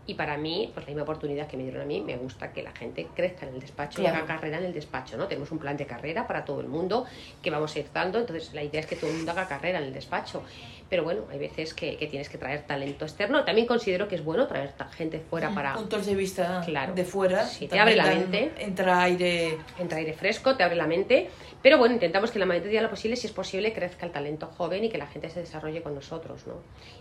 y 0.06 0.16
para 0.16 0.36
mí, 0.36 0.70
pues 0.74 0.86
la 0.86 0.90
misma 0.90 1.04
oportunidad 1.04 1.48
que 1.48 1.56
me 1.56 1.64
dieron 1.64 1.82
a 1.82 1.86
mí, 1.86 2.02
me 2.02 2.18
gusta 2.18 2.52
que 2.52 2.62
la 2.62 2.74
gente 2.74 3.08
crezca 3.16 3.48
en 3.48 3.54
el 3.54 3.62
despacho 3.62 4.02
y 4.02 4.04
Claro. 4.04 4.18
haga 4.18 4.28
carrera 4.28 4.58
en 4.58 4.66
el 4.66 4.74
despacho, 4.74 5.16
¿no? 5.16 5.28
Tenemos 5.30 5.50
un 5.52 5.60
plan 5.60 5.78
de 5.78 5.86
carrera 5.86 6.28
para 6.28 6.44
todo 6.44 6.60
el 6.60 6.68
mundo 6.68 7.06
que 7.42 7.50
vamos 7.52 7.74
a 7.74 7.80
ir 7.80 7.88
dando, 7.94 8.20
entonces 8.20 8.54
la 8.54 8.64
idea 8.64 8.82
es 8.82 8.86
que 8.88 8.98
todo 8.98 9.10
el 9.10 9.16
mundo 9.16 9.32
haga 9.32 9.48
carrera 9.48 9.78
en 9.80 9.86
el 9.86 9.94
despacho. 9.94 10.44
Pero 10.92 11.06
bueno, 11.06 11.24
hay 11.32 11.40
veces 11.40 11.74
que, 11.74 11.96
que 11.96 12.08
tienes 12.08 12.28
que 12.28 12.38
traer 12.38 12.64
talento 12.68 13.06
externo. 13.06 13.46
También 13.46 13.66
considero 13.66 14.10
que 14.10 14.16
es 14.16 14.26
bueno 14.26 14.46
traer 14.46 14.74
gente 14.92 15.22
fuera 15.22 15.50
para 15.52 15.76
Puntos 15.76 16.06
de 16.06 16.16
vista 16.16 16.62
Claro. 16.66 16.94
de 16.94 17.06
fuera. 17.06 17.46
Sí, 17.46 17.70
te 17.70 17.80
abre 17.80 17.96
la 17.96 18.08
mente. 18.08 18.52
Entra 18.60 19.02
aire. 19.04 19.58
entra 19.80 20.00
aire 20.00 20.12
fresco, 20.12 20.58
te 20.58 20.64
abre 20.64 20.76
la 20.76 20.88
mente, 20.88 21.30
pero 21.62 21.78
bueno, 21.78 21.94
intentamos 21.94 22.30
que 22.30 22.40
la 22.40 22.46
medida 22.46 22.66
de 22.70 22.82
lo 22.82 22.90
posible, 22.90 23.16
si 23.16 23.28
es 23.28 23.32
posible, 23.32 23.72
crezca 23.72 24.06
el 24.06 24.12
talento 24.12 24.48
joven 24.48 24.84
y 24.84 24.90
que 24.90 24.98
la 24.98 25.08
gente 25.08 25.30
se 25.30 25.40
desarrolle 25.40 25.82
con 25.82 25.96
nosotros, 25.96 26.46
¿no? 26.46 26.56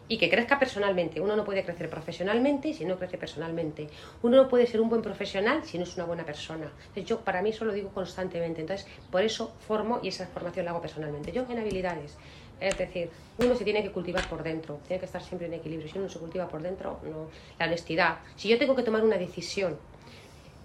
Y 0.07 0.18
que 0.18 0.31
crezca 0.31 0.61
personalmente. 0.61 1.20
Uno 1.20 1.35
no 1.35 1.44
puede 1.44 1.64
crecer 1.64 1.90
profesionalmente 1.90 2.72
si 2.72 2.85
no 2.85 2.96
crece 2.96 3.18
personalmente. 3.18 3.88
Uno 4.22 4.37
no 4.37 4.48
puede 4.48 4.68
ser 4.68 4.81
un 4.81 4.88
buen 4.88 5.03
profesional 5.03 5.64
si 5.64 5.79
no 5.79 5.83
es 5.83 5.96
una 5.96 6.05
buena 6.05 6.24
persona. 6.24 6.70
Entonces, 6.79 7.07
yo 7.07 7.18
para 7.22 7.42
mí 7.42 7.50
eso 7.50 7.64
lo 7.64 7.72
digo 7.72 7.90
constantemente. 7.90 8.61
Entonces, 8.61 8.87
por 9.11 9.22
eso 9.22 9.53
formo 9.66 9.98
y 10.00 10.09
esa 10.09 10.29
formación 10.29 10.64
la 10.64 10.70
hago 10.70 10.81
personalmente. 10.81 11.33
Yo 11.33 11.44
en 11.50 11.59
habilidades. 11.59 12.16
Es 12.61 12.77
decir, 12.77 13.09
uno 13.38 13.55
se 13.55 13.64
tiene 13.64 13.83
que 13.83 13.90
cultivar 13.90 14.29
por 14.29 14.42
dentro, 14.42 14.81
tiene 14.87 15.01
que 15.01 15.07
estar 15.07 15.23
siempre 15.23 15.46
en 15.46 15.55
equilibrio. 15.55 15.88
Si 15.88 15.96
uno 15.96 16.07
no 16.07 16.12
se 16.12 16.18
cultiva 16.18 16.46
por 16.49 16.61
dentro, 16.62 17.01
no. 17.05 17.29
La 17.59 17.66
honestidad. 17.66 18.18
Si 18.37 18.49
yo 18.49 18.59
tengo 18.59 18.77
que 18.77 18.83
tomar 18.83 19.03
una 19.03 19.16
decisión 19.16 19.79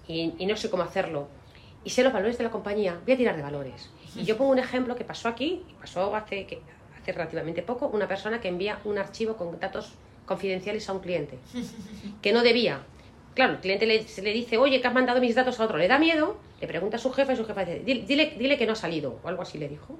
y, 0.08 0.46
no 0.46 0.56
sé 0.58 0.70
cómo 0.70 0.84
hacerlo, 0.84 1.28
y 1.84 1.90
sé 1.90 2.04
los 2.04 2.14
valores 2.14 2.38
de 2.38 2.44
la 2.44 2.52
compañía, 2.52 3.00
voy 3.06 3.14
a 3.14 3.18
tirar 3.18 3.36
de 3.36 3.42
valores. 3.42 3.90
Y 4.16 4.24
yo 4.24 4.38
pongo 4.38 4.52
un 4.52 4.60
ejemplo 4.60 4.96
que 4.96 5.04
pasó 5.04 5.28
aquí, 5.30 5.64
pasó 5.80 6.16
hace, 6.16 6.48
relativamente 7.08 7.62
poco, 7.62 7.88
una 7.88 8.08
persona 8.08 8.40
que 8.42 8.48
envía 8.48 8.80
un 8.86 8.98
archivo 8.98 9.36
con 9.36 9.60
datos 9.60 9.94
confidenciales 10.26 10.88
a 10.90 10.94
un 10.94 11.00
cliente, 11.00 11.38
que 12.22 12.34
no 12.34 12.42
debía. 12.44 12.82
Claro, 13.36 13.54
el 13.54 13.60
cliente 13.60 13.86
le, 13.86 14.08
se 14.08 14.22
le 14.22 14.32
dice, 14.32 14.58
oye, 14.58 14.82
que 14.82 14.88
has 14.88 14.94
mandado 14.94 15.20
mis 15.22 15.36
datos 15.36 15.60
a 15.60 15.66
otro, 15.66 15.78
le 15.78 15.88
da 15.88 16.00
miedo, 16.00 16.38
le 16.62 16.68
pregunta 16.68 16.96
a 16.98 17.00
su 17.00 17.12
jefe 17.12 17.34
y 17.34 17.36
su 17.36 17.46
jefe 17.46 17.66
dice, 17.66 17.84
"Dile- 17.86 18.06
dile, 18.08 18.34
dile 18.40 18.58
que 18.58 18.66
no 18.66 18.74
ha 18.74 18.76
salido, 18.78 19.20
o 19.24 19.28
algo 19.28 19.42
así 19.44 19.58
le 19.58 19.68
dijo. 19.68 19.98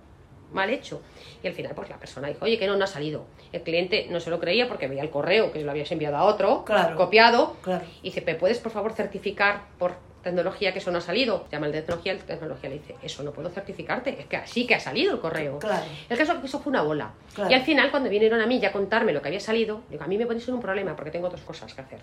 Mal 0.56 0.70
hecho. 0.70 1.02
Y 1.44 1.48
al 1.48 1.54
final, 1.54 1.74
pues 1.76 1.90
la 1.90 1.98
persona 1.98 2.30
dijo, 2.30 2.46
oye, 2.46 2.58
que 2.58 2.66
no, 2.66 2.76
no 2.78 2.86
ha 2.86 2.88
salido. 2.88 3.26
El 3.52 3.62
cliente 3.62 4.08
no 4.10 4.20
se 4.22 4.30
lo 4.30 4.40
creía 4.40 4.68
porque 4.70 4.88
veía 4.88 5.04
el 5.04 5.10
correo 5.10 5.52
que 5.52 5.60
lo 5.60 5.70
habías 5.72 5.92
enviado 5.92 6.16
a 6.16 6.24
otro, 6.24 6.64
Claro. 6.66 6.96
copiado, 6.96 7.58
Claro. 7.62 7.84
y 8.02 8.06
dice, 8.10 8.24
¿me 8.26 8.36
puedes 8.36 8.58
por 8.60 8.72
favor 8.72 8.94
certificar 8.94 9.64
por 9.78 9.96
tecnología 10.24 10.72
que 10.72 10.80
eso 10.80 10.92
no 10.92 10.98
ha 11.00 11.02
salido? 11.02 11.46
Llama 11.52 11.66
al 11.68 11.74
de 11.74 11.82
tecnología, 11.82 12.14
el 12.14 12.20
tecnología 12.20 12.70
le 12.70 12.80
dice, 12.80 12.96
eso 13.04 13.22
no 13.22 13.32
puedo 13.32 13.50
certificarte, 13.50 14.18
es 14.18 14.26
que 14.28 14.40
sí 14.46 14.66
que 14.66 14.76
ha 14.76 14.80
salido 14.80 15.14
el 15.14 15.20
correo. 15.20 15.60
Claro. 15.60 15.86
El 16.10 16.18
caso 16.18 16.32
es 16.34 16.40
que 16.40 16.46
eso 16.48 16.60
fue 16.60 16.72
una 16.72 16.82
bola. 16.82 17.12
Y 17.50 17.54
al 17.54 17.62
final, 17.62 17.92
cuando 17.92 18.10
vinieron 18.10 18.40
a 18.40 18.48
mí 18.48 18.60
ya 18.60 18.70
a 18.70 18.72
contarme 18.72 19.12
lo 19.12 19.22
que 19.22 19.28
había 19.28 19.42
salido, 19.42 19.82
digo, 19.90 20.04
a 20.04 20.08
mí 20.08 20.18
me 20.18 20.26
ponéis 20.26 20.48
en 20.48 20.54
un 20.56 20.62
problema 20.62 20.96
porque 20.96 21.12
tengo 21.12 21.30
dos 21.30 21.42
cosas 21.42 21.74
que 21.74 21.82
hacer. 21.82 22.00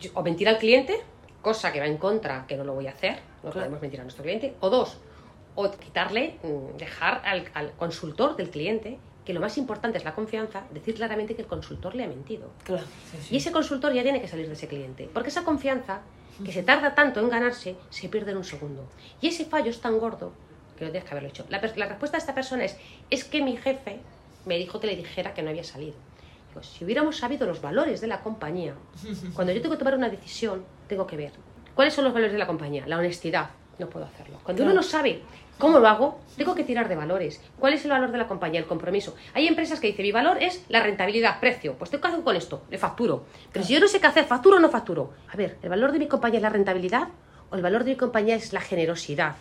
Yo- 0.00 0.10
o 0.14 0.22
mentir 0.24 0.48
al 0.48 0.58
cliente 0.58 1.00
cosa 1.40 1.72
que 1.72 1.78
va 1.80 1.86
en 1.86 1.98
contra, 1.98 2.44
que 2.48 2.56
no 2.56 2.64
lo 2.64 2.72
voy 2.74 2.86
a 2.88 2.90
hacer, 2.90 3.16
no 3.42 3.50
podemos 3.50 3.80
mentir 3.80 4.00
a 4.00 4.02
nuestro 4.04 4.22
cliente. 4.24 4.54
O 4.60 4.68
dos, 4.70 4.98
o 5.54 5.70
quitarle, 5.70 6.38
mm, 6.42 6.76
dejar 6.78 7.22
al, 7.24 7.48
al 7.54 7.72
consultor 7.72 8.36
del 8.36 8.50
cliente, 8.50 8.98
que 9.24 9.32
lo 9.32 9.40
más 9.40 9.56
importante 9.58 9.98
es 9.98 10.04
la 10.04 10.14
confianza, 10.14 10.64
decir 10.72 10.94
claramente 10.94 11.34
que 11.34 11.42
el 11.42 11.48
consultor 11.48 11.94
le 11.94 12.04
ha 12.04 12.08
mentido. 12.08 12.50
Claro, 12.64 12.84
sí, 13.10 13.18
sí. 13.20 13.34
Y 13.34 13.36
ese 13.38 13.52
consultor 13.52 13.92
ya 13.92 14.02
tiene 14.02 14.20
que 14.20 14.28
salir 14.28 14.46
de 14.46 14.54
ese 14.54 14.66
cliente, 14.66 15.08
porque 15.12 15.28
esa 15.28 15.44
confianza, 15.44 16.00
que 16.44 16.50
se 16.50 16.62
tarda 16.62 16.94
tanto 16.94 17.20
en 17.20 17.28
ganarse, 17.28 17.76
se 17.90 18.08
pierde 18.08 18.32
en 18.32 18.38
un 18.38 18.44
segundo. 18.44 18.88
Y 19.20 19.28
ese 19.28 19.44
fallo 19.44 19.70
es 19.70 19.80
tan 19.80 19.98
gordo 19.98 20.32
que 20.76 20.84
lo 20.86 20.90
tienes 20.90 21.08
que 21.08 21.14
haberlo 21.14 21.28
hecho. 21.28 21.46
La, 21.50 21.60
la 21.76 21.86
respuesta 21.86 22.16
de 22.16 22.20
esta 22.20 22.34
persona 22.34 22.64
es, 22.64 22.76
es 23.10 23.24
que 23.24 23.42
mi 23.42 23.56
jefe 23.56 24.00
me 24.46 24.58
dijo 24.58 24.80
que 24.80 24.88
le 24.88 24.96
dijera 24.96 25.34
que 25.34 25.42
no 25.42 25.50
había 25.50 25.62
salido. 25.62 25.94
Digo, 26.48 26.62
si 26.62 26.84
hubiéramos 26.84 27.16
sabido 27.18 27.46
los 27.46 27.60
valores 27.60 28.00
de 28.00 28.08
la 28.08 28.22
compañía, 28.22 28.74
cuando 29.34 29.52
yo 29.52 29.62
tengo 29.62 29.74
que 29.74 29.78
tomar 29.78 29.94
una 29.94 30.08
decisión, 30.08 30.64
tengo 30.88 31.06
que 31.06 31.16
ver 31.16 31.32
cuáles 31.74 31.94
son 31.94 32.04
los 32.04 32.12
valores 32.12 32.32
de 32.32 32.38
la 32.38 32.46
compañía. 32.46 32.86
La 32.86 32.98
honestidad, 32.98 33.50
no 33.78 33.88
puedo 33.88 34.06
hacerlo. 34.06 34.38
Cuando 34.42 34.62
uno 34.62 34.72
no 34.72 34.82
sabe 34.82 35.22
cómo 35.58 35.78
lo 35.78 35.88
hago, 35.88 36.20
tengo 36.36 36.54
que 36.54 36.64
tirar 36.64 36.88
de 36.88 36.96
valores. 36.96 37.40
¿Cuál 37.58 37.74
es 37.74 37.84
el 37.84 37.90
valor 37.90 38.10
de 38.10 38.18
la 38.18 38.26
compañía? 38.26 38.60
El 38.60 38.66
compromiso. 38.66 39.14
Hay 39.34 39.46
empresas 39.46 39.80
que 39.80 39.88
dicen, 39.88 40.04
mi 40.04 40.12
valor 40.12 40.42
es 40.42 40.64
la 40.68 40.82
rentabilidad, 40.82 41.40
precio. 41.40 41.74
Pues 41.74 41.90
tengo 41.90 42.02
que 42.02 42.08
hacer 42.08 42.22
con 42.22 42.36
esto, 42.36 42.62
le 42.70 42.78
facturo. 42.78 43.24
Pero 43.52 43.64
si 43.64 43.74
yo 43.74 43.80
no 43.80 43.88
sé 43.88 44.00
qué 44.00 44.06
hacer, 44.06 44.24
facturo 44.24 44.56
o 44.56 44.60
no 44.60 44.68
facturo. 44.70 45.12
A 45.32 45.36
ver, 45.36 45.58
¿el 45.62 45.68
valor 45.68 45.92
de 45.92 45.98
mi 45.98 46.08
compañía 46.08 46.38
es 46.38 46.42
la 46.42 46.50
rentabilidad 46.50 47.08
o 47.50 47.56
el 47.56 47.62
valor 47.62 47.84
de 47.84 47.92
mi 47.92 47.96
compañía 47.96 48.34
es 48.36 48.52
la 48.52 48.60
generosidad? 48.60 49.36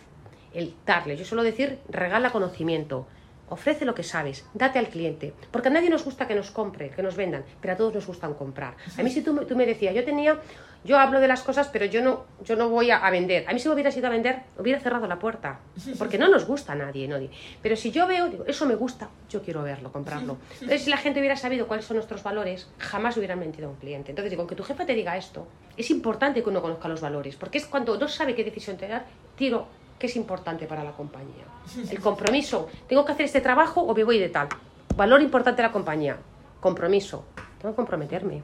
El 0.53 0.73
darle. 0.85 1.17
Yo 1.17 1.25
suelo 1.25 1.43
decir, 1.43 1.79
regala 1.89 2.31
conocimiento. 2.31 3.07
Ofrece 3.49 3.83
lo 3.83 3.93
que 3.93 4.03
sabes, 4.03 4.45
date 4.53 4.79
al 4.79 4.87
cliente. 4.87 5.33
Porque 5.51 5.67
a 5.67 5.71
nadie 5.71 5.89
nos 5.89 6.05
gusta 6.05 6.25
que 6.25 6.35
nos 6.35 6.51
compre, 6.51 6.89
que 6.89 7.03
nos 7.03 7.17
vendan, 7.17 7.43
pero 7.59 7.73
a 7.73 7.77
todos 7.77 7.93
nos 7.93 8.07
gustan 8.07 8.33
comprar. 8.33 8.75
A 8.97 9.03
mí 9.03 9.09
si 9.09 9.21
tú, 9.21 9.35
tú 9.45 9.57
me 9.57 9.65
decías, 9.65 9.93
yo 9.93 10.05
tenía, 10.05 10.39
yo 10.83 10.97
hablo 10.97 11.19
de 11.19 11.27
las 11.27 11.43
cosas, 11.43 11.67
pero 11.67 11.85
yo 11.85 12.01
no, 12.01 12.25
yo 12.43 12.55
no 12.55 12.69
voy 12.69 12.89
a, 12.89 12.97
a 12.97 13.11
vender. 13.11 13.45
A 13.47 13.53
mí 13.53 13.59
si 13.59 13.67
me 13.67 13.75
hubieras 13.75 13.95
ido 13.95 14.07
a 14.07 14.09
vender, 14.09 14.41
hubiera 14.57 14.79
cerrado 14.79 15.07
la 15.07 15.19
puerta. 15.19 15.59
Porque 15.97 16.17
no 16.17 16.27
nos 16.27 16.45
gusta 16.45 16.73
a 16.73 16.75
nadie, 16.75 17.07
nadie. 17.07 17.29
Pero 17.61 17.75
si 17.75 17.91
yo 17.91 18.07
veo, 18.07 18.29
digo, 18.29 18.45
eso 18.47 18.65
me 18.65 18.75
gusta, 18.75 19.09
yo 19.29 19.41
quiero 19.41 19.61
verlo, 19.61 19.91
comprarlo. 19.91 20.37
Entonces 20.53 20.83
si 20.83 20.89
la 20.89 20.97
gente 20.97 21.19
hubiera 21.19 21.35
sabido 21.35 21.67
cuáles 21.67 21.85
son 21.85 21.97
nuestros 21.97 22.23
valores, 22.23 22.67
jamás 22.79 23.15
hubieran 23.17 23.39
mentido 23.39 23.67
a 23.67 23.71
un 23.71 23.77
cliente. 23.77 24.11
Entonces 24.11 24.31
digo, 24.31 24.47
que 24.47 24.55
tu 24.55 24.63
jefe 24.63 24.85
te 24.85 24.93
diga 24.93 25.17
esto, 25.17 25.47
es 25.77 25.91
importante 25.91 26.41
que 26.41 26.49
uno 26.49 26.61
conozca 26.61 26.87
los 26.87 27.01
valores, 27.01 27.35
porque 27.35 27.59
es 27.59 27.65
cuando 27.65 27.97
no 27.97 28.07
sabe 28.07 28.35
qué 28.35 28.43
decisión 28.43 28.77
tomar, 28.77 29.05
tiro 29.35 29.67
que 29.99 30.07
es 30.07 30.15
importante 30.15 30.65
para 30.65 30.83
la 30.83 30.93
compañía. 30.93 31.45
El 31.91 31.99
compromiso. 31.99 32.69
Tengo 32.89 33.05
que 33.05 33.11
hacer 33.11 33.25
este 33.25 33.39
trabajo 33.39 33.81
o 33.81 33.93
me 33.93 34.03
voy 34.03 34.17
de 34.17 34.29
tal. 34.29 34.49
Valor 34.95 35.21
importante 35.21 35.61
de 35.61 35.67
la 35.67 35.71
compañía. 35.71 36.17
Compromiso. 36.59 37.25
Tengo 37.59 37.73
que 37.73 37.75
comprometerme. 37.75 38.41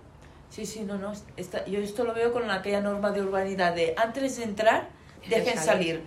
Sí, 0.49 0.65
sí, 0.65 0.81
no, 0.81 0.97
no. 0.97 1.13
esta- 1.35 1.65
yo 1.65 1.79
esto 1.79 2.03
lo 2.03 2.13
veo 2.13 2.31
con 2.33 2.49
aquella 2.49 2.81
norma 2.81 3.11
de 3.11 3.21
urbanidad 3.21 3.73
de 3.75 3.93
antes 3.97 4.37
de 4.37 4.43
entrar, 4.43 4.87
dejen 5.29 5.57
salir. 5.57 6.03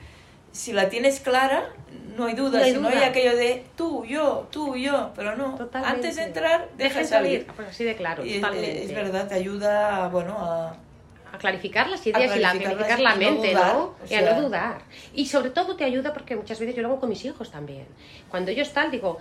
Si 0.53 0.72
la 0.72 0.88
tienes 0.88 1.20
clara, 1.20 1.68
no 2.16 2.26
hay 2.26 2.35
duda. 2.35 2.59
No 2.59 2.64
hay 2.64 2.72
si 2.74 2.81
no 2.81 2.88
hay 2.88 3.05
aquello 3.05 3.37
de 3.37 3.64
tú, 3.76 4.05
yo, 4.05 4.48
tú, 4.50 4.74
yo, 4.74 5.12
pero 5.14 5.37
no. 5.37 5.55
Totalmente. 5.55 5.96
Antes 5.96 6.16
de 6.16 6.22
entrar, 6.24 6.68
deja 6.76 6.88
Dejen 7.00 7.07
salir. 7.07 7.46
Pues 7.55 7.68
así 7.68 7.85
de 7.85 7.94
claro, 7.94 8.24
Y 8.24 8.35
es, 8.35 8.40
totalmente. 8.40 8.85
es 8.85 8.94
verdad, 8.94 9.29
te 9.29 9.35
ayuda, 9.37 10.09
bueno, 10.09 10.37
a... 10.37 10.70
a 11.33 11.38
clarificar 11.38 11.88
las 11.88 12.05
ideas 12.05 12.33
A 12.33 12.37
y 12.37 12.40
clarificarlas 12.40 12.87
clarificar 12.87 13.00
la 13.00 13.11
no 13.14 13.16
mente, 13.18 13.50
dudar, 13.53 13.74
¿no? 13.74 13.83
o 13.83 13.96
y 14.11 14.14
a 14.14 14.22
no 14.22 14.42
dudar. 14.42 14.79
Y 15.14 15.26
sobre 15.26 15.50
todo 15.50 15.76
te 15.76 15.85
ayuda 15.85 16.12
porque 16.12 16.35
muchas 16.35 16.59
veces 16.59 16.74
yo 16.74 16.83
lo 16.83 16.88
hago 16.88 16.98
con 16.98 17.11
mis 17.11 17.24
hijos 17.24 17.48
también. 17.53 17.87
Cuando 18.29 18.50
ellos 18.50 18.72
tal, 18.72 18.90
digo, 18.90 19.18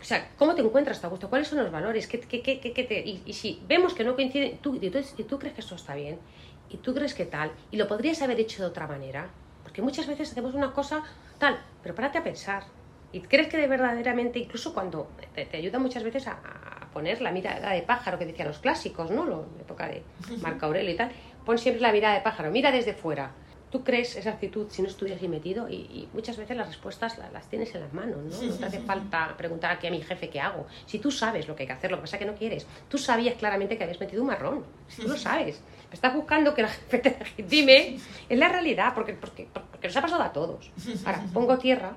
o 0.00 0.04
sea, 0.04 0.32
¿cómo 0.36 0.54
te 0.54 0.62
encuentras 0.62 1.02
a 1.04 1.08
gusto? 1.08 1.28
¿Cuáles 1.28 1.48
son 1.48 1.58
los 1.58 1.70
valores? 1.70 2.06
¿Qué, 2.06 2.20
qué, 2.20 2.42
qué, 2.42 2.60
qué- 2.60 2.84
te... 2.84 3.00
y, 3.00 3.22
y 3.26 3.32
si 3.32 3.62
vemos 3.66 3.94
que 3.94 4.04
no 4.04 4.14
coinciden, 4.14 4.58
tú, 4.58 4.78
y, 4.80 4.90
tú, 4.90 4.98
y 5.16 5.24
tú 5.24 5.38
crees 5.38 5.54
que 5.54 5.60
esto 5.62 5.74
está 5.74 5.94
bien, 5.94 6.20
y 6.68 6.78
tú 6.78 6.94
crees 6.94 7.14
que 7.14 7.24
tal, 7.26 7.52
y 7.70 7.76
lo 7.76 7.86
podrías 7.88 8.20
haber 8.22 8.38
hecho 8.40 8.62
de 8.62 8.68
otra 8.68 8.86
manera, 8.86 9.30
porque 9.62 9.82
muchas 9.82 10.06
veces 10.06 10.30
hacemos 10.30 10.54
una 10.54 10.72
cosa 10.72 11.02
tal, 11.38 11.58
pero 11.82 11.94
párate 11.94 12.18
a 12.18 12.24
pensar. 12.24 12.64
Y 13.12 13.22
crees 13.22 13.48
que 13.48 13.56
de 13.56 13.66
verdaderamente, 13.68 14.38
incluso 14.38 14.74
cuando 14.74 15.10
te, 15.34 15.46
te 15.46 15.56
ayuda 15.56 15.78
muchas 15.78 16.02
veces 16.02 16.26
a, 16.28 16.32
a 16.32 16.90
poner 16.92 17.22
la 17.22 17.30
mirada 17.32 17.72
de 17.72 17.82
pájaro 17.82 18.18
que 18.18 18.26
decían 18.26 18.48
los 18.48 18.58
clásicos, 18.58 19.10
¿no? 19.10 19.24
Lo, 19.24 19.46
en 19.54 19.60
época 19.60 19.86
de 19.88 20.02
Marco 20.42 20.66
Aurelio 20.66 20.90
y 20.92 20.96
tal, 20.96 21.10
pon 21.44 21.56
siempre 21.56 21.80
la 21.80 21.92
mirada 21.92 22.14
de 22.14 22.20
pájaro, 22.20 22.50
mira 22.50 22.70
desde 22.70 22.92
fuera. 22.94 23.30
Tú 23.76 23.84
crees 23.84 24.16
esa 24.16 24.30
actitud 24.30 24.68
si 24.70 24.80
no 24.80 24.88
estudias 24.88 25.22
y 25.22 25.28
metido 25.28 25.68
y, 25.68 25.74
y 25.74 26.08
muchas 26.14 26.38
veces 26.38 26.56
las 26.56 26.66
respuestas 26.68 27.18
la- 27.18 27.30
las 27.30 27.46
tienes 27.50 27.74
en 27.74 27.82
las 27.82 27.92
manos, 27.92 28.16
¿no? 28.24 28.42
No 28.42 28.54
te 28.54 28.64
hace 28.64 28.80
falta 28.80 29.34
preguntar 29.36 29.70
aquí 29.70 29.86
a 29.86 29.90
mi 29.90 30.00
jefe 30.00 30.30
qué 30.30 30.40
hago. 30.40 30.66
Si 30.86 30.98
tú 30.98 31.10
sabes 31.10 31.46
lo 31.46 31.54
que 31.54 31.64
hay 31.64 31.66
que 31.66 31.72
hacer, 31.74 31.90
lo 31.90 31.98
que 31.98 32.02
pasa 32.02 32.16
es 32.16 32.20
que 32.20 32.26
no 32.26 32.34
quieres. 32.34 32.66
Tú 32.88 32.96
sabías 32.96 33.34
claramente 33.34 33.76
que 33.76 33.84
habías 33.84 34.00
metido 34.00 34.22
un 34.22 34.28
marrón. 34.28 34.64
Si 34.88 35.02
tú 35.02 35.08
lo 35.08 35.16
sabes. 35.18 35.60
Estás 35.92 36.14
buscando 36.14 36.54
que 36.54 36.62
la 36.62 36.68
jefe 36.90 36.98
te 37.00 37.10
legitime. 37.18 37.98
Es 38.30 38.38
la 38.38 38.48
realidad, 38.48 38.94
porque, 38.94 39.12
porque, 39.12 39.46
porque 39.52 39.88
nos 39.88 39.96
ha 39.98 40.00
pasado 40.00 40.22
a 40.22 40.32
todos. 40.32 40.70
Ahora, 41.04 41.22
pongo 41.34 41.58
tierra 41.58 41.92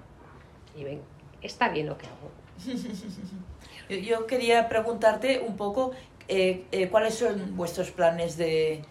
y 0.78 0.84
ven, 0.84 1.02
está 1.42 1.70
bien 1.70 1.88
lo 1.88 1.98
que 1.98 2.08
hago. 2.08 2.32
Yo, 3.90 3.96
yo 3.98 4.28
quería 4.28 4.68
preguntarte 4.68 5.40
un 5.40 5.56
poco 5.56 5.92
eh, 6.28 6.66
eh, 6.74 6.90
cuáles 6.90 7.16
son 7.16 7.56
vuestros 7.56 7.92
planes 7.92 8.36
de, 8.38 8.84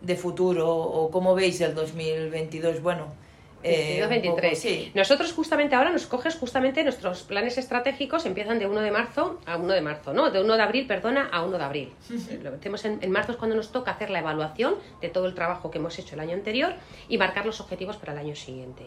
de 0.00 0.16
futuro 0.16 0.68
o 0.74 1.10
cómo 1.10 1.34
veis 1.34 1.60
el 1.60 1.74
2022. 1.74 2.82
Bueno, 2.82 3.14
eh, 3.62 3.98
22, 3.98 4.04
un 4.04 4.10
23. 4.10 4.50
poco, 4.50 4.60
sí. 4.60 4.92
Nosotros 4.94 5.32
justamente 5.32 5.74
ahora 5.74 5.90
nos 5.90 6.06
coges 6.06 6.36
justamente 6.36 6.84
nuestros 6.84 7.22
planes 7.22 7.58
estratégicos 7.58 8.24
empiezan 8.26 8.58
de 8.58 8.66
1 8.66 8.80
de 8.80 8.90
marzo 8.92 9.40
a 9.46 9.56
1 9.56 9.72
de 9.72 9.80
marzo, 9.80 10.12
¿no? 10.12 10.30
De 10.30 10.40
1 10.40 10.56
de 10.56 10.62
abril, 10.62 10.86
perdona, 10.86 11.28
a 11.32 11.42
1 11.44 11.58
de 11.58 11.64
abril. 11.64 11.92
Eh, 12.10 12.38
Lo 12.42 12.52
metemos 12.52 12.84
en, 12.84 12.98
en 13.02 13.10
marzo 13.10 13.32
es 13.32 13.38
cuando 13.38 13.56
nos 13.56 13.72
toca 13.72 13.90
hacer 13.92 14.10
la 14.10 14.20
evaluación 14.20 14.76
de 15.00 15.08
todo 15.08 15.26
el 15.26 15.34
trabajo 15.34 15.70
que 15.70 15.78
hemos 15.78 15.98
hecho 15.98 16.14
el 16.14 16.20
año 16.20 16.34
anterior 16.34 16.74
y 17.08 17.18
marcar 17.18 17.44
los 17.46 17.60
objetivos 17.60 17.96
para 17.96 18.12
el 18.12 18.18
año 18.18 18.36
siguiente. 18.36 18.84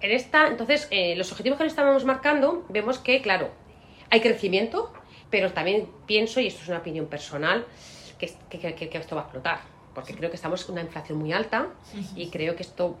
En 0.00 0.10
esta, 0.10 0.48
entonces, 0.48 0.86
eh, 0.90 1.14
los 1.16 1.30
objetivos 1.32 1.56
que 1.58 1.64
le 1.64 1.70
estábamos 1.70 2.04
marcando, 2.04 2.64
vemos 2.68 2.98
que, 2.98 3.22
claro, 3.22 3.50
hay 4.10 4.20
crecimiento, 4.20 4.92
pero 5.30 5.52
también 5.52 5.88
pienso, 6.06 6.40
y 6.40 6.48
esto 6.48 6.62
es 6.62 6.68
una 6.68 6.78
opinión 6.78 7.06
personal, 7.06 7.64
que, 8.18 8.26
es- 8.26 8.36
que- 8.50 8.58
que- 8.74 8.88
que 8.88 8.98
esto 8.98 9.16
va 9.16 9.22
a 9.22 9.24
explotar, 9.24 9.60
porque 9.94 10.14
creo 10.14 10.30
que 10.30 10.36
estamos 10.36 10.64
en 10.66 10.72
una 10.72 10.82
inflación 10.82 11.18
muy 11.18 11.32
alta 11.32 11.68
y 12.16 12.30
creo 12.30 12.56
que 12.56 12.62
esto 12.62 12.98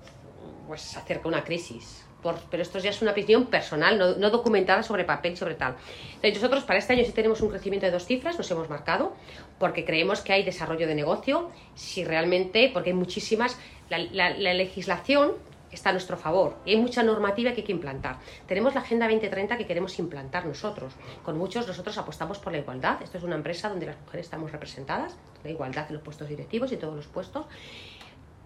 pues, 0.66 0.96
acerca 0.96 1.28
una 1.28 1.44
crisis. 1.44 2.04
Por- 2.22 2.38
pero 2.50 2.62
esto 2.62 2.78
ya 2.78 2.90
es 2.90 3.02
una 3.02 3.10
opinión 3.10 3.46
personal, 3.46 3.98
no, 3.98 4.14
no 4.14 4.30
documentada 4.30 4.82
sobre 4.84 5.04
papel, 5.04 5.36
sobre 5.36 5.54
tal. 5.54 5.74
Entonces, 6.14 6.34
nosotros 6.34 6.62
para 6.64 6.78
este 6.78 6.92
año 6.92 7.04
sí 7.04 7.10
tenemos 7.12 7.40
un 7.40 7.48
crecimiento 7.48 7.86
de 7.86 7.90
dos 7.92 8.06
cifras, 8.06 8.38
nos 8.38 8.48
hemos 8.50 8.68
marcado, 8.70 9.16
porque 9.58 9.84
creemos 9.84 10.20
que 10.20 10.32
hay 10.32 10.44
desarrollo 10.44 10.86
de 10.86 10.94
negocio, 10.94 11.50
si 11.74 12.04
realmente, 12.04 12.70
porque 12.72 12.90
hay 12.90 12.94
muchísimas, 12.96 13.58
la- 13.88 14.30
la 14.30 14.54
legislación 14.54 15.32
está 15.72 15.90
a 15.90 15.92
nuestro 15.92 16.16
favor 16.16 16.56
y 16.64 16.70
hay 16.72 16.76
mucha 16.76 17.02
normativa 17.02 17.52
que 17.52 17.62
hay 17.62 17.66
que 17.66 17.72
implantar. 17.72 18.18
Tenemos 18.46 18.74
la 18.74 18.80
Agenda 18.80 19.06
2030 19.06 19.56
que 19.56 19.66
queremos 19.66 19.98
implantar 19.98 20.46
nosotros. 20.46 20.92
Con 21.24 21.38
muchos 21.38 21.66
nosotros 21.66 21.96
apostamos 21.98 22.38
por 22.38 22.52
la 22.52 22.58
igualdad. 22.58 23.02
Esto 23.02 23.18
es 23.18 23.24
una 23.24 23.36
empresa 23.36 23.68
donde 23.68 23.86
las 23.86 24.00
mujeres 24.00 24.26
estamos 24.26 24.52
representadas, 24.52 25.16
la 25.42 25.50
igualdad 25.50 25.86
en 25.88 25.94
los 25.94 26.02
puestos 26.02 26.28
directivos 26.28 26.72
y 26.72 26.76
todos 26.76 26.94
los 26.94 27.06
puestos 27.06 27.46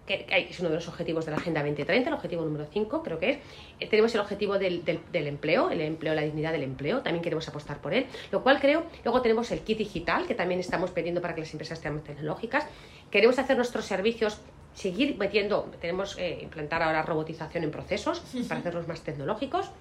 que 0.07 0.25
es 0.29 0.59
uno 0.61 0.69
de 0.69 0.75
los 0.75 0.87
objetivos 0.87 1.25
de 1.25 1.31
la 1.31 1.37
Agenda 1.37 1.61
2030, 1.61 2.09
el 2.09 2.15
objetivo 2.15 2.43
número 2.43 2.65
5 2.65 3.03
creo 3.03 3.19
que 3.19 3.29
es. 3.31 3.37
Eh, 3.79 3.87
tenemos 3.87 4.15
el 4.15 4.21
objetivo 4.21 4.57
del 4.57 4.81
empleo, 5.13 5.69
el 5.69 5.81
empleo, 5.81 6.15
la 6.15 6.21
dignidad 6.21 6.53
del 6.53 6.63
empleo, 6.63 7.01
también 7.01 7.21
queremos 7.21 7.47
apostar 7.49 7.81
por 7.81 7.93
él, 7.93 8.07
lo 8.31 8.41
cual 8.41 8.59
creo, 8.59 8.85
luego 9.03 9.21
tenemos 9.21 9.51
el 9.51 9.59
kit 9.59 9.77
digital, 9.77 10.25
que 10.25 10.33
también 10.33 10.61
estamos 10.61 10.91
pidiendo 10.91 11.21
para 11.21 11.35
que 11.35 11.41
las 11.41 11.51
empresas 11.51 11.79
sean 11.79 11.95
más 11.95 12.05
tecnológicas, 12.05 12.65
queremos 13.11 13.37
hacer 13.37 13.57
nuestros 13.57 13.85
servicios, 13.85 14.39
seguir 14.77 15.17
metiendo, 15.17 15.71
tenemos 15.81 16.15
eh, 16.19 16.37
implantar 16.43 16.83
ahora 16.83 17.01
robotización 17.01 17.63
en 17.63 17.71
procesos 17.71 18.21
para 18.47 18.59
hacerlos 18.59 18.87
más 18.87 19.01
tecnológicos, 19.01 19.71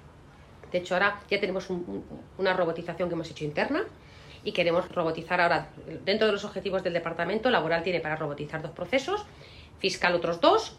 de 0.73 0.79
hecho, 0.79 0.95
ahora 0.95 1.21
ya 1.31 1.39
tenemos 1.39 1.69
un- 1.71 1.85
un- 1.87 2.05
una 2.39 2.53
robotización 2.55 3.09
que 3.09 3.15
hemos 3.15 3.31
hecho 3.31 3.45
interna 3.45 3.85
y 4.43 4.53
queremos 4.53 4.89
robotizar 4.91 5.41
ahora, 5.41 5.69
dentro 6.05 6.27
de 6.27 6.33
los 6.33 6.45
objetivos 6.45 6.83
del 6.83 6.95
departamento, 6.95 7.51
laboral 7.51 7.83
tiene 7.83 8.01
para 8.01 8.17
robotizar 8.17 8.63
dos 8.63 8.71
procesos, 8.73 9.25
fiscal 9.79 10.15
otros 10.15 10.41
dos 10.41 10.79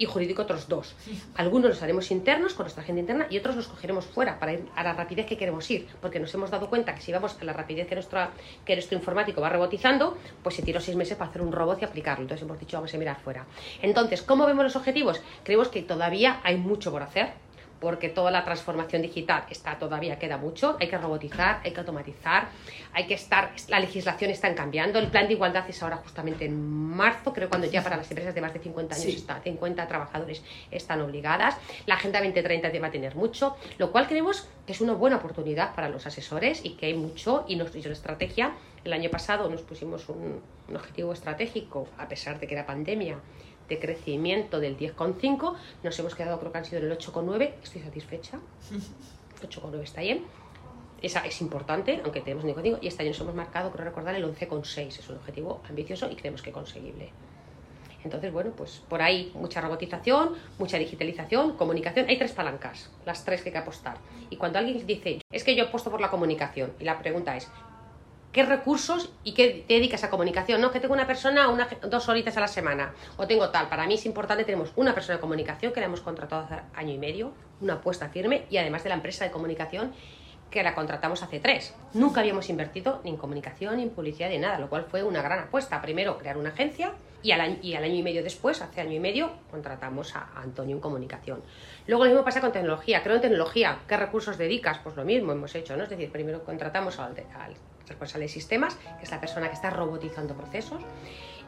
y 0.00 0.06
jurídico 0.06 0.42
otros 0.42 0.66
dos. 0.66 0.96
Algunos 1.36 1.70
los 1.70 1.82
haremos 1.82 2.10
internos 2.10 2.54
con 2.54 2.64
nuestra 2.64 2.82
agenda 2.82 3.00
interna 3.00 3.26
y 3.30 3.36
otros 3.38 3.54
los 3.54 3.68
cogeremos 3.68 4.06
fuera 4.06 4.40
para 4.40 4.54
ir 4.54 4.64
a 4.74 4.82
la 4.82 4.94
rapidez 4.94 5.26
que 5.26 5.36
queremos 5.36 5.70
ir, 5.70 5.86
porque 6.00 6.18
nos 6.18 6.32
hemos 6.34 6.50
dado 6.50 6.70
cuenta 6.70 6.94
que 6.94 7.02
si 7.02 7.12
vamos 7.12 7.36
a 7.38 7.44
la 7.44 7.52
rapidez 7.52 7.86
que, 7.86 7.94
nuestra, 7.94 8.30
que 8.64 8.74
nuestro 8.74 8.96
informático 8.96 9.42
va 9.42 9.50
robotizando, 9.50 10.16
pues 10.42 10.56
se 10.56 10.62
tiró 10.62 10.80
seis 10.80 10.96
meses 10.96 11.18
para 11.18 11.30
hacer 11.30 11.42
un 11.42 11.52
robot 11.52 11.82
y 11.82 11.84
aplicarlo. 11.84 12.22
Entonces 12.22 12.46
hemos 12.46 12.58
dicho, 12.58 12.78
vamos 12.78 12.94
a 12.94 12.96
mirar 12.98 13.20
fuera. 13.20 13.44
Entonces, 13.82 14.22
¿cómo 14.22 14.46
vemos 14.46 14.64
los 14.64 14.74
objetivos? 14.74 15.20
Creemos 15.44 15.68
que 15.68 15.82
todavía 15.82 16.40
hay 16.42 16.56
mucho 16.56 16.90
por 16.90 17.02
hacer 17.02 17.34
porque 17.80 18.10
toda 18.10 18.30
la 18.30 18.44
transformación 18.44 19.02
digital 19.02 19.44
está 19.50 19.78
todavía 19.78 20.18
queda 20.18 20.36
mucho, 20.36 20.76
hay 20.78 20.88
que 20.88 20.98
robotizar, 20.98 21.60
hay 21.64 21.72
que 21.72 21.80
automatizar, 21.80 22.48
hay 22.92 23.06
que 23.06 23.14
estar, 23.14 23.52
la 23.68 23.80
legislación 23.80 24.30
está 24.30 24.54
cambiando, 24.54 24.98
el 24.98 25.08
plan 25.08 25.26
de 25.26 25.34
igualdad 25.34 25.64
es 25.68 25.82
ahora 25.82 25.96
justamente 25.96 26.44
en 26.44 26.60
marzo, 26.60 27.32
creo 27.32 27.48
cuando 27.48 27.66
ya 27.66 27.82
para 27.82 27.96
las 27.96 28.10
empresas 28.10 28.34
de 28.34 28.40
más 28.40 28.52
de 28.52 28.60
50 28.60 28.94
años 28.94 29.04
Sí. 29.06 29.16
está, 29.16 29.40
50 29.40 29.88
trabajadores 29.88 30.42
están 30.70 31.00
obligadas, 31.00 31.56
la 31.86 31.94
Agenda 31.94 32.20
2030 32.20 32.70
va 32.80 32.88
a 32.88 32.90
tener 32.90 33.16
mucho, 33.16 33.56
lo 33.78 33.90
cual 33.90 34.06
creemos 34.06 34.46
que 34.66 34.72
es 34.72 34.80
una 34.80 34.92
buena 34.92 35.16
oportunidad 35.16 35.74
para 35.74 35.88
los 35.88 36.06
asesores 36.06 36.64
y 36.64 36.70
que 36.70 36.86
hay 36.86 36.94
mucho 36.94 37.44
y 37.48 37.56
nos 37.56 37.74
la 37.74 37.92
estrategia, 37.92 38.52
el 38.84 38.92
año 38.92 39.10
pasado 39.10 39.48
nos 39.48 39.62
pusimos 39.62 40.08
un, 40.08 40.40
un 40.68 40.76
objetivo 40.76 41.12
estratégico, 41.12 41.88
a 41.98 42.08
pesar 42.08 42.38
de 42.38 42.46
que 42.46 42.54
era 42.54 42.66
pandemia, 42.66 43.18
de 43.70 43.78
crecimiento 43.78 44.60
del 44.60 44.76
10,5, 44.76 45.54
nos 45.82 45.98
hemos 45.98 46.14
quedado, 46.14 46.38
creo 46.38 46.52
que 46.52 46.58
han 46.58 46.64
sido 46.66 46.82
en 46.82 46.90
el 46.90 46.98
8,9, 46.98 47.54
estoy 47.62 47.80
satisfecha. 47.80 48.38
8,9 49.42 49.82
está 49.82 50.02
bien. 50.02 50.24
Esa 51.00 51.20
es 51.20 51.40
importante, 51.40 52.02
aunque 52.04 52.20
tenemos 52.20 52.44
un 52.44 52.52
código, 52.52 52.78
y 52.82 52.88
este 52.88 53.02
año 53.02 53.12
nos 53.12 53.20
hemos 53.20 53.34
marcado, 53.34 53.70
creo 53.70 53.86
recordar, 53.86 54.14
el 54.14 54.24
11,6. 54.24 54.98
Es 54.98 55.08
un 55.08 55.16
objetivo 55.16 55.62
ambicioso 55.66 56.10
y 56.10 56.16
creemos 56.16 56.42
que 56.42 56.52
conseguible. 56.52 57.10
Entonces, 58.04 58.32
bueno, 58.32 58.52
pues 58.56 58.82
por 58.88 59.00
ahí 59.00 59.30
mucha 59.34 59.60
robotización, 59.60 60.34
mucha 60.58 60.78
digitalización, 60.78 61.56
comunicación. 61.56 62.06
Hay 62.08 62.18
tres 62.18 62.32
palancas, 62.32 62.90
las 63.06 63.24
tres 63.24 63.42
que 63.42 63.48
hay 63.48 63.52
que 63.52 63.58
apostar. 63.58 63.98
Y 64.30 64.36
cuando 64.36 64.58
alguien 64.58 64.86
dice, 64.86 65.20
es 65.30 65.44
que 65.44 65.54
yo 65.54 65.64
apuesto 65.64 65.90
por 65.90 66.00
la 66.00 66.10
comunicación, 66.10 66.72
y 66.78 66.84
la 66.84 66.98
pregunta 66.98 67.36
es, 67.36 67.48
¿qué 68.32 68.44
recursos 68.44 69.10
y 69.24 69.34
qué 69.34 69.64
dedicas 69.68 70.04
a 70.04 70.10
comunicación? 70.10 70.60
No, 70.60 70.70
que 70.70 70.80
tengo 70.80 70.94
una 70.94 71.06
persona 71.06 71.48
una, 71.48 71.68
dos 71.88 72.08
horitas 72.08 72.36
a 72.36 72.40
la 72.40 72.48
semana, 72.48 72.92
o 73.16 73.26
tengo 73.26 73.50
tal. 73.50 73.68
Para 73.68 73.86
mí 73.86 73.94
es 73.94 74.06
importante, 74.06 74.44
tenemos 74.44 74.72
una 74.76 74.94
persona 74.94 75.16
de 75.16 75.20
comunicación 75.20 75.72
que 75.72 75.80
la 75.80 75.86
hemos 75.86 76.00
contratado 76.00 76.44
hace 76.44 76.60
año 76.74 76.94
y 76.94 76.98
medio, 76.98 77.32
una 77.60 77.74
apuesta 77.74 78.08
firme, 78.08 78.46
y 78.50 78.56
además 78.56 78.82
de 78.82 78.90
la 78.90 78.94
empresa 78.96 79.24
de 79.24 79.30
comunicación 79.30 79.92
que 80.50 80.62
la 80.62 80.74
contratamos 80.74 81.22
hace 81.22 81.38
tres. 81.38 81.74
Nunca 81.94 82.20
habíamos 82.20 82.50
invertido 82.50 83.00
ni 83.04 83.10
en 83.10 83.16
comunicación, 83.16 83.76
ni 83.76 83.84
en 83.84 83.90
publicidad, 83.90 84.30
ni 84.30 84.38
nada, 84.38 84.58
lo 84.58 84.68
cual 84.68 84.84
fue 84.84 85.02
una 85.02 85.22
gran 85.22 85.38
apuesta. 85.38 85.80
Primero, 85.80 86.18
crear 86.18 86.36
una 86.36 86.50
agencia 86.50 86.92
y 87.22 87.30
al, 87.32 87.40
año, 87.40 87.58
y 87.62 87.74
al 87.74 87.84
año 87.84 87.94
y 87.94 88.02
medio 88.02 88.22
después, 88.22 88.60
hace 88.60 88.80
año 88.80 88.94
y 88.94 89.00
medio, 89.00 89.30
contratamos 89.50 90.16
a 90.16 90.28
Antonio 90.36 90.74
en 90.74 90.80
comunicación. 90.80 91.42
Luego 91.86 92.04
lo 92.04 92.10
mismo 92.10 92.24
pasa 92.24 92.40
con 92.40 92.50
tecnología. 92.50 93.02
Creo 93.02 93.16
en 93.16 93.22
tecnología. 93.22 93.78
¿Qué 93.86 93.96
recursos 93.96 94.38
dedicas? 94.38 94.78
Pues 94.82 94.96
lo 94.96 95.04
mismo 95.04 95.30
hemos 95.32 95.54
hecho, 95.54 95.76
¿no? 95.76 95.84
Es 95.84 95.90
decir, 95.90 96.10
primero 96.10 96.42
contratamos 96.44 96.98
al 96.98 97.14
responsable 97.90 98.24
de 98.24 98.32
sistemas, 98.32 98.76
que 98.98 99.04
es 99.04 99.10
la 99.10 99.20
persona 99.20 99.48
que 99.48 99.54
está 99.54 99.68
robotizando 99.70 100.34
procesos, 100.34 100.82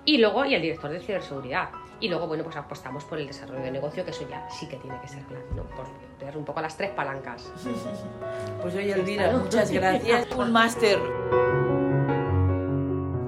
y 0.04 0.18
luego 0.18 0.44
y 0.44 0.54
el 0.54 0.62
director 0.62 0.90
de 0.90 1.00
ciberseguridad. 1.00 1.70
Y 2.00 2.08
luego, 2.08 2.26
bueno, 2.26 2.42
pues 2.42 2.56
apostamos 2.56 3.04
por 3.04 3.18
el 3.18 3.28
desarrollo 3.28 3.62
de 3.62 3.70
negocio, 3.70 4.04
que 4.04 4.10
eso 4.10 4.28
ya 4.28 4.48
sí 4.50 4.66
que 4.66 4.76
tiene 4.76 5.00
que 5.00 5.08
ser 5.08 5.22
claro, 5.22 5.46
¿no? 5.54 5.62
Por 5.62 5.86
tener 6.18 6.36
un 6.36 6.44
poco 6.44 6.60
las 6.60 6.76
tres 6.76 6.90
palancas. 6.90 7.52
Pues 8.60 8.74
oye, 8.74 8.92
Elvira, 8.92 9.30
muchas 9.30 9.70
gracias. 9.70 10.26
Un 10.36 10.52
máster. 10.52 10.98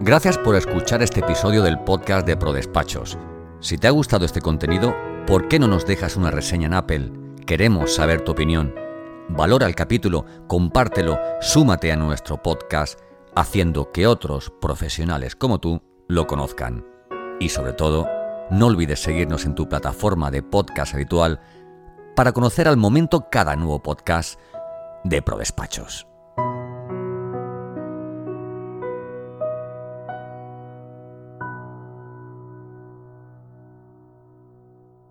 Gracias 0.00 0.36
por 0.36 0.56
escuchar 0.56 1.02
este 1.02 1.20
episodio 1.20 1.62
del 1.62 1.78
podcast 1.78 2.26
de 2.26 2.36
ProDespachos. 2.36 3.16
Si 3.60 3.78
te 3.78 3.86
ha 3.86 3.90
gustado 3.90 4.26
este 4.26 4.42
contenido, 4.42 4.94
¿por 5.26 5.48
qué 5.48 5.58
no 5.58 5.68
nos 5.68 5.86
dejas 5.86 6.16
una 6.16 6.30
reseña 6.30 6.66
en 6.66 6.74
Apple? 6.74 7.12
Queremos 7.46 7.94
saber 7.94 8.22
tu 8.22 8.32
opinión. 8.32 8.83
Valora 9.28 9.66
el 9.66 9.74
capítulo, 9.74 10.26
compártelo, 10.46 11.18
súmate 11.40 11.90
a 11.90 11.96
nuestro 11.96 12.42
podcast, 12.42 13.00
haciendo 13.34 13.90
que 13.90 14.06
otros 14.06 14.52
profesionales 14.60 15.34
como 15.34 15.60
tú 15.60 15.82
lo 16.08 16.26
conozcan. 16.26 16.84
Y 17.40 17.48
sobre 17.48 17.72
todo, 17.72 18.06
no 18.50 18.66
olvides 18.66 19.00
seguirnos 19.00 19.46
en 19.46 19.54
tu 19.54 19.66
plataforma 19.66 20.30
de 20.30 20.42
podcast 20.42 20.94
habitual 20.94 21.40
para 22.14 22.32
conocer 22.32 22.68
al 22.68 22.76
momento 22.76 23.28
cada 23.30 23.56
nuevo 23.56 23.82
podcast 23.82 24.38
de 25.04 25.22
ProDespachos. 25.22 26.06